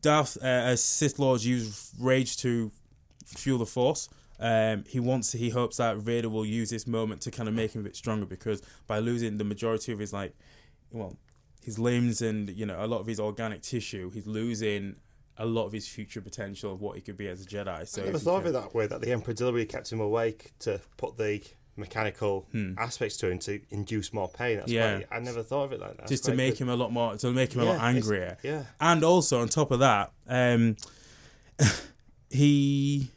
[0.00, 2.70] Darth, uh, as Sith Lords use rage to
[3.24, 4.08] fuel the Force.
[4.38, 7.74] Um, he wants, he hopes that Vader will use this moment to kind of make
[7.74, 10.34] him a bit stronger because by losing the majority of his like,
[10.90, 11.16] well,
[11.64, 14.96] his limbs and you know a lot of his organic tissue, he's losing
[15.38, 17.86] a lot of his future potential of what he could be as a Jedi.
[17.88, 18.86] So I never thought of it that way.
[18.86, 21.42] That the Emperor deliberately kept him awake to put the
[21.78, 22.72] mechanical Hmm.
[22.78, 24.56] aspects to him to induce more pain.
[24.58, 25.00] That's Yeah.
[25.10, 26.08] I never thought of it like that.
[26.08, 28.38] just to make him a lot more, to make him a lot angrier.
[28.42, 28.64] yeah.
[28.80, 30.76] and also on top of that, um,
[32.30, 33.10] he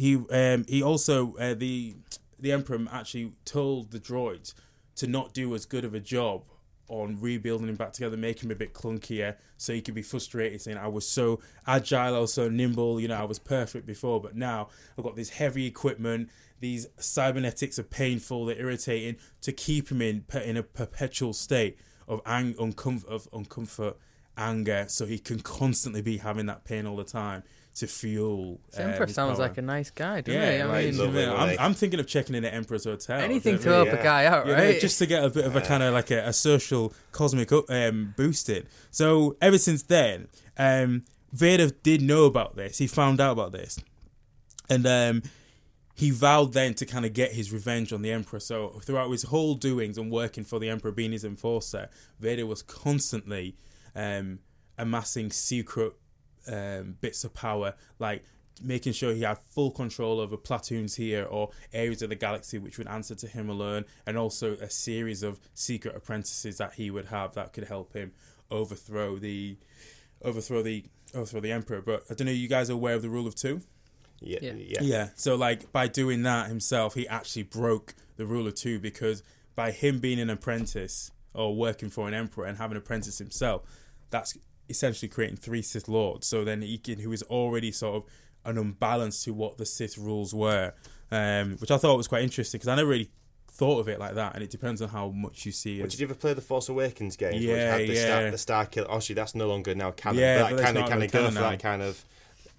[0.00, 1.94] he um, he also uh, the
[2.38, 4.54] the emperor actually told the droids
[4.96, 6.42] to not do as good of a job
[6.88, 10.62] on rebuilding him back together, making him a bit clunkier, so he could be frustrated,
[10.62, 14.22] saying, "I was so agile, I was so nimble, you know, I was perfect before,
[14.22, 16.30] but now I've got this heavy equipment.
[16.60, 19.16] These cybernetics are painful, they're irritating.
[19.42, 21.76] To keep him in in a perpetual state
[22.08, 23.96] of ang- uncomfort, of uncomfort,
[24.38, 27.42] anger, so he can constantly be having that pain all the time
[27.76, 29.48] to fuel." The uh, Emperor his sounds power.
[29.48, 30.60] like a nice guy, doesn't Yeah, he?
[30.62, 31.56] I like, mean, lovely, I'm.
[31.58, 33.20] I'm thinking of checking in at Emperor's Hotel.
[33.20, 33.96] anything to help yeah.
[33.96, 34.80] a guy out, you know, right?
[34.80, 37.70] just to get a bit of a kind of like a, a social cosmic up-
[37.70, 38.66] um, boost in.
[38.90, 42.78] So ever since then, um, Vader did know about this.
[42.78, 43.78] He found out about this,
[44.68, 45.22] and um,
[45.94, 48.40] he vowed then to kind of get his revenge on the Emperor.
[48.40, 52.62] So throughout his whole doings and working for the Emperor, being his enforcer, Vader was
[52.62, 53.56] constantly
[53.94, 54.38] um,
[54.78, 55.92] amassing secret
[56.48, 58.24] um, bits of power, like
[58.62, 62.76] making sure he had full control over platoons here or areas of the galaxy which
[62.76, 67.06] would answer to him alone, and also a series of secret apprentices that he would
[67.06, 68.12] have that could help him
[68.50, 69.56] overthrow the
[70.22, 70.84] overthrow the
[71.14, 71.80] overthrow the emperor.
[71.80, 72.32] But I don't know.
[72.32, 73.62] You guys are aware of the rule of two?
[74.20, 74.52] Yeah, Yeah.
[74.52, 74.78] yeah.
[74.82, 75.08] Yeah.
[75.14, 79.22] So like by doing that himself, he actually broke the rule of two because
[79.54, 83.62] by him being an apprentice or working for an emperor and having an apprentice himself,
[84.10, 84.36] that's
[84.70, 86.26] essentially creating three Sith lords.
[86.26, 88.04] So then he can, who is already sort of
[88.44, 90.72] an unbalance to what the Sith rules were,
[91.10, 93.10] um, which I thought was quite interesting because I never really
[93.52, 95.78] thought of it like that, and it depends on how much you see.
[95.80, 97.32] But As, did you ever play the Force Awakens game?
[97.34, 98.30] which Yeah, had the yeah.
[98.36, 98.86] Star, the Starkiller.
[98.88, 100.20] Obviously, that's no longer now canon.
[100.20, 101.50] Yeah, but but that that's kind of kind of go for now.
[101.50, 102.04] that kind of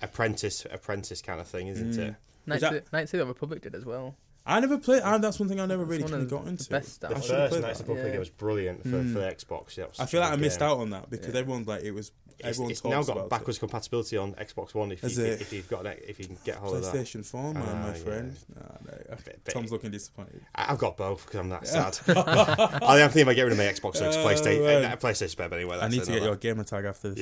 [0.01, 2.15] apprentice apprentice kind of thing, isn't it?
[2.45, 4.15] Knights, that- of, the- Knights of the Republic did as well.
[4.45, 5.03] I never played.
[5.03, 6.69] I, that's one thing I never really kind of of got the into.
[6.69, 7.25] best The I Wars.
[7.25, 7.93] should have first played Knights of that.
[7.93, 8.11] the Republic Yeah.
[8.13, 9.77] game was brilliant for, for the Xbox.
[9.77, 11.39] Yeah, I feel like I good missed out on that because Yeah.
[11.39, 12.11] everyone's like it was.
[12.39, 13.59] It's, Everyone it's talks now got about backwards it.
[13.59, 15.41] compatibility on Xbox One if, Has you, it?
[15.41, 16.91] if you've got an, if you can get hold of that.
[16.95, 17.93] PlayStation 4, man, Ah, my yeah.
[17.93, 18.35] friend.
[18.55, 20.41] Nah, no, Bit- bit- Tom's looking disappointed.
[20.55, 21.99] I- I've got both because I'm that sad.
[22.07, 24.65] I am thinking about getting rid of my Xbox so it's Oh, PlayStation.
[24.81, 24.91] man.
[24.91, 25.77] Uh, PlayStation better anyway.
[25.79, 27.19] I need to get another- your gamer tag after this.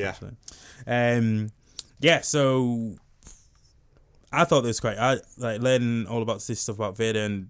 [0.87, 1.17] Yeah.
[1.17, 1.51] Um,
[1.99, 2.21] yeah.
[2.21, 2.95] So
[4.31, 4.97] I thought this was great.
[4.97, 7.49] I like learning all about this stuff about Vader and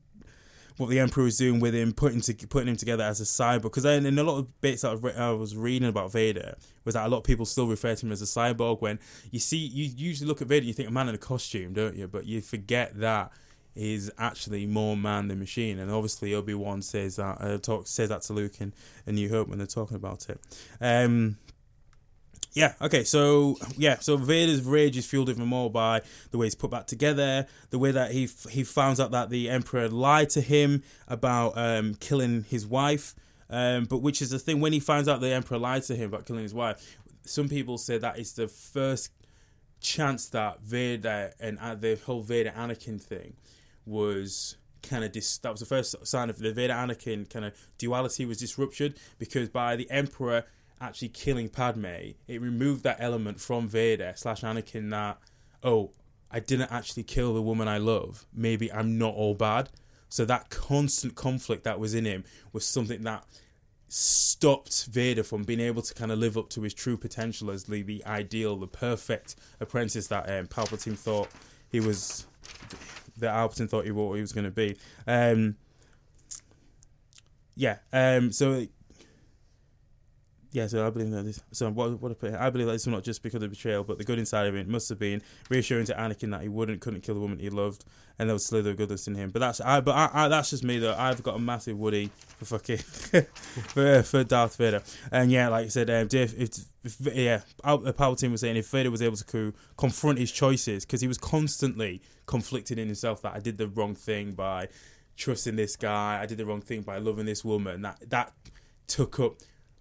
[0.78, 3.64] what the Emperor was doing with him, putting to, putting him together as a cyborg.
[3.64, 6.56] Because in, a lot of bits that re- I was reading about Vader
[6.86, 8.82] was that a lot of people still refer to him as a cyborg.
[8.82, 8.98] When
[9.30, 11.98] you see, you usually look at Vader, you think a man in a costume, don't
[11.98, 12.08] you?
[12.08, 13.34] But you forget that
[13.74, 15.80] he's actually more man than machine.
[15.80, 18.74] And obviously Obi Wan says that uh, talk says that to Luke in,
[19.06, 20.40] in New Hope when they're talking about it.
[20.80, 21.38] Um,
[22.54, 26.56] yeah, okay, so yeah, so Vader's rage is fueled even more by the way he's
[26.56, 30.42] put back together, the way that he he finds out that the Emperor lied to
[30.42, 33.14] him about um, killing his wife,
[33.50, 36.10] um, but which is the thing when he finds out the Emperor lied to him
[36.10, 39.12] about killing his wife, some people say that is the first
[39.80, 43.36] chance that Vader and uh, the whole Vader Anakin thing
[43.86, 47.54] was kind of dis- that was the first sign of the Vader Anakin kind of
[47.78, 50.46] duality was disrupted because by the Emperor
[50.82, 51.86] actually killing Padme,
[52.28, 55.18] it removed that element from Vader slash Anakin that
[55.64, 55.92] oh
[56.32, 58.26] I didn't actually kill the woman I love.
[58.34, 59.70] Maybe I'm not all bad.
[60.10, 63.26] So that constant conflict that was in him was something that
[63.88, 67.66] stopped Vader from being able to kind of live up to his true potential as
[67.66, 71.30] the, the ideal, the perfect apprentice that um, Palpatine thought
[71.72, 72.26] he was,
[73.18, 74.78] that Palpatine thought he he was going to be.
[75.08, 75.56] Um,
[77.56, 77.78] yeah.
[77.92, 78.68] Um, so
[80.52, 81.40] yeah, so I believe that this.
[81.52, 84.00] So what what I put I believe that was not just because of betrayal, but
[84.00, 87.02] the good inside of it must have been reassuring to Anakin that he wouldn't couldn't
[87.02, 87.86] kill the woman he loved,
[88.18, 89.30] and there was still the goodness in him.
[89.30, 89.80] But that's I.
[89.82, 90.96] But I, I that's just me though.
[90.98, 92.10] I've got a massive Woody
[92.40, 92.78] for fucking
[93.68, 94.82] for for Darth Vader,
[95.12, 98.56] and yeah, like I said, um, Dave, if, if yeah, Al- uh, Palpatine was saying
[98.58, 102.88] if Vader was able to co- confront his choices because he was constantly conflicted in
[102.88, 104.70] himself that I did the wrong thing by
[105.16, 107.84] trusting this guy, I did the wrong thing by loving this woman.
[107.84, 108.34] That that
[108.88, 109.36] took up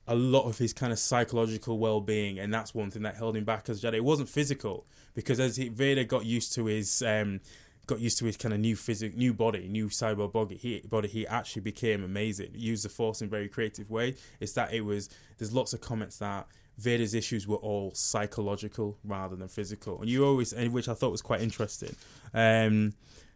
[0.09, 3.45] a lot of his kind of psychological well-being and that's one thing that held him
[3.45, 3.95] back as Jedi.
[3.95, 7.41] It wasn't physical because as he, Vader got used to his um,
[7.87, 11.09] got used to his kind of new physic, new body, new cyber body, he, body,
[11.09, 12.53] he actually became amazing.
[12.55, 14.15] He used the Force in a very creative way.
[14.41, 15.09] It's that it was.
[15.39, 20.25] There's lots of comments that Vader's issues were all psychological rather than physical, and you
[20.25, 21.97] always, which I thought was quite interesting.
[22.33, 22.95] Um,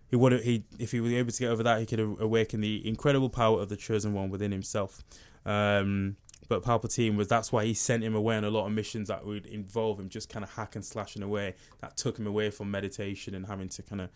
[0.09, 2.86] he would he if he was able to get over that, he could awaken the
[2.86, 5.03] incredible power of the chosen one within himself.
[5.44, 6.16] Um,
[6.53, 9.24] but Palpatine was that's why he sent him away on a lot of missions that
[9.24, 11.55] would involve him just kind of hack and slashing away.
[11.81, 14.11] That took him away from meditation and having to kind of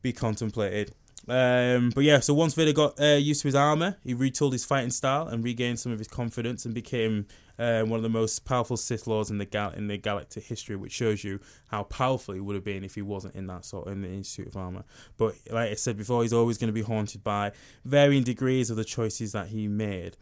[0.00, 0.94] be contemplated.
[1.28, 4.64] Um, but yeah, so once Vader got uh, used to his armor, he retooled his
[4.64, 7.26] fighting style and regained some of his confidence and became
[7.58, 10.76] uh, one of the most powerful Sith Lords in the gal- in the galactic history,
[10.76, 13.86] which shows you how powerful he would have been if he wasn't in that sort
[13.86, 14.84] of in the suit of armor.
[15.18, 17.52] But like I said before, he's always going to be haunted by
[17.84, 20.16] varying degrees of the choices that he made.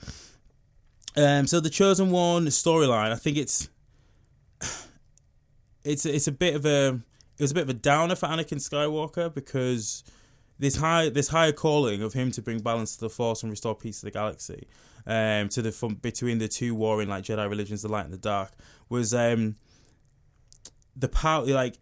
[1.17, 3.69] Um, so the chosen one storyline, I think it's
[5.85, 7.01] it's it's a bit of a
[7.39, 10.05] it was a bit of a downer for Anakin Skywalker because
[10.59, 13.75] this high this higher calling of him to bring balance to the Force and restore
[13.75, 14.67] peace to the galaxy,
[15.07, 18.19] um, to the from between the two warring like Jedi religions, the light and the
[18.19, 18.53] dark,
[18.89, 19.57] was um
[20.97, 21.77] the power like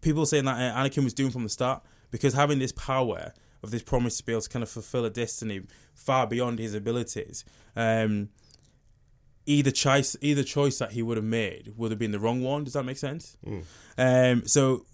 [0.00, 3.32] people saying that uh, Anakin was doomed from the start because having this power
[3.62, 5.62] of this promise to be able to kind of fulfill a destiny
[5.94, 7.44] far beyond his abilities.
[7.76, 8.30] Um,
[9.56, 12.64] either choice either choice that he would have made would have been the wrong one.
[12.64, 13.36] Does that make sense?
[13.98, 14.84] Um, so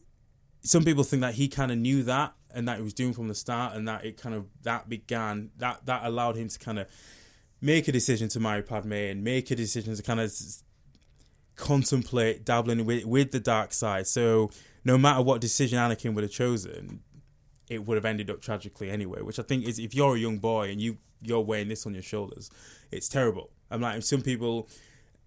[0.62, 3.28] some people think that he kind of knew that and that he was doing from
[3.28, 6.78] the start, and that it kind of that began that that allowed him to kind
[6.78, 6.88] of
[7.60, 10.32] make a decision to marry Padme and make a decision to kind of
[11.54, 14.06] contemplate dabbling with with the dark side.
[14.06, 14.50] So
[14.84, 17.00] no matter what decision Anakin would have chosen,
[17.68, 19.20] it would have ended up tragically anyway.
[19.20, 21.94] Which I think is if you're a young boy and you you're weighing this on
[21.94, 22.50] your shoulders,
[22.90, 23.50] it's terrible.
[23.70, 24.68] I'm like some people,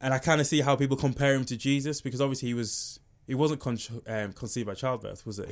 [0.01, 2.99] and I kind of see how people compare him to Jesus because obviously he was
[3.27, 5.45] he wasn't con- um, conceived by childbirth, was he?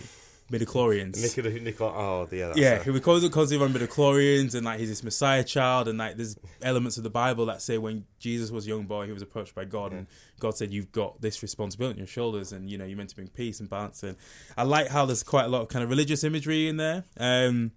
[0.51, 1.21] Midichlorians.
[1.21, 2.83] Nicola, Nicola, oh yeah, that's Yeah, it.
[2.83, 6.37] he was conceived conceived by midichlorians, and like he's this Messiah child, and like there's
[6.61, 9.53] elements of the Bible that say when Jesus was a young boy, he was approached
[9.53, 10.07] by God, and
[10.39, 13.15] God said, "You've got this responsibility on your shoulders, and you know you're meant to
[13.15, 14.15] bring peace and balance." And
[14.55, 17.03] I like how there's quite a lot of kind of religious imagery in there.
[17.17, 17.71] Um,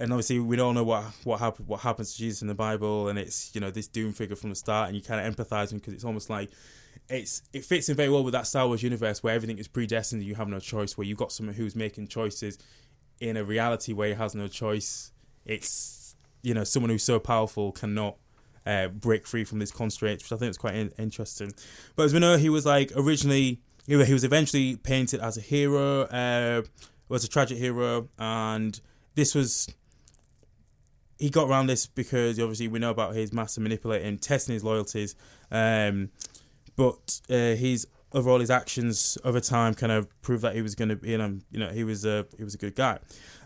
[0.00, 3.08] and obviously we don't know what what happen, what happens to Jesus in the Bible,
[3.08, 5.70] and it's you know this doom figure from the start, and you kind of empathize
[5.70, 6.50] him because it's almost like
[7.08, 10.22] it's it fits in very well with that Star Wars universe where everything is predestined,
[10.22, 10.96] you have no choice.
[10.96, 12.58] Where you've got someone who's making choices
[13.20, 15.12] in a reality where he has no choice.
[15.44, 18.16] It's you know someone who's so powerful cannot
[18.64, 21.52] uh, break free from this constraints, which I think is quite in- interesting.
[21.94, 26.02] But as we know, he was like originally he was eventually painted as a hero,
[26.04, 26.62] uh,
[27.08, 28.80] was a tragic hero, and
[29.14, 29.68] this was
[31.20, 35.14] he got around this because obviously we know about his master manipulating, testing his loyalties,
[35.50, 36.10] um,
[36.76, 40.88] but uh, his overall his actions over time kind of proved that he was going
[40.88, 42.98] to be, you know, you know, he was a he was a good guy.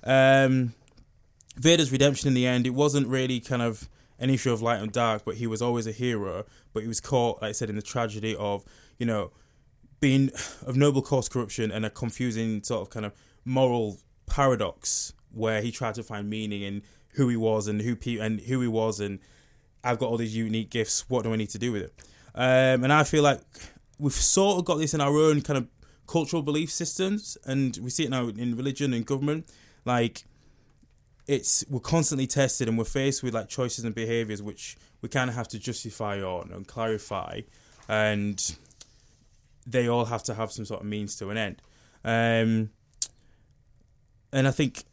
[0.04, 0.72] Um,
[1.56, 3.88] Vader's redemption in the end, it wasn't really kind of
[4.18, 6.44] an issue of light and dark, but he was always a hero.
[6.72, 8.64] But he was caught, like I said, in the tragedy of
[8.98, 9.32] you know
[9.98, 10.30] being
[10.64, 13.12] of noble cause corruption and a confusing sort of kind of
[13.44, 16.82] moral paradox where he tried to find meaning in
[17.14, 19.18] who he was and who pe- and who he was and
[19.84, 21.08] I've got all these unique gifts.
[21.08, 21.94] What do I need to do with it?
[22.34, 23.40] Um, and I feel like
[23.98, 25.68] we've sort of got this in our own kind of
[26.06, 29.46] cultural belief systems, and we see it now in religion and government.
[29.84, 30.24] Like
[31.26, 35.28] it's we're constantly tested, and we're faced with like choices and behaviors which we kind
[35.28, 37.42] of have to justify on and clarify,
[37.88, 38.56] and
[39.66, 41.62] they all have to have some sort of means to an end.
[42.04, 42.70] Um,
[44.32, 44.84] and I think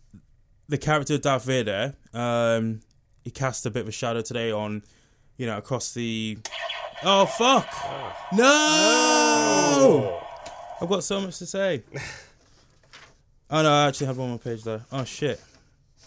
[0.72, 2.80] the character of Darth Vader, um,
[3.24, 4.82] he cast a bit of a shadow today on,
[5.38, 6.38] you know, across the.
[7.04, 7.68] Oh fuck!
[8.34, 10.22] No!
[10.82, 11.84] I've got so much to say.
[13.54, 14.86] Oh no, I actually have one more page there.
[14.94, 15.38] Oh shit!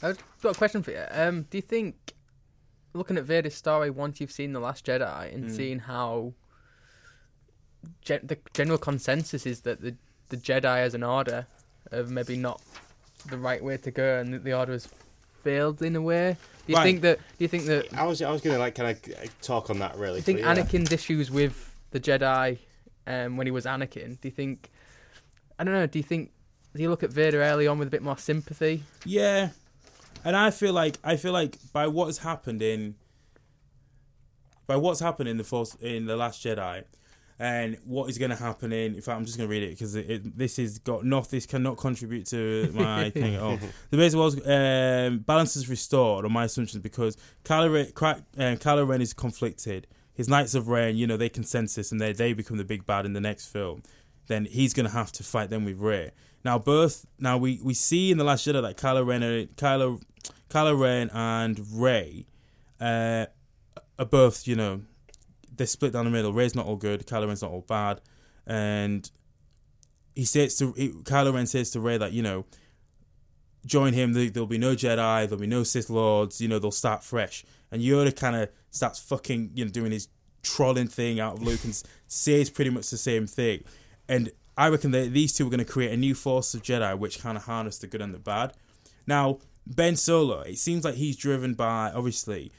[0.02, 1.04] I've got a question for you.
[1.10, 2.14] Um, do you think,
[2.94, 5.50] looking at Vader's story, once you've seen The Last Jedi and Hmm.
[5.54, 6.32] seeing how
[8.00, 9.94] gen- the general consensus is that the,
[10.30, 11.46] the Jedi as an order
[11.92, 12.62] have maybe not
[13.28, 14.88] the right way to go and that the order is
[15.42, 16.36] failed in a way.
[16.66, 16.84] Do you Right.
[16.84, 17.18] think that?
[17.18, 17.92] Do you think that?
[17.94, 20.20] I was I was gonna like kind of talk on that really.
[20.20, 20.64] Do you think but yeah.
[20.64, 22.58] Anakin's issues with the Jedi
[23.06, 24.20] um, when he was Anakin?
[24.20, 24.70] Do you think?
[25.58, 25.86] I don't know.
[25.86, 26.30] Do you think?
[26.74, 28.82] Do you look at Vader early on with a bit more sympathy?
[29.04, 29.50] Yeah,
[30.24, 32.94] and I feel like I feel like by what has happened in
[34.66, 36.84] by what's happened in the force in the Last Jedi,
[37.38, 38.94] and what is going to happen in.
[38.94, 41.30] In fact, I'm just going to read it because this is got not.
[41.30, 43.58] This cannot contribute to my thing at all.
[43.90, 48.56] The basic was um, balance is restored on my assumptions because Kylo Ren, Cra- um,
[48.56, 49.86] Kylo Ren is conflicted.
[50.14, 53.04] His Knights of Ren, you know, they consensus and they they become the big bad
[53.04, 53.82] in the next film.
[54.26, 56.12] Then he's going to have to fight them with Rey.
[56.44, 59.22] Now, both now we, we see in the Last Jedi that Kylo Ren,
[59.56, 60.00] Kylo,
[60.50, 62.26] Kylo Ren and Rey
[62.80, 63.26] uh,
[63.98, 64.82] are both, you know,
[65.56, 66.32] they're split down the middle.
[66.32, 68.00] Rey's not all good, Kylo Ren's not all bad,
[68.46, 69.10] and
[70.14, 72.44] he says to he, Kylo Ren says to Ray that you know,
[73.66, 74.12] join him.
[74.12, 76.40] There, there'll be no Jedi, there'll be no Sith Lords.
[76.40, 77.44] You know, they'll start fresh.
[77.70, 80.08] And Yoda kind of starts fucking, you know, doing his
[80.42, 83.64] trolling thing out of Luke and says pretty much the same thing.
[84.08, 86.96] And I reckon that these two are going to create a new force of Jedi,
[86.98, 88.52] which kind of harness the good and the bad.
[89.06, 92.52] Now, Ben Solo, it seems like he's driven by obviously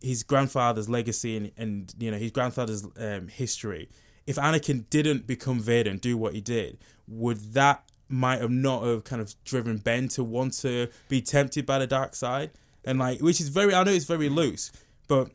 [0.00, 3.88] his grandfather's legacy and, and you know his grandfather's um, history.
[4.26, 8.84] If Anakin didn't become Vader and do what he did, would that might have not
[8.84, 12.50] have kind of driven Ben to want to be tempted by the dark side?
[12.84, 14.72] And like, which is very, I know it's very loose,
[15.08, 15.30] but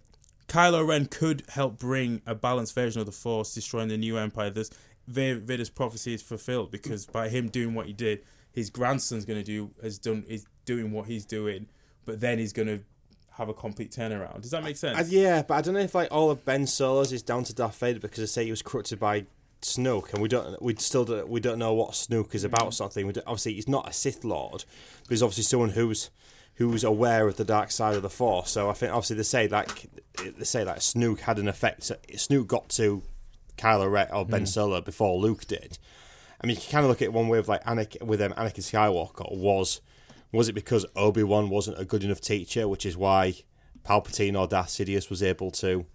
[0.48, 4.50] Kylo Ren could help bring a balanced version of the Force, destroying the new Empire.
[4.50, 4.72] This
[5.08, 9.46] Vader's prophecy is fulfilled because by him doing what he did, his grandson's going to
[9.46, 11.68] do has done is doing what he's doing,
[12.06, 12.84] but then he's going to
[13.40, 14.42] have a complete turnaround.
[14.42, 15.00] Does that make sense?
[15.00, 17.56] Uh, yeah, but I don't know if like all of Ben Solo's is down to
[17.56, 19.26] Darth Vader because they say he was corrupted by
[19.62, 22.92] Snoke, and we don't, we still don't, we don't know what Snoke is about, sort
[22.92, 23.08] of thing.
[23.08, 24.66] We obviously, he's not a Sith Lord,
[25.04, 26.10] but he's obviously someone who's
[26.56, 28.52] who's aware of the dark side of the Force.
[28.52, 29.90] So I think obviously they say like
[30.38, 31.82] they say like Snoke had an effect.
[31.82, 33.02] Snoke got to
[33.58, 35.78] Kylo Ren or Ben Solo before Luke did.
[36.42, 38.22] I mean, you can kind of look at it one way of like Anakin, with
[38.22, 39.80] um, Anakin Skywalker was
[40.32, 43.36] was it because Obi Wan wasn't a good enough teacher, which is why
[43.84, 45.86] Palpatine or Darth Sidious was able to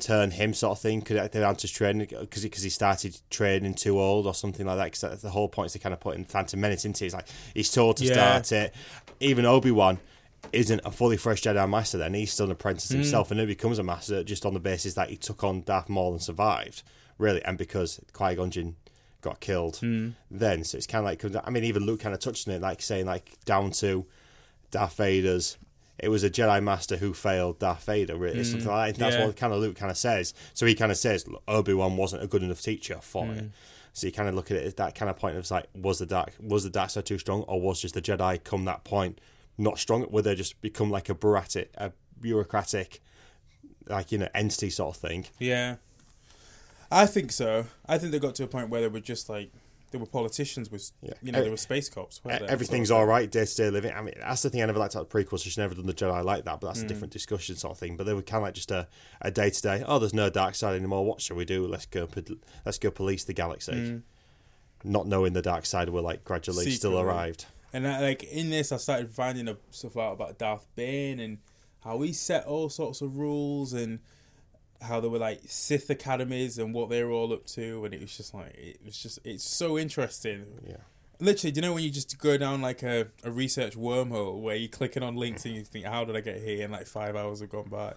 [0.00, 1.02] turn him sort of thing?
[1.02, 4.92] Could they answer training because because he started training too old or something like that?
[4.92, 7.04] Because the whole point is to kind of put in Phantom Menace into.
[7.04, 7.08] it.
[7.08, 8.40] It's like he's told to Yeah.
[8.42, 8.74] start it.
[9.20, 9.98] Even Obi Wan
[10.52, 11.98] isn't a fully fresh Jedi Master.
[11.98, 12.96] Then he's still an apprentice hmm.
[12.96, 15.88] himself, and he becomes a master just on the basis that he took on Darth
[15.88, 16.82] Maul and survived,
[17.18, 18.76] really, and because Qui Gon Jinn
[19.20, 19.78] got killed.
[19.78, 20.10] Hmm.
[20.30, 22.62] Then so it's kind of like I mean, even Luke kind of touched on it,
[22.62, 24.06] like saying like down to
[24.70, 25.58] Darth Vader's.
[25.98, 28.44] It was a Jedi Master who failed Darth Vader, really, hmm.
[28.44, 29.00] something like that.
[29.00, 29.26] That's yeah.
[29.26, 30.32] what kind of Luke kind of says.
[30.54, 33.32] So he kind of says Obi Wan wasn't a good enough teacher for hmm.
[33.32, 33.50] it.
[33.98, 35.98] So you kind of look at it at that kind of point of like, was
[35.98, 38.84] the dark was the dark side too strong, or was just the Jedi come that
[38.84, 39.20] point
[39.56, 40.06] not strong?
[40.08, 41.90] Were they just become like a bureaucratic, a
[42.20, 43.02] bureaucratic,
[43.88, 45.26] like you know, entity sort of thing?
[45.40, 45.76] Yeah,
[46.90, 47.66] I think so.
[47.86, 49.50] I think they got to a point where they were just like
[49.90, 51.14] they were politicians with Yeah.
[51.22, 52.20] you know they were space cops.
[52.24, 52.32] They?
[52.32, 53.92] Everything's all right, day to day living.
[53.92, 55.42] I mean, that's the thing I never liked about the prequels.
[55.42, 56.88] She's never done the Jedi like that, but that's a Mm.
[56.88, 57.96] different discussion sort of thing.
[57.96, 58.86] But they were kind of like just a
[59.20, 59.84] a day to day.
[59.86, 61.04] Oh, there's no dark side anymore.
[61.06, 61.66] What shall we do?
[61.66, 62.08] Let's go.
[62.66, 63.72] Let's go police the galaxy.
[63.72, 64.02] Mm.
[64.84, 67.46] Not knowing the dark side were like gradually still arrived.
[67.72, 71.38] And I, like in this, I started finding stuff out about Darth Bane and
[71.84, 74.00] how he set all sorts of rules and
[74.80, 78.00] how there were like Sith academies and what they were all up to, and it
[78.00, 80.46] was just like it was just it's so interesting.
[80.66, 80.76] Yeah.
[81.20, 84.54] Literally, do you know when you just go down like a, a research wormhole where
[84.54, 86.62] you're clicking on links and you think, how did I get here?
[86.62, 87.94] And like five hours have gone by.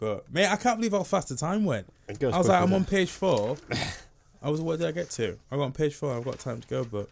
[0.00, 1.86] But mate, I can't believe how fast the time went.
[2.08, 3.56] It goes I was quick, like, I'm doesn't on page four.
[4.42, 5.38] I was, what did I get to?
[5.50, 6.14] I got on page four.
[6.14, 7.08] I've got time to go, but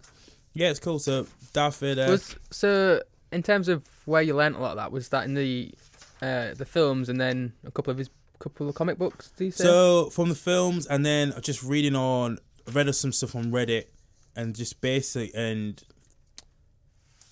[0.54, 0.98] yeah, it's cool.
[0.98, 2.06] So Darth Vader.
[2.08, 5.34] Was so in terms of where you learnt a lot of that was that in
[5.34, 5.72] the
[6.20, 8.10] uh, the films and then a couple of his
[8.42, 9.32] couple of comic books.
[9.36, 9.64] Do you say?
[9.64, 13.84] So from the films, and then just reading on, I read some stuff on Reddit,
[14.36, 15.82] and just basic and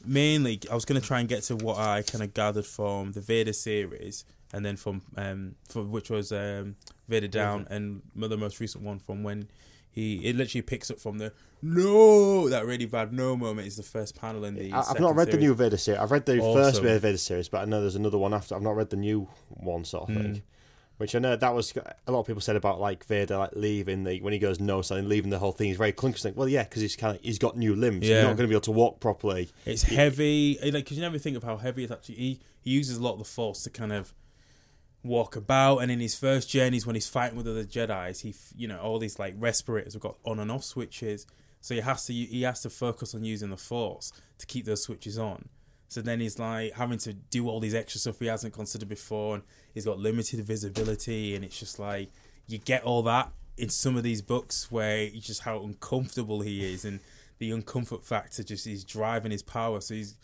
[0.05, 3.21] mainly, I was gonna try and get to what I kind of gathered from the
[3.21, 6.77] Vader series, and then from um, from which was um,
[7.09, 9.49] Vader Down, and the most recent one from when
[9.93, 11.33] he it literally picks up from the
[11.63, 14.73] no that really bad no moment is the first panel in the.
[14.73, 16.01] I- I've not read the new Vader series.
[16.01, 16.85] I've read the first Awesome.
[17.01, 18.55] Vader series, but I know there's another one after.
[18.55, 20.43] I've not read the new one, sort of thing.
[21.01, 21.73] Which I know that was
[22.07, 24.83] a lot of people said about like Vader like leaving the when he goes no,
[24.83, 25.69] so leaving the whole thing.
[25.69, 26.23] He's very clunky.
[26.23, 28.03] Like, well, yeah, because he's kind of he's got new limbs.
[28.03, 29.49] He's not going to be able to walk properly.
[29.65, 32.17] It's heavy, eh, like because you never think of how heavy it's actually.
[32.17, 34.13] He, he uses a lot of the force to kind of
[35.03, 38.69] walk about, and in his first journeys when he's fighting with other Jedi's, he you
[38.69, 41.27] know all these like respirators have got on and off switches,
[41.63, 44.83] so he has to he has to focus on using the force to keep those
[44.83, 45.49] switches on.
[45.91, 49.35] So then he's like having to do all these extra stuff he hasn't considered before,
[49.35, 49.43] and
[49.75, 52.11] he's got limited visibility, and it's just like
[52.47, 56.73] you get all that in some of these books where it's just how uncomfortable he
[56.73, 57.01] is, and
[57.39, 59.81] the uncomfort factor just is driving his power.
[59.81, 60.15] So he's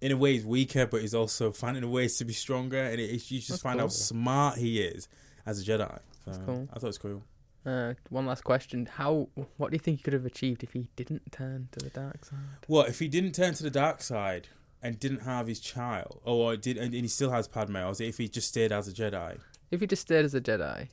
[0.00, 3.10] in a way he's weaker, but he's also finding ways to be stronger, and it,
[3.30, 5.08] you just That's find how smart he is
[5.44, 5.98] as a Jedi.
[6.24, 6.68] So cool.
[6.72, 7.22] I thought it was cool.
[7.66, 9.28] Uh, one last question: How?
[9.58, 12.24] What do you think he could have achieved if he didn't turn to the dark
[12.24, 12.38] side?
[12.66, 14.48] What if he didn't turn to the dark side
[14.82, 18.00] and didn't have his child, oh, or did and he still has Padme, or is
[18.00, 19.38] if he just stayed as a Jedi?
[19.70, 20.88] If he just stayed as a Jedi,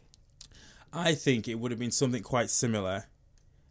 [0.92, 3.06] I think it would have been something quite similar,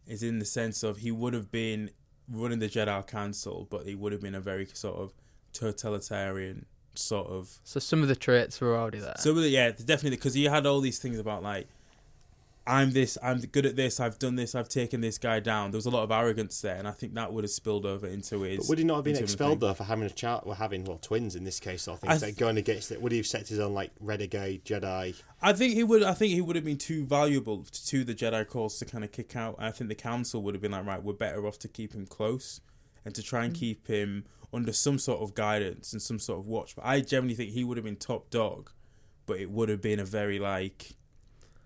[0.07, 1.91] is in the sense of he would have been
[2.29, 5.13] running the Jedi Council, but he would have been a very sort of
[5.51, 6.65] totalitarian
[6.95, 7.59] sort of.
[7.63, 9.15] so some of the traits were already there.
[9.17, 11.67] So yeah, definitely because he had all these things about like.
[12.65, 13.17] I'm this.
[13.21, 13.99] I'm good at this.
[13.99, 14.55] I've done this.
[14.55, 15.71] I've taken this guy down.
[15.71, 18.07] There was a lot of arrogance there, and I think that would have spilled over
[18.07, 18.59] into his.
[18.59, 20.43] But would he not have been expelled though for having a child?
[20.45, 22.13] Well, having well twins in this case, I think.
[22.13, 25.21] I th- going against it, would he have set his own like renegade Jedi?
[25.41, 26.03] I think he would.
[26.03, 29.11] I think he would have been too valuable to the Jedi cause to kind of
[29.11, 29.55] kick out.
[29.59, 32.05] I think the Council would have been like, right, we're better off to keep him
[32.05, 32.61] close
[33.03, 33.59] and to try and mm.
[33.59, 34.23] keep him
[34.53, 36.77] under some sort of guidance and some sort of watch.
[36.77, 38.71] But I generally think he would have been top dog,
[39.25, 40.91] but it would have been a very like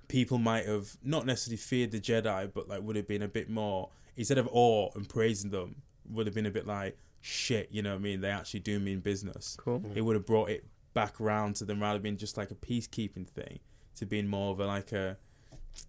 [0.07, 3.49] people might have not necessarily feared the Jedi, but like would have been a bit
[3.49, 7.69] more instead of awe and praising them, would have been a bit like shit.
[7.71, 8.21] You know what I mean?
[8.21, 9.83] They actually do mean business cool.
[9.95, 13.27] it would have brought it back around to them rather than just like a peacekeeping
[13.27, 13.59] thing
[13.95, 15.17] to being more of a like a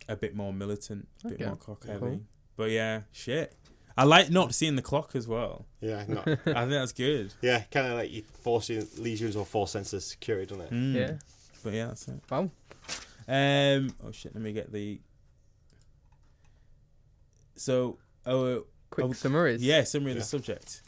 [0.08, 2.00] a bit more militant, a bit more cock heavy.
[2.00, 2.20] Cool.
[2.56, 3.54] But yeah, shit.
[3.96, 5.66] I like not seeing the clock as well.
[5.80, 7.34] Yeah, not, I think that's good.
[7.42, 10.46] yeah, kind of like you force you leaves you into a false sense of security,
[10.46, 10.72] doesn't it?
[10.72, 10.94] Mm.
[10.94, 11.12] Yeah.
[11.64, 12.20] But yeah, that's it.
[12.30, 12.50] Wow.
[13.28, 13.94] Um.
[14.04, 14.34] Oh shit.
[14.34, 15.00] Let me get the.
[17.56, 19.62] So, oh, Quick Oh, summaries.
[19.62, 20.80] yeah, summary of the subject.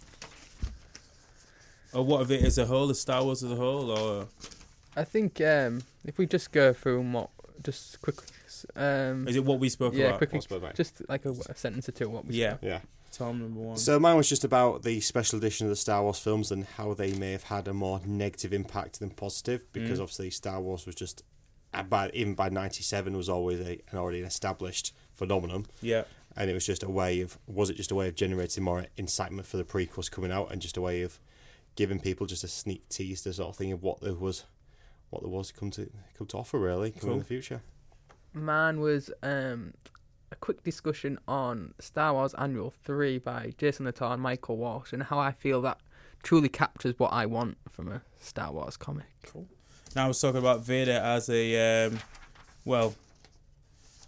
[1.92, 4.28] Or what of it as a whole, as Star Wars as a whole, or
[4.96, 7.30] I think um, if we just go through what,
[7.64, 8.16] just quick,
[8.76, 10.18] um, is it what we spoke yeah, about?
[10.18, 12.08] quickly, What's about just like a, a sentence or two.
[12.08, 12.50] What we Yeah.
[12.50, 12.62] spoke.
[12.62, 12.80] Yeah.
[13.12, 13.76] Tom number one.
[13.76, 16.94] So mine was just about the special edition of the Star Wars films and how
[16.94, 20.02] they may have had a more negative impact than positive because Mm.
[20.02, 21.24] obviously Star Wars was just uh,
[21.88, 26.04] by even by '97 was always a, an already an established phenomenon, yeah.
[26.36, 28.86] and it was just a way of was it just a way of generating more
[28.96, 31.18] incitement for the prequels coming out and just a way of
[31.76, 34.44] giving people just a sneak tease the sort of thing of what there was
[35.10, 37.12] what there was to come to come to offer really coming Cool.
[37.12, 37.60] in the future.
[38.32, 39.74] Mine was um,
[40.30, 45.02] a quick discussion on Star Wars Annual 3 by Jason Latour and Michael Walsh and
[45.02, 45.78] how I feel that
[46.22, 49.06] truly captures what I want from a Star Wars comic.
[49.96, 51.98] Now I was talking about Vader as a, um,
[52.64, 52.94] well,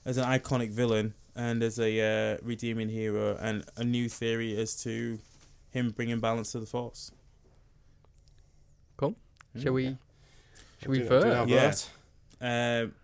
[0.04, 4.80] as an iconic villain and as a uh, redeeming hero, and a new theory as
[4.82, 5.18] to
[5.70, 7.10] him bringing balance to the Force.
[8.96, 9.14] Cool.
[9.60, 9.96] Shall we?
[10.82, 11.48] Shall we Do you- do you vote?
[11.48, 11.74] Yeah.
[12.40, 12.82] that?
[12.84, 12.94] Um,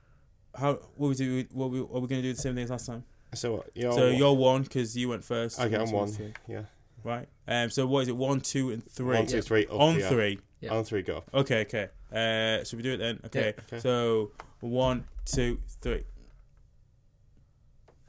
[0.54, 1.44] how what we do?
[1.52, 3.04] What we, are we going to do the same thing as last time?
[3.34, 5.60] So what, you're, so you're one because you went first.
[5.60, 5.76] okay.
[5.76, 6.08] I'm two, one.
[6.08, 6.32] three.
[6.48, 6.62] Yeah.
[7.04, 7.28] Right.
[7.46, 7.70] Um.
[7.70, 8.16] So what is it?
[8.16, 9.16] One, two, and three.
[9.16, 9.66] One, two, three.
[9.66, 10.08] Up, On yeah.
[10.08, 10.38] three.
[10.60, 10.74] Yeah.
[10.74, 11.02] On three.
[11.02, 11.24] Go.
[11.32, 11.60] Okay.
[11.62, 11.88] Okay.
[12.12, 12.64] Uh.
[12.64, 13.20] Should we do it then?
[13.26, 13.54] Okay.
[13.72, 13.80] okay.
[13.80, 14.30] So
[14.60, 16.04] one, two, three.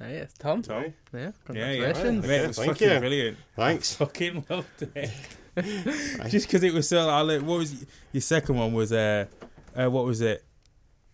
[0.01, 0.61] Ah, yes, Tom.
[0.61, 0.93] Tom.
[1.13, 1.31] Yeah, Yeah, yeah.
[1.45, 2.26] congratulations.
[2.26, 2.99] Mate, it was Thank fucking you.
[2.99, 3.38] brilliant.
[3.55, 3.95] Thanks.
[3.95, 5.11] I Fucking loved it.
[6.30, 7.05] Just because it was so.
[7.07, 8.73] What was your second one?
[8.73, 9.26] Was uh,
[9.76, 10.43] uh what was it?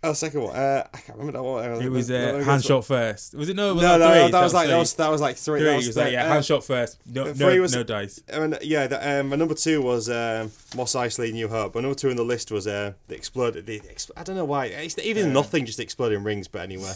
[0.03, 0.55] Oh, second one.
[0.55, 1.81] Uh, I can't remember that one.
[1.81, 3.33] It was uh, Han shot first.
[3.33, 3.73] Was it no?
[3.73, 4.21] Was No, that no, three?
[4.21, 5.59] no, that was like that was that was like three.
[5.61, 5.69] three.
[5.69, 6.99] that was was like yeah, uh, Han shot first.
[7.07, 8.21] No, no, three was- no dice.
[8.31, 11.73] I mean, yeah, the, um, my number two was um, Mos Eisley, New Hope.
[11.73, 13.65] My number two in the list was uh, the exploded.
[13.65, 14.65] The ex- I don't know why.
[14.65, 16.47] It's even nothing, just exploding rings.
[16.47, 16.93] But anyway,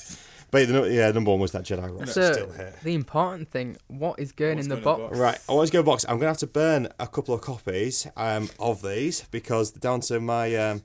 [0.52, 2.10] but the, yeah, number one was that Jedi Rock.
[2.10, 2.76] So Still here.
[2.84, 5.02] the important thing, what is going What's in the in the box?
[5.02, 5.18] box?
[5.18, 6.06] Right, I always go box.
[6.08, 10.20] I'm gonna have to burn a couple of copies um, of these because down to
[10.20, 10.84] my um,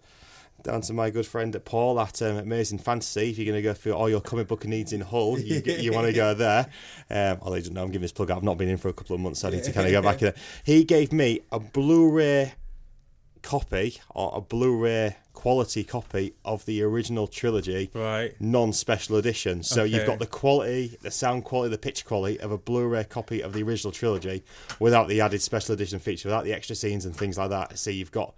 [0.64, 3.30] down to my good friend at Paul at um, Amazing Fantasy.
[3.30, 6.06] If you're gonna go through all your comic book needs in Hull, you, you want
[6.08, 6.66] to go there.
[7.10, 8.30] Um, although he doesn't know, I'm giving this plug.
[8.30, 8.38] out.
[8.38, 9.92] I've not been in for a couple of months, so I need to kind of
[9.92, 10.32] go back in.
[10.64, 12.54] He gave me a Blu-ray
[13.42, 18.34] copy or a Blu-ray quality copy of the original trilogy Right.
[18.40, 19.62] non-special edition.
[19.62, 23.42] So you've got the quality, the sound quality, the picture quality of a Blu-ray copy
[23.42, 24.42] of the original trilogy,
[24.80, 27.78] without the added special edition feature, without the extra scenes and things like that.
[27.78, 28.34] So you've got,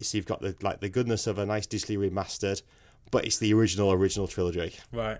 [0.00, 2.62] so you've got the like the goodness of a nice digitally remastered,
[3.10, 4.74] but it's the original original trilogy.
[4.92, 5.18] Right.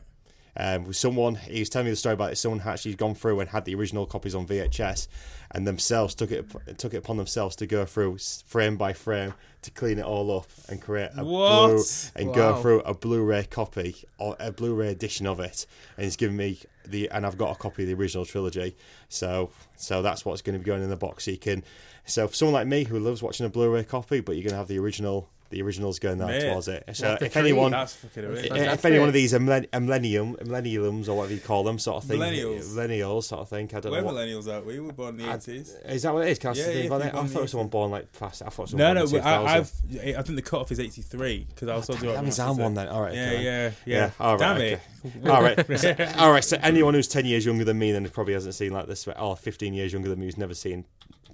[0.57, 2.37] Um, with someone, he was telling me the story about it.
[2.37, 5.07] Someone had actually gone through and had the original copies on VHS,
[5.53, 6.47] and themselves took it
[6.79, 10.47] took it upon themselves to go through frame by frame to clean it all up
[10.69, 11.69] and create a What?
[11.69, 11.83] blue
[12.17, 15.67] and go through a Blu-ray copy or a Blu-ray edition of it.
[15.97, 18.77] And he's given me the and I've got a copy of the original trilogy.
[19.09, 21.25] So so that's what's going to be going in the box.
[21.25, 21.65] So you can
[22.05, 24.59] so for someone like me who loves watching a Blu-ray copy, but you're going to
[24.59, 25.29] have the original.
[25.51, 26.85] The originals going there Mate, towards it.
[26.93, 27.41] So what if treat.
[27.43, 28.55] anyone, That's fucking amazing.
[28.57, 31.65] if That's any one of these are millenn- a millennium, millenniums or whatever you call
[31.65, 32.65] them, sort of thing, Millennials.
[32.75, 33.71] millennials sort of thing.
[33.75, 34.07] I don't We're know.
[34.09, 34.75] What, millennials, aren't we?
[34.75, 35.71] We were born in the eighties.
[35.87, 36.39] is that what it is?
[36.39, 37.15] Can I Yeah, yeah, about if it?
[37.15, 38.43] you're I thought it was someone born like fast.
[38.43, 39.07] I thought No, someone no.
[39.07, 39.73] born in I, I've,
[40.19, 42.13] I think the cutoff is eighty three because I was told you.
[42.13, 42.89] That means I'm one then.
[42.89, 43.15] All right.
[43.15, 44.73] Yeah, yeah, yeah, Yeah, all right, Damn okay.
[45.05, 45.29] it.
[45.31, 46.45] all right, so, all right.
[46.45, 49.35] So anyone who's ten years younger than me then probably hasn't seen like this, or
[49.37, 50.85] fifteen years younger than me who's never seen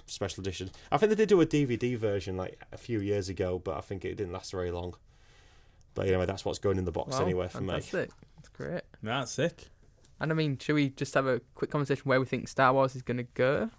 [0.06, 0.70] special edition.
[0.92, 3.80] I think they did do a DVD version like a few years ago, but I
[3.80, 4.94] think it didn't last very long.
[5.94, 7.68] But anyway, that's what's going in the box Wow, anyway for me.
[7.68, 8.10] fantastic.
[8.36, 8.82] That's great.
[9.02, 9.68] That's sick.
[10.20, 12.94] And I mean, should we just have a quick conversation where we think Star Wars
[12.96, 13.70] is going to go?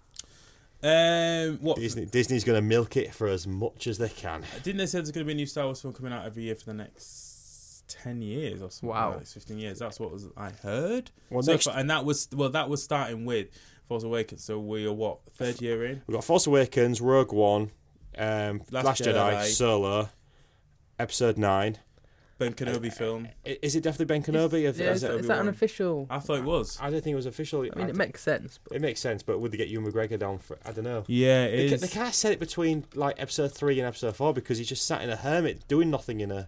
[0.82, 4.44] Um, what Disney, Disney's going to milk it for as much as they can.
[4.62, 6.44] didn't they say there's going to be a new Star Wars film coming out every
[6.44, 8.90] year for the next ten years or something?
[8.90, 9.14] Wow.
[9.16, 9.78] like fifteen years.
[9.78, 11.10] That's what was I heard.
[11.30, 13.48] Well, So next far- and that was well, that was starting with
[13.88, 14.42] Force Awakens.
[14.44, 16.02] So we are what third year in.
[16.06, 17.70] we've got Force Awakens, Rogue One,
[18.18, 19.44] um, Last Last, Jedi, Jedi.
[19.44, 20.08] Solo,
[20.98, 21.78] Episode Nine.
[22.38, 23.28] Ben Kenobi film.
[23.46, 24.64] Is it definitely Ben Kenobi?
[24.68, 26.06] If- Yeah, is is, it- is that an official?
[26.10, 26.76] I thought it was.
[26.82, 27.60] I don't think it was official.
[27.62, 28.58] I mean, I- it makes sense.
[28.62, 30.58] But it makes sense, but would they get Ewan McGregor down for?
[30.66, 31.04] I don't know.
[31.06, 31.80] Yeah, They, it ca- is.
[31.80, 35.00] they can't set it between like episode three and episode four because he's just sat
[35.00, 36.46] in a hermit doing nothing in a.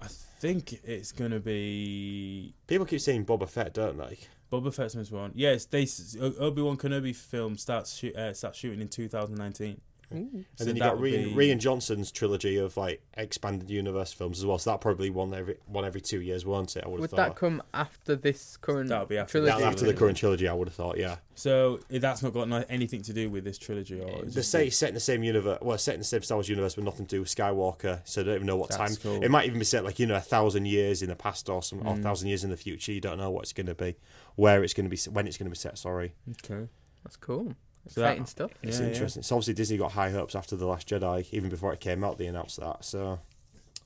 [0.00, 4.18] I think it's going to be People keep saying Boba Fett, don't they?
[4.54, 5.32] Boba Fett's most one.
[5.34, 5.86] Yes, they
[6.20, 9.80] Obi Wan Kenobi film starts shoot, uh, starts shooting in 2019.
[10.14, 14.12] And So then you that got Rian, be- Rian Johnson's trilogy of like expanded universe
[14.12, 14.58] films as well.
[14.58, 16.84] So that probably one every one every two years, won't it?
[16.84, 17.16] I would would thought.
[17.16, 19.60] that come after this current That'll be after trilogy?
[19.60, 21.16] That- after the current trilogy, I would have thought, yeah.
[21.36, 24.88] So that's not got anything to do with this trilogy, or it's They say set
[24.90, 25.58] in the same universe.
[25.62, 28.00] Well, set in the same Star Wars universe, but nothing to do with Skywalker.
[28.04, 29.02] So I don't even know what That's time.
[29.02, 29.20] cool.
[29.20, 29.24] Mm.
[29.24, 31.62] It might even be set like you know a thousand years in the past or
[31.62, 32.92] some or a thousand years in the future.
[32.92, 33.96] You don't know what it's going to be,
[34.36, 35.76] where it's going to be, when it's going to be set.
[35.78, 36.14] Sorry.
[36.44, 36.68] okay.
[37.02, 37.54] That's cool.
[37.88, 38.50] So that- Exciting stuff.
[38.62, 38.92] It's Yeah, yeah.
[38.92, 39.22] interesting.
[39.22, 42.18] So obviously Disney got high hopes after the Last Jedi, even before it came out.
[42.18, 42.84] They announced that.
[42.84, 43.18] So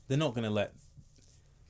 [0.06, 0.72] They're not going to let.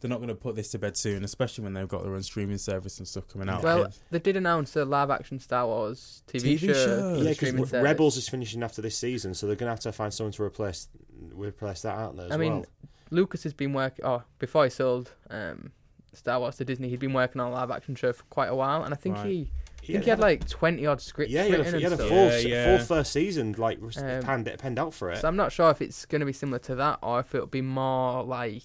[0.01, 2.23] They're not going to put this to bed soon, especially when they've got their own
[2.23, 3.65] streaming service and stuff coming out.
[3.65, 6.73] Well, they did announce a live-action Star Wars TV, TV show.
[6.73, 7.15] show.
[7.21, 7.73] yeah, because service.
[7.83, 10.43] Rebels is finishing after this season, so they're going to have to find someone to
[10.45, 10.87] replace
[11.33, 12.27] replace that, aren't they?
[12.27, 12.65] As I mean.
[13.11, 14.05] Lucas has been working.
[14.05, 15.73] Oh, before he sold um,
[16.13, 18.85] Star Wars to Disney, he'd been working on a live-action show for quite a while,
[18.85, 19.27] and I think Right.
[19.27, 19.51] he,
[19.83, 21.97] I think he had like twenty odd scripts yeah, he had a, he had a
[21.97, 22.77] full, Yeah, yeah.
[22.77, 25.19] full first season like Um, penned, penned out for it.
[25.19, 27.47] So I'm not sure if it's going to be similar to that, or if it'll
[27.47, 28.65] be more like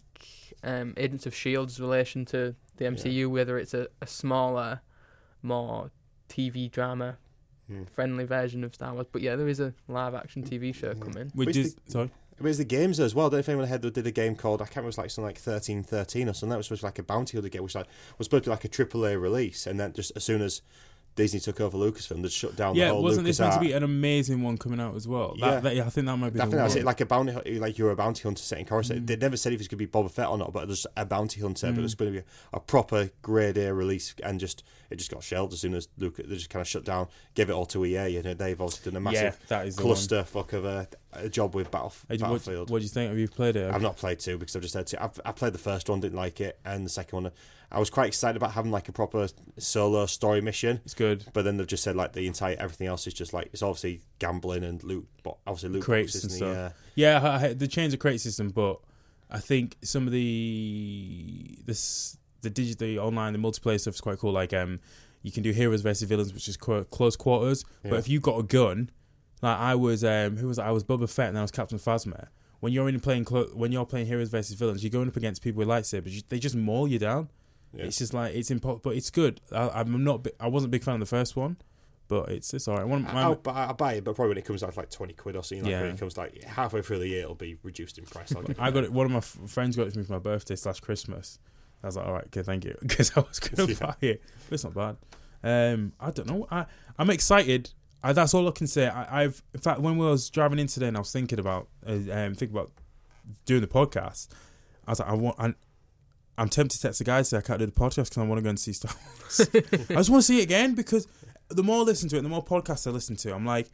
[0.64, 4.82] um, Agents of Shield's relation to the MCU, whether it's a, a smaller,
[5.42, 5.92] more
[6.30, 7.18] TV drama
[7.68, 7.84] Hmm.
[7.86, 9.08] friendly version of Star Wars.
[9.10, 11.32] But yeah, there is a live-action TV show coming.
[11.34, 12.12] Which just sorry.
[12.40, 13.28] Where's the games as well?
[13.28, 14.98] I Don't know if anyone had did a game called I can't remember it was
[14.98, 16.50] like something like thirteen thirteen or something.
[16.50, 17.88] That was supposed to be like a bounty hunter game, which like
[18.18, 20.62] was supposed to be like a triple A release, and then just as soon as
[21.16, 23.72] Disney took over Lucasfilm, they shut down Yeah, the whole wasn't this meant to be
[23.74, 25.34] an amazing one coming out as well?
[25.38, 25.52] Yeah.
[25.52, 26.40] That, that, yeah, I think that might be.
[26.40, 26.84] I the think that's it.
[26.86, 29.04] Like a bounty, like you're a bounty hunter setting Coruscant.
[29.04, 29.08] Mm.
[29.08, 31.06] They never said if it's going to be Boba Fett or not, but just a
[31.06, 31.68] bounty hunter.
[31.72, 31.86] But Mm.
[31.86, 34.64] it's going to be a proper grade A release, and just
[34.94, 36.18] it just got shelved as soon as Luke.
[36.18, 39.02] They just kind of shut down, gave it all to EA, and they've obviously done
[39.06, 42.70] a yeah, massive that is cluster fuck of a, a job with Battle, Hey, Battlefield.
[42.70, 43.10] what do you think?
[43.10, 43.74] Have you played it?
[43.74, 44.98] I've not played two because I've just had two.
[45.02, 47.32] I've, I played the first one, didn't like it, and the second one,
[47.72, 50.80] I was quite excited about having like a proper solo story mission.
[50.86, 51.26] It's good.
[51.34, 54.02] But then they've just said like the entire everything else is just like it's obviously
[54.20, 56.54] gambling and loot, but obviously loot Crates and and stuff.
[56.54, 58.80] the, uh, Yeah, I, I, the change of crate system, but
[59.32, 64.20] I think some of the this the digital the online the multiplayer stuff is quite
[64.20, 64.32] cool.
[64.32, 64.80] Like um,
[65.24, 67.66] you can do heroes versus villains, which is qu- close quarters.
[67.84, 67.90] Yeah.
[67.92, 68.92] But if you got a gun,
[69.42, 70.68] like I was um, who was I?
[70.68, 72.28] I was Boba Fett and I was Captain Phasma.
[72.60, 75.42] When you're in playing clo- when you're playing heroes versus villains, you're going up against
[75.42, 76.12] people with lightsabers.
[76.12, 77.30] You, they just maul you down.
[77.74, 77.86] Yeah.
[77.86, 79.42] It's just like it's impo- but it's good.
[79.52, 80.28] I, I'm not.
[80.40, 81.58] I wasn't a big fan of the first one,
[82.08, 82.88] but it's it's alright.
[82.88, 85.36] One, I'll, I'll buy it, but probably when it comes out to like twenty quid
[85.36, 85.64] or something.
[85.64, 85.82] Like Yeah.
[85.82, 88.34] when it comes like halfway through the year, it'll be reduced in price.
[88.36, 88.94] I'll I got it.
[88.94, 91.40] One of my f- friends got it for me for my birthday slash Christmas.
[91.84, 93.78] I was like, all right, okay, thank you, because I was gonna Yeah.
[93.80, 94.22] buy it.
[94.50, 94.98] But it's not bad.
[95.44, 96.48] Um, I don't know.
[96.50, 96.66] I
[96.98, 97.72] I'm excited.
[98.02, 98.88] I, that's all I can say.
[98.88, 101.68] I, I've in fact when we was driving in today and I was thinking about
[101.86, 102.72] uh, um thinking about
[103.46, 104.30] doing the podcast.
[104.88, 105.36] I was like, I want.
[105.40, 105.54] I,
[106.38, 108.40] I'm tempted to text the guys say I can't do the podcast because I want
[108.40, 109.42] to go and see Star Wars.
[109.92, 111.08] I just want to see it again because
[111.50, 113.70] the more I listen to it, the more podcasts I listen to, I'm like,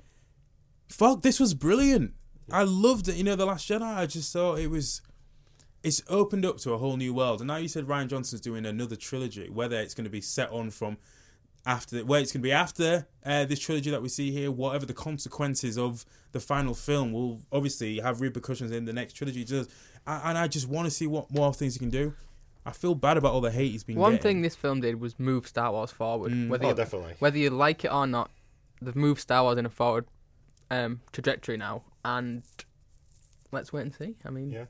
[0.90, 2.14] fuck, this was brilliant.
[2.52, 3.15] I loved it.
[3.15, 5.02] You know, The Last Jedi, I just thought it was.
[5.84, 7.40] It's opened up to a whole new world.
[7.42, 10.50] And now you said Rian Johnson's doing another trilogy, whether it's going to be set
[10.52, 10.98] on from
[11.66, 14.86] after where it's going to be after uh, this trilogy that we see here, whatever
[14.86, 19.44] the consequences of the final film will obviously have repercussions in the next trilogy.
[19.44, 19.70] Just
[20.08, 22.14] and I just want to see what more things he can do.
[22.66, 24.24] I feel bad about all the hate he's been One getting.
[24.24, 26.32] thing this film did was move Star Wars forward.
[26.32, 26.50] Mm.
[26.50, 27.16] Whether Oh, you, definitely.
[27.20, 28.32] whether you like it or not,
[28.82, 30.06] they've moved Star Wars in a forward
[30.70, 32.44] um, trajectory now, and
[33.52, 34.16] let's wait and see.
[34.26, 34.66] I mean, Yeah.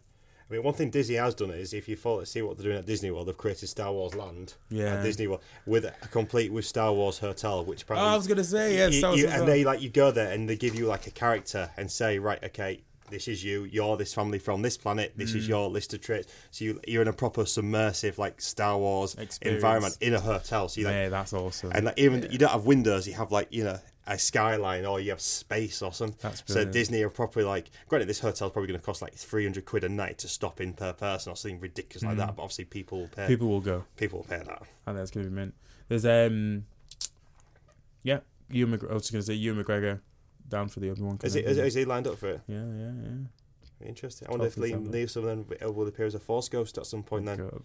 [0.49, 2.77] I mean, one thing Disney has done is if you follow, see what they're doing
[2.77, 4.95] at Disney World, they've created Star Wars Land Yeah.
[4.95, 8.43] at Disney World with a complete with Star Wars hotel, which Oh, I was gonna
[8.43, 11.05] say yeah, you- you- and they like you go there and they give you like
[11.05, 12.81] a character and say right okay
[13.11, 15.37] this is you you're this family from this planet this Mm.
[15.37, 19.15] is your list of traits so you, you're in a proper submersive like Star Wars
[19.15, 19.57] Experience.
[19.57, 21.71] environment in a hotel so you like yeah, that's awesome.
[21.73, 23.79] and like, even you don't have windows you have like you know
[24.09, 26.65] a skyline or you have space or something That's so.
[26.65, 29.89] Disney are probably like granted this hotel's probably going to cost like 300 quid a
[29.89, 33.07] night to stop in per person or something ridiculous like that but obviously people will
[33.07, 33.27] pay Mm.
[33.27, 33.85] People will go.
[33.97, 35.53] people will pay that I think that's gonna be mint.
[35.87, 36.65] There's um,
[38.03, 38.19] yeah,
[38.49, 38.91] Ewan McGregor.
[38.91, 39.99] I was gonna say Ewan McGregor
[40.47, 41.19] down for the Obi Wan.
[41.23, 43.87] is, it, is, it, is he lined up for it Yeah, yeah, yeah.
[43.87, 45.25] interesting I wonder if 12th Liam December.
[45.29, 47.61] Neeson then will appear as a force ghost at some point then God.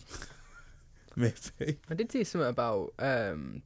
[1.17, 1.79] Maybe.
[1.89, 3.63] I did see something about um,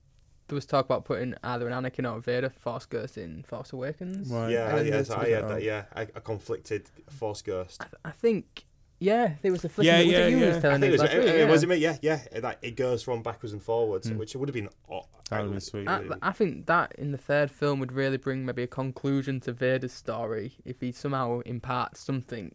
[0.49, 4.31] there was talk about putting either an Anakin or Vader Force Ghost in Force Awakens.
[4.31, 4.51] Right.
[4.51, 5.63] Yeah, And yeah, then so there's- I had that.
[5.63, 7.81] Yeah, a, a conflicted force ghost.
[7.81, 8.65] I, th- I think
[9.01, 9.87] yeah, there was a flick.
[9.87, 10.47] Yeah, was yeah, it you yeah.
[10.49, 11.51] was I telling think it was, last it, it, yeah.
[11.51, 11.77] was it me?
[11.77, 12.21] Yeah, yeah.
[12.33, 14.17] It, like, it goes from backwards and forwards, Mm.
[14.17, 14.69] which would have been.
[14.91, 15.87] Oh, That would've been sweet.
[15.89, 19.53] I, I think that in the third film would really bring maybe a conclusion to
[19.53, 22.53] Vader's story if he somehow imparts something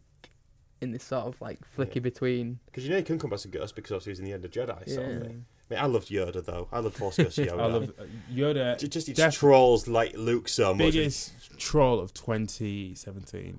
[0.82, 2.00] in this sort of like flicky Yeah.
[2.02, 2.58] between.
[2.66, 4.32] Because you know he couldn't come as a ghost because obviously he was in the
[4.34, 4.86] end of Jedi.
[4.92, 5.14] Sort Yeah.
[5.14, 5.46] of thing.
[5.76, 6.68] I loved Yoda though.
[6.72, 7.60] I loved Force Ghost Yoda.
[7.60, 8.78] I love uh, Yoda.
[8.78, 10.92] Ju- just it Def- trolls like Luke so much.
[10.92, 13.58] biggest troll of 2017.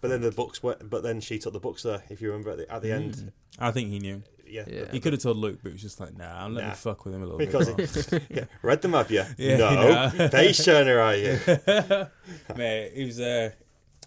[0.00, 0.76] But then the books were.
[0.82, 2.02] But then she took the books there.
[2.10, 3.30] If you remember at the, at the end, Mm.
[3.60, 4.22] I think he knew.
[4.46, 4.64] yeah.
[4.66, 4.90] Yeah.
[4.90, 6.74] He could have told Luke, but he was just like, "Nah, I'm letting Nah.
[6.74, 9.24] fuck with him a little Because bit." it, yeah, read them, have you?
[9.38, 10.28] Yeah, no, no.
[10.28, 11.38] face turner, are you?
[11.46, 12.10] more.
[12.56, 13.20] Mate, he was.
[13.20, 13.50] Uh,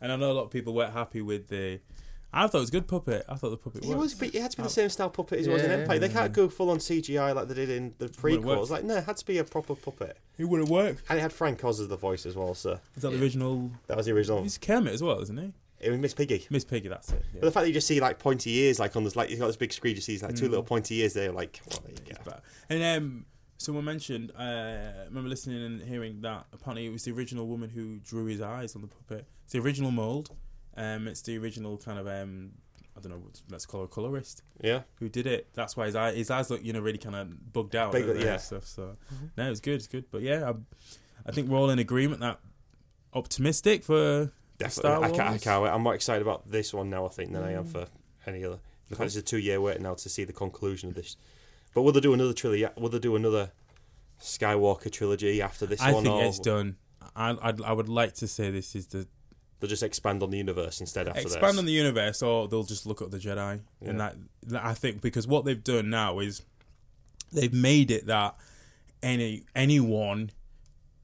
[0.02, 1.80] and I know a lot of people weren't happy with the.
[2.34, 3.26] I thought it was a good puppet.
[3.30, 4.02] I thought the puppet He worked.
[4.02, 5.78] was, but it had to be the same style puppet as it was in Yeah.
[5.78, 6.00] Empire.
[6.00, 8.60] They can't go full on CGI like they did in the Wouldn't work.
[8.60, 8.70] prequels.
[8.70, 10.18] Like, no, it had to be a proper puppet.
[10.38, 11.04] It would have worked.
[11.10, 13.72] And it had Frank Oz as the voice as well, so Is that the original?
[13.88, 14.44] that was the original.
[14.44, 15.54] He's Kermit as well, isn't he?
[15.80, 16.46] It was Miss Piggy.
[16.50, 17.24] Miss Piggy, that's it.
[17.34, 17.46] But Yeah.
[17.46, 19.48] the fact that you just see like pointy ears, like on this, like you've got
[19.48, 20.50] this big screen, you see like two Mm.
[20.50, 22.32] little pointy ears there, like, well, there you go.
[22.32, 22.42] bad.
[22.70, 23.26] And um,
[23.58, 27.70] someone mentioned, uh, I remember listening and hearing that apparently it was the original woman
[27.70, 29.26] who drew his eyes on the puppet.
[29.46, 30.32] It's the original mold.
[30.78, 32.52] Um, it's the original kind of um,
[32.96, 34.82] I don't know, let's call a colorist yeah.
[35.00, 35.48] who did it.
[35.54, 37.92] That's why his eye, his eyes look, you know, really kind of bugged out.
[37.92, 38.38] Big, don't and yeah.
[38.38, 38.66] Stuff.
[38.66, 38.96] So
[39.38, 39.76] no, it's good.
[39.76, 40.06] It's good.
[40.12, 40.54] But yeah, I,
[41.28, 42.40] I think we're all in agreement that
[43.14, 44.82] optimistic for Definitely.
[44.82, 45.70] Star I, can't, I can't wait.
[45.70, 47.58] I'm more excited about this one now, I think, than I Mm.
[47.60, 47.86] am for
[48.26, 48.60] any other.
[48.90, 51.18] The fact it's a two year wait now to see the conclusion of this.
[51.76, 52.66] But will they do another trilogy?
[52.78, 53.52] Will they do another
[54.20, 56.04] Skywalker trilogy after this I one?
[56.04, 56.78] think or it's done.
[57.16, 59.08] I I'd, I would like to say this is the
[59.60, 61.26] They'll just expand on the universe instead after that.
[61.26, 61.60] expand this.
[61.60, 63.62] on the universe, or they'll just look at the Jedi.
[63.84, 66.44] And that, that I think because what they've done now is
[67.32, 68.36] they've made it that
[69.02, 70.32] any anyone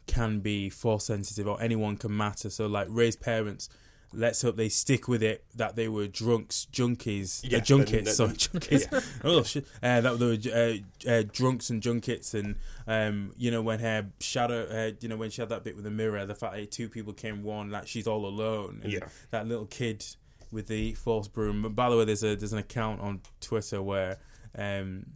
[0.06, 2.50] can be force sensitive or anyone can matter.
[2.50, 3.70] So like Rey's parents.
[4.14, 8.34] Let's hope they stick with it that they were drunks, junkies, Yeah, uh, junkets, sorry,
[8.34, 9.20] junkies.
[9.24, 9.66] oh shit!
[9.82, 12.56] Uh, that they were uh, uh, drunks and junkets, and
[12.88, 15.84] um, you know when her shadow, uh, you know when she had that bit with
[15.86, 18.82] the mirror, the fact that two people came one, like she's all alone.
[18.84, 19.08] And Yeah.
[19.32, 20.06] that little kid
[20.52, 21.64] with the force broom.
[21.64, 24.18] But by the way, there's a there's an account on Twitter where
[24.56, 25.08] um,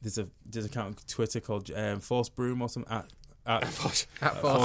[0.00, 2.90] there's a there's an account on Twitter called um, force broom or something.
[2.90, 3.06] At,
[3.46, 4.06] at, At Force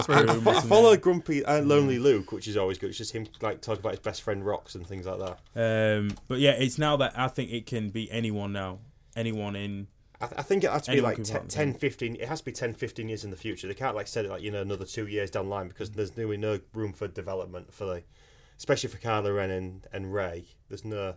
[0.05, 0.25] Broom.
[0.25, 0.47] Broom.
[0.47, 2.89] or I follow Grumpy and Lonely Luke, which is always good.
[2.89, 5.97] It's just him like talking about his best friend Rocks and things like that.
[5.99, 8.79] Um, but yeah, it's now that I think it can be anyone now,
[9.15, 9.87] anyone in.
[10.19, 12.15] I, th- I think it has to be like 10, 10, 15.
[12.15, 13.67] It has to be 10, 15 years in the future.
[13.67, 15.91] They can't like set it like you know another two years down the line because
[15.91, 18.03] there's really no room for development for the,
[18.57, 20.45] especially for Kylo Ren and, and Rey.
[20.69, 21.15] There's no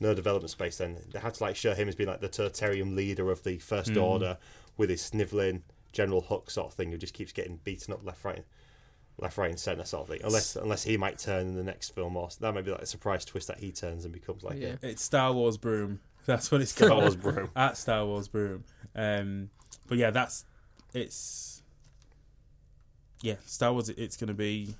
[0.00, 0.78] no development space.
[0.78, 3.58] Then they had to like show him as being like the tertarium leader of the
[3.58, 4.02] First Mm.
[4.02, 4.38] Order
[4.76, 5.62] with his sniveling
[5.92, 8.44] General Hux sort of thing who just keeps getting beaten up left, right,
[9.18, 10.20] left, right, and centre sort of thing.
[10.24, 12.86] Unless unless he might turn in the next film, or that might be like a
[12.86, 14.76] surprise twist that he turns and becomes like Yeah.
[14.82, 16.00] a It's Star Wars broom.
[16.26, 16.94] That's what it's Star.
[16.94, 17.50] Wars broom.
[17.56, 18.64] At Star Wars broom.
[18.94, 19.50] Um,
[19.86, 20.44] but yeah, that's
[20.94, 21.62] it's.
[23.22, 23.88] Yeah, Star Wars.
[23.88, 24.74] It's going to be.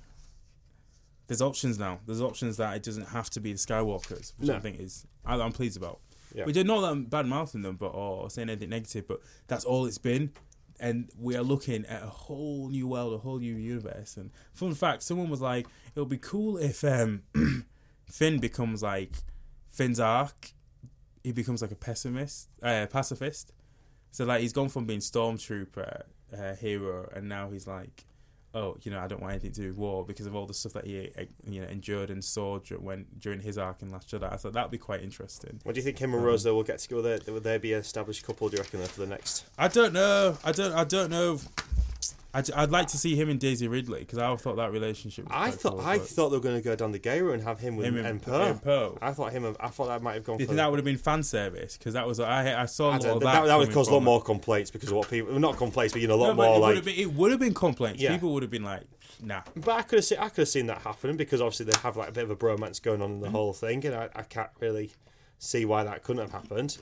[1.27, 1.99] There's options now.
[2.05, 5.35] There's options that it doesn't have to be the Skywalkers, which I think is I,
[5.39, 5.99] I'm pleased about.
[6.35, 6.45] Yeah.
[6.45, 9.63] Which are not that I'm bad mouthing them, but or saying anything negative, but that's
[9.65, 10.31] all it's been.
[10.79, 14.17] And we are looking at a whole new world, a whole new universe.
[14.17, 17.23] And fun fact, someone was like, "It would be cool if um,
[18.05, 19.11] Finn becomes like
[19.69, 20.53] Finn's arc
[21.23, 23.53] he becomes like a pessimist, uh, pacifist.
[24.11, 26.03] So like he's gone from being stormtrooper
[26.37, 28.05] uh, hero, and now he's like,
[28.53, 30.53] oh, you know, I don't want anything to do with war because of all the
[30.53, 34.09] stuff that he uh, you know endured and saw when during his arc in Last
[34.09, 34.31] Jedi.
[34.31, 35.59] I thought that'd be quite interesting.
[35.63, 37.19] What do you think him and Rose though will get together?
[37.27, 38.49] Will there, be an established couple?
[38.49, 39.45] Do you reckon for the next?
[39.57, 40.37] I don't know.
[40.43, 40.73] I don't.
[40.73, 41.39] I don't know.
[42.33, 45.25] I'd, I'd like to see him and Daisy Ridley because I thought that relationship.
[45.25, 47.33] Was I thought cool, I thought they were going to go down the gay route
[47.33, 48.97] and have him with him and, and, Poe.
[49.01, 49.43] I thought him.
[49.43, 50.37] and- I thought that might have gone.
[50.37, 51.77] Do you think that would have been fan service?
[51.77, 52.61] Because that was I.
[52.61, 53.45] I saw I that, that.
[53.47, 55.37] that, would cause a lot more complaints because of what people.
[55.39, 56.75] Not complaints, but you know, a lot No, more it like.
[56.75, 58.01] have been, it would have been complaints.
[58.01, 58.13] Yeah.
[58.13, 58.83] People would have been like,
[59.21, 61.77] "Nah." But I could have seen I could have seen that happening because obviously they
[61.83, 63.35] have like a bit of a bromance going on in the Mm-hmm.
[63.35, 64.91] whole thing, and I, I can't really
[65.37, 66.77] see why that couldn't have happened.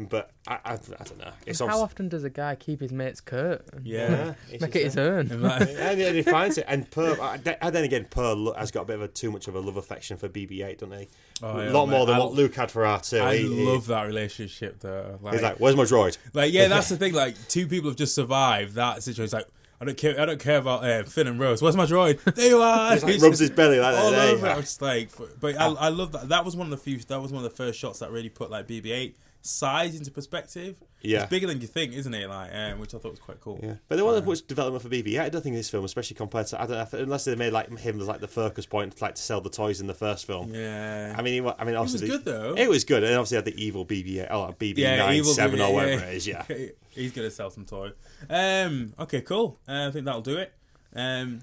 [0.00, 1.32] But I, I, I don't know.
[1.44, 3.62] It's How obviously often does a guy keep his mate's coat?
[3.82, 4.34] Yeah.
[4.48, 5.30] it's Make just it his own.
[5.32, 7.16] And and, and he finds it, and Poe.
[7.20, 9.60] I- And then again, Poe has got a bit of a too much of a
[9.60, 11.08] love affection for BB-8, doesn't he?
[11.42, 11.96] Oh, a yeah, lot mate.
[11.96, 13.20] more than I- what Luke had for R2.
[13.20, 15.18] I He- he- love that relationship though.
[15.20, 17.12] Like, He's like, "Where's my droid?" like, yeah, that's the thing.
[17.14, 19.24] Like, two people have just survived that situation.
[19.24, 19.48] It's like,
[19.80, 20.20] I don't care.
[20.20, 21.60] I don't care about uh, Finn and Rose.
[21.60, 22.18] Where's my droid?
[22.36, 22.92] There you are.
[22.94, 24.04] He's like, It's rubs just his belly like that.
[24.04, 24.46] all there you over.
[24.46, 24.50] it.
[24.50, 24.52] are.
[24.52, 25.10] I was just like,
[25.40, 26.28] but I, I love that.
[26.28, 26.98] That was one of the few.
[26.98, 30.76] That was one of the first shots that really put like BB-8 size into perspective.
[31.00, 31.20] Yeah.
[31.20, 32.28] it's bigger than you think, isn't it?
[32.28, 33.60] Like, um, which I thought was quite cool.
[33.62, 35.12] Yeah, but there wasn't much development for BB.
[35.12, 37.24] Yeah, I don't think in this film, especially compared to I don't know if, unless
[37.24, 39.86] they made like him as like the focus point, like to sell the toys in
[39.86, 40.52] the first film.
[40.52, 41.14] Yeah.
[41.16, 42.54] I mean, he, I mean, it was good, though.
[42.56, 45.68] It was good, and obviously had the evil BB-8, oh BB-9 Yeah, evil seven BB-8,
[45.68, 46.08] or whatever yeah.
[46.08, 46.26] it is.
[46.26, 46.44] Yeah,
[46.90, 47.92] He's gonna sell some toy.
[48.28, 49.56] Um, okay, cool.
[49.68, 50.52] Uh, I think that'll do it.
[50.96, 51.40] Um,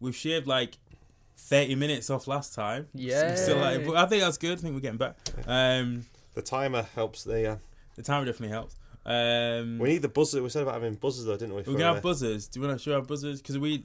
[0.00, 0.76] we've shaved like
[1.38, 2.88] thirty minutes off last time.
[2.92, 3.34] Yeah.
[3.36, 4.58] Still, like, I think that's good.
[4.58, 5.16] I think we're getting back.
[5.46, 7.24] Um, the timer helps.
[7.24, 7.56] The uh,
[7.96, 8.76] the timer definitely helps.
[9.06, 10.42] Um, we need the buzzer.
[10.42, 11.56] We said about having buzzers though, didn't we?
[11.62, 12.48] we're for, gonna uh, have buzzers.
[12.48, 13.40] Do you want to show our buzzers?
[13.40, 13.84] Because we.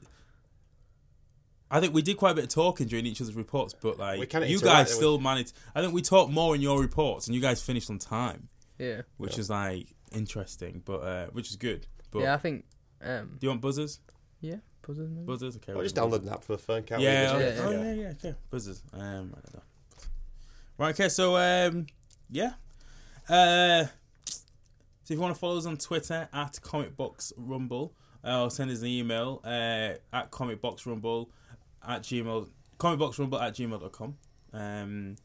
[1.71, 4.19] I think we did quite a bit of talking during each other's reports, but like
[4.19, 5.01] We kinda you guys didn't we?
[5.01, 5.53] still managed.
[5.73, 9.01] I think we talked more in your reports, and you guys finished on time, Yeah.
[9.17, 11.87] which is like interesting, but uh, which is good.
[12.11, 12.65] But Yeah, I think.
[13.01, 13.99] Um, do you want buzzers?
[14.41, 14.57] yeah,
[14.87, 15.25] buzzers maybe.
[15.25, 15.71] Buzzers, okay.
[15.71, 17.43] Or we'll just download an app for the phone, can't Yeah, we?
[17.43, 17.83] yeah, Just- oh, yeah.
[17.83, 18.35] yeah, yeah, okay.
[18.51, 18.81] Buzzers.
[18.93, 19.61] Um, I don't know.
[20.77, 21.87] Right, okay, so um,
[22.29, 22.53] yeah.
[23.27, 23.85] Uh,
[25.03, 27.93] so if you want to follow us on Twitter at Comic Box Rumble,
[28.23, 31.29] uh, or send us an email uh, at Comic Box Rumble
[31.87, 32.49] at gmail
[32.79, 34.17] comicboxrumble at gmail.com.
[34.53, 35.15] Um,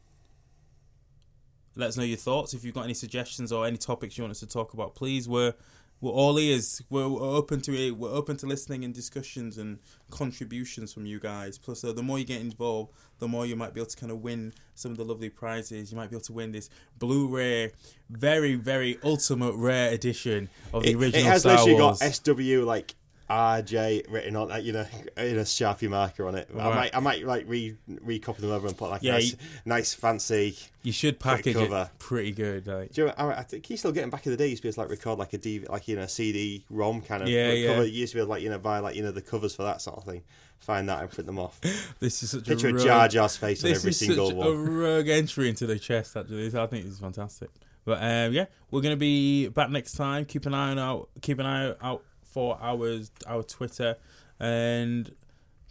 [1.75, 2.53] let us know your thoughts.
[2.53, 5.27] If you've got any suggestions or any topics you want us to talk about, please.
[5.27, 5.53] We're
[6.01, 6.81] we're all ears.
[6.89, 7.91] We're, we're open to it.
[7.97, 9.79] We're open to listening and discussions and
[10.09, 11.57] contributions from you guys.
[11.57, 14.11] Plus, uh, the more you get involved, the more you might be able to kind
[14.11, 15.91] of win some of the lovely prizes.
[15.91, 17.71] You might be able to win this Blu-ray,
[18.09, 21.99] very very ultimate rare edition of the It, original it has Star literally Wars.
[21.99, 22.95] got SW like
[23.31, 24.85] RJ written on that, you know,
[25.17, 26.49] in a sharpie marker on it.
[26.53, 29.31] I might, I might like re recopy them over and put like Yeah, a nice,
[29.31, 30.57] you- nice fancy.
[30.83, 31.89] you should package cover.
[31.93, 32.67] it pretty good.
[32.67, 34.45] Like, Do you know, I, I think he's still getting back in the day.
[34.45, 36.65] He used to be able to like record like a DV, like you know CD
[36.69, 37.79] ROM kind of Yeah, cover.
[37.79, 37.81] yeah.
[37.83, 39.55] You used to be able to like you know buy like you know the covers
[39.55, 40.23] for that sort of thing.
[40.59, 41.59] Find that and print them off.
[41.99, 44.27] this is such Picture a of rogue- Jar Jar's face on this every is single
[44.27, 44.47] such one.
[44.47, 46.15] a rogue entry into the chest.
[46.17, 47.49] Actually, I think this is fantastic.
[47.83, 50.25] But um, yeah, we're gonna be back next time.
[50.25, 51.09] Keep an eye on out.
[51.21, 53.97] Keep an eye out for our our Twitter,
[54.39, 55.13] and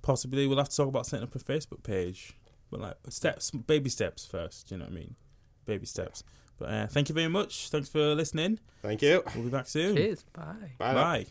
[0.03, 2.35] possibly we'll have to talk about setting up a Facebook page.
[2.71, 4.71] But like steps, baby steps first.
[4.71, 5.17] You know what I mean?
[5.65, 6.23] Baby steps.
[6.59, 7.71] But uh, thank you very much.
[7.71, 8.61] Thanks for listening.
[8.83, 9.23] Thank you.
[9.35, 9.97] We'll be back soon.
[9.97, 10.25] Cheers.
[10.35, 10.73] Bye.
[10.79, 10.95] Bye.
[10.95, 11.27] Bye.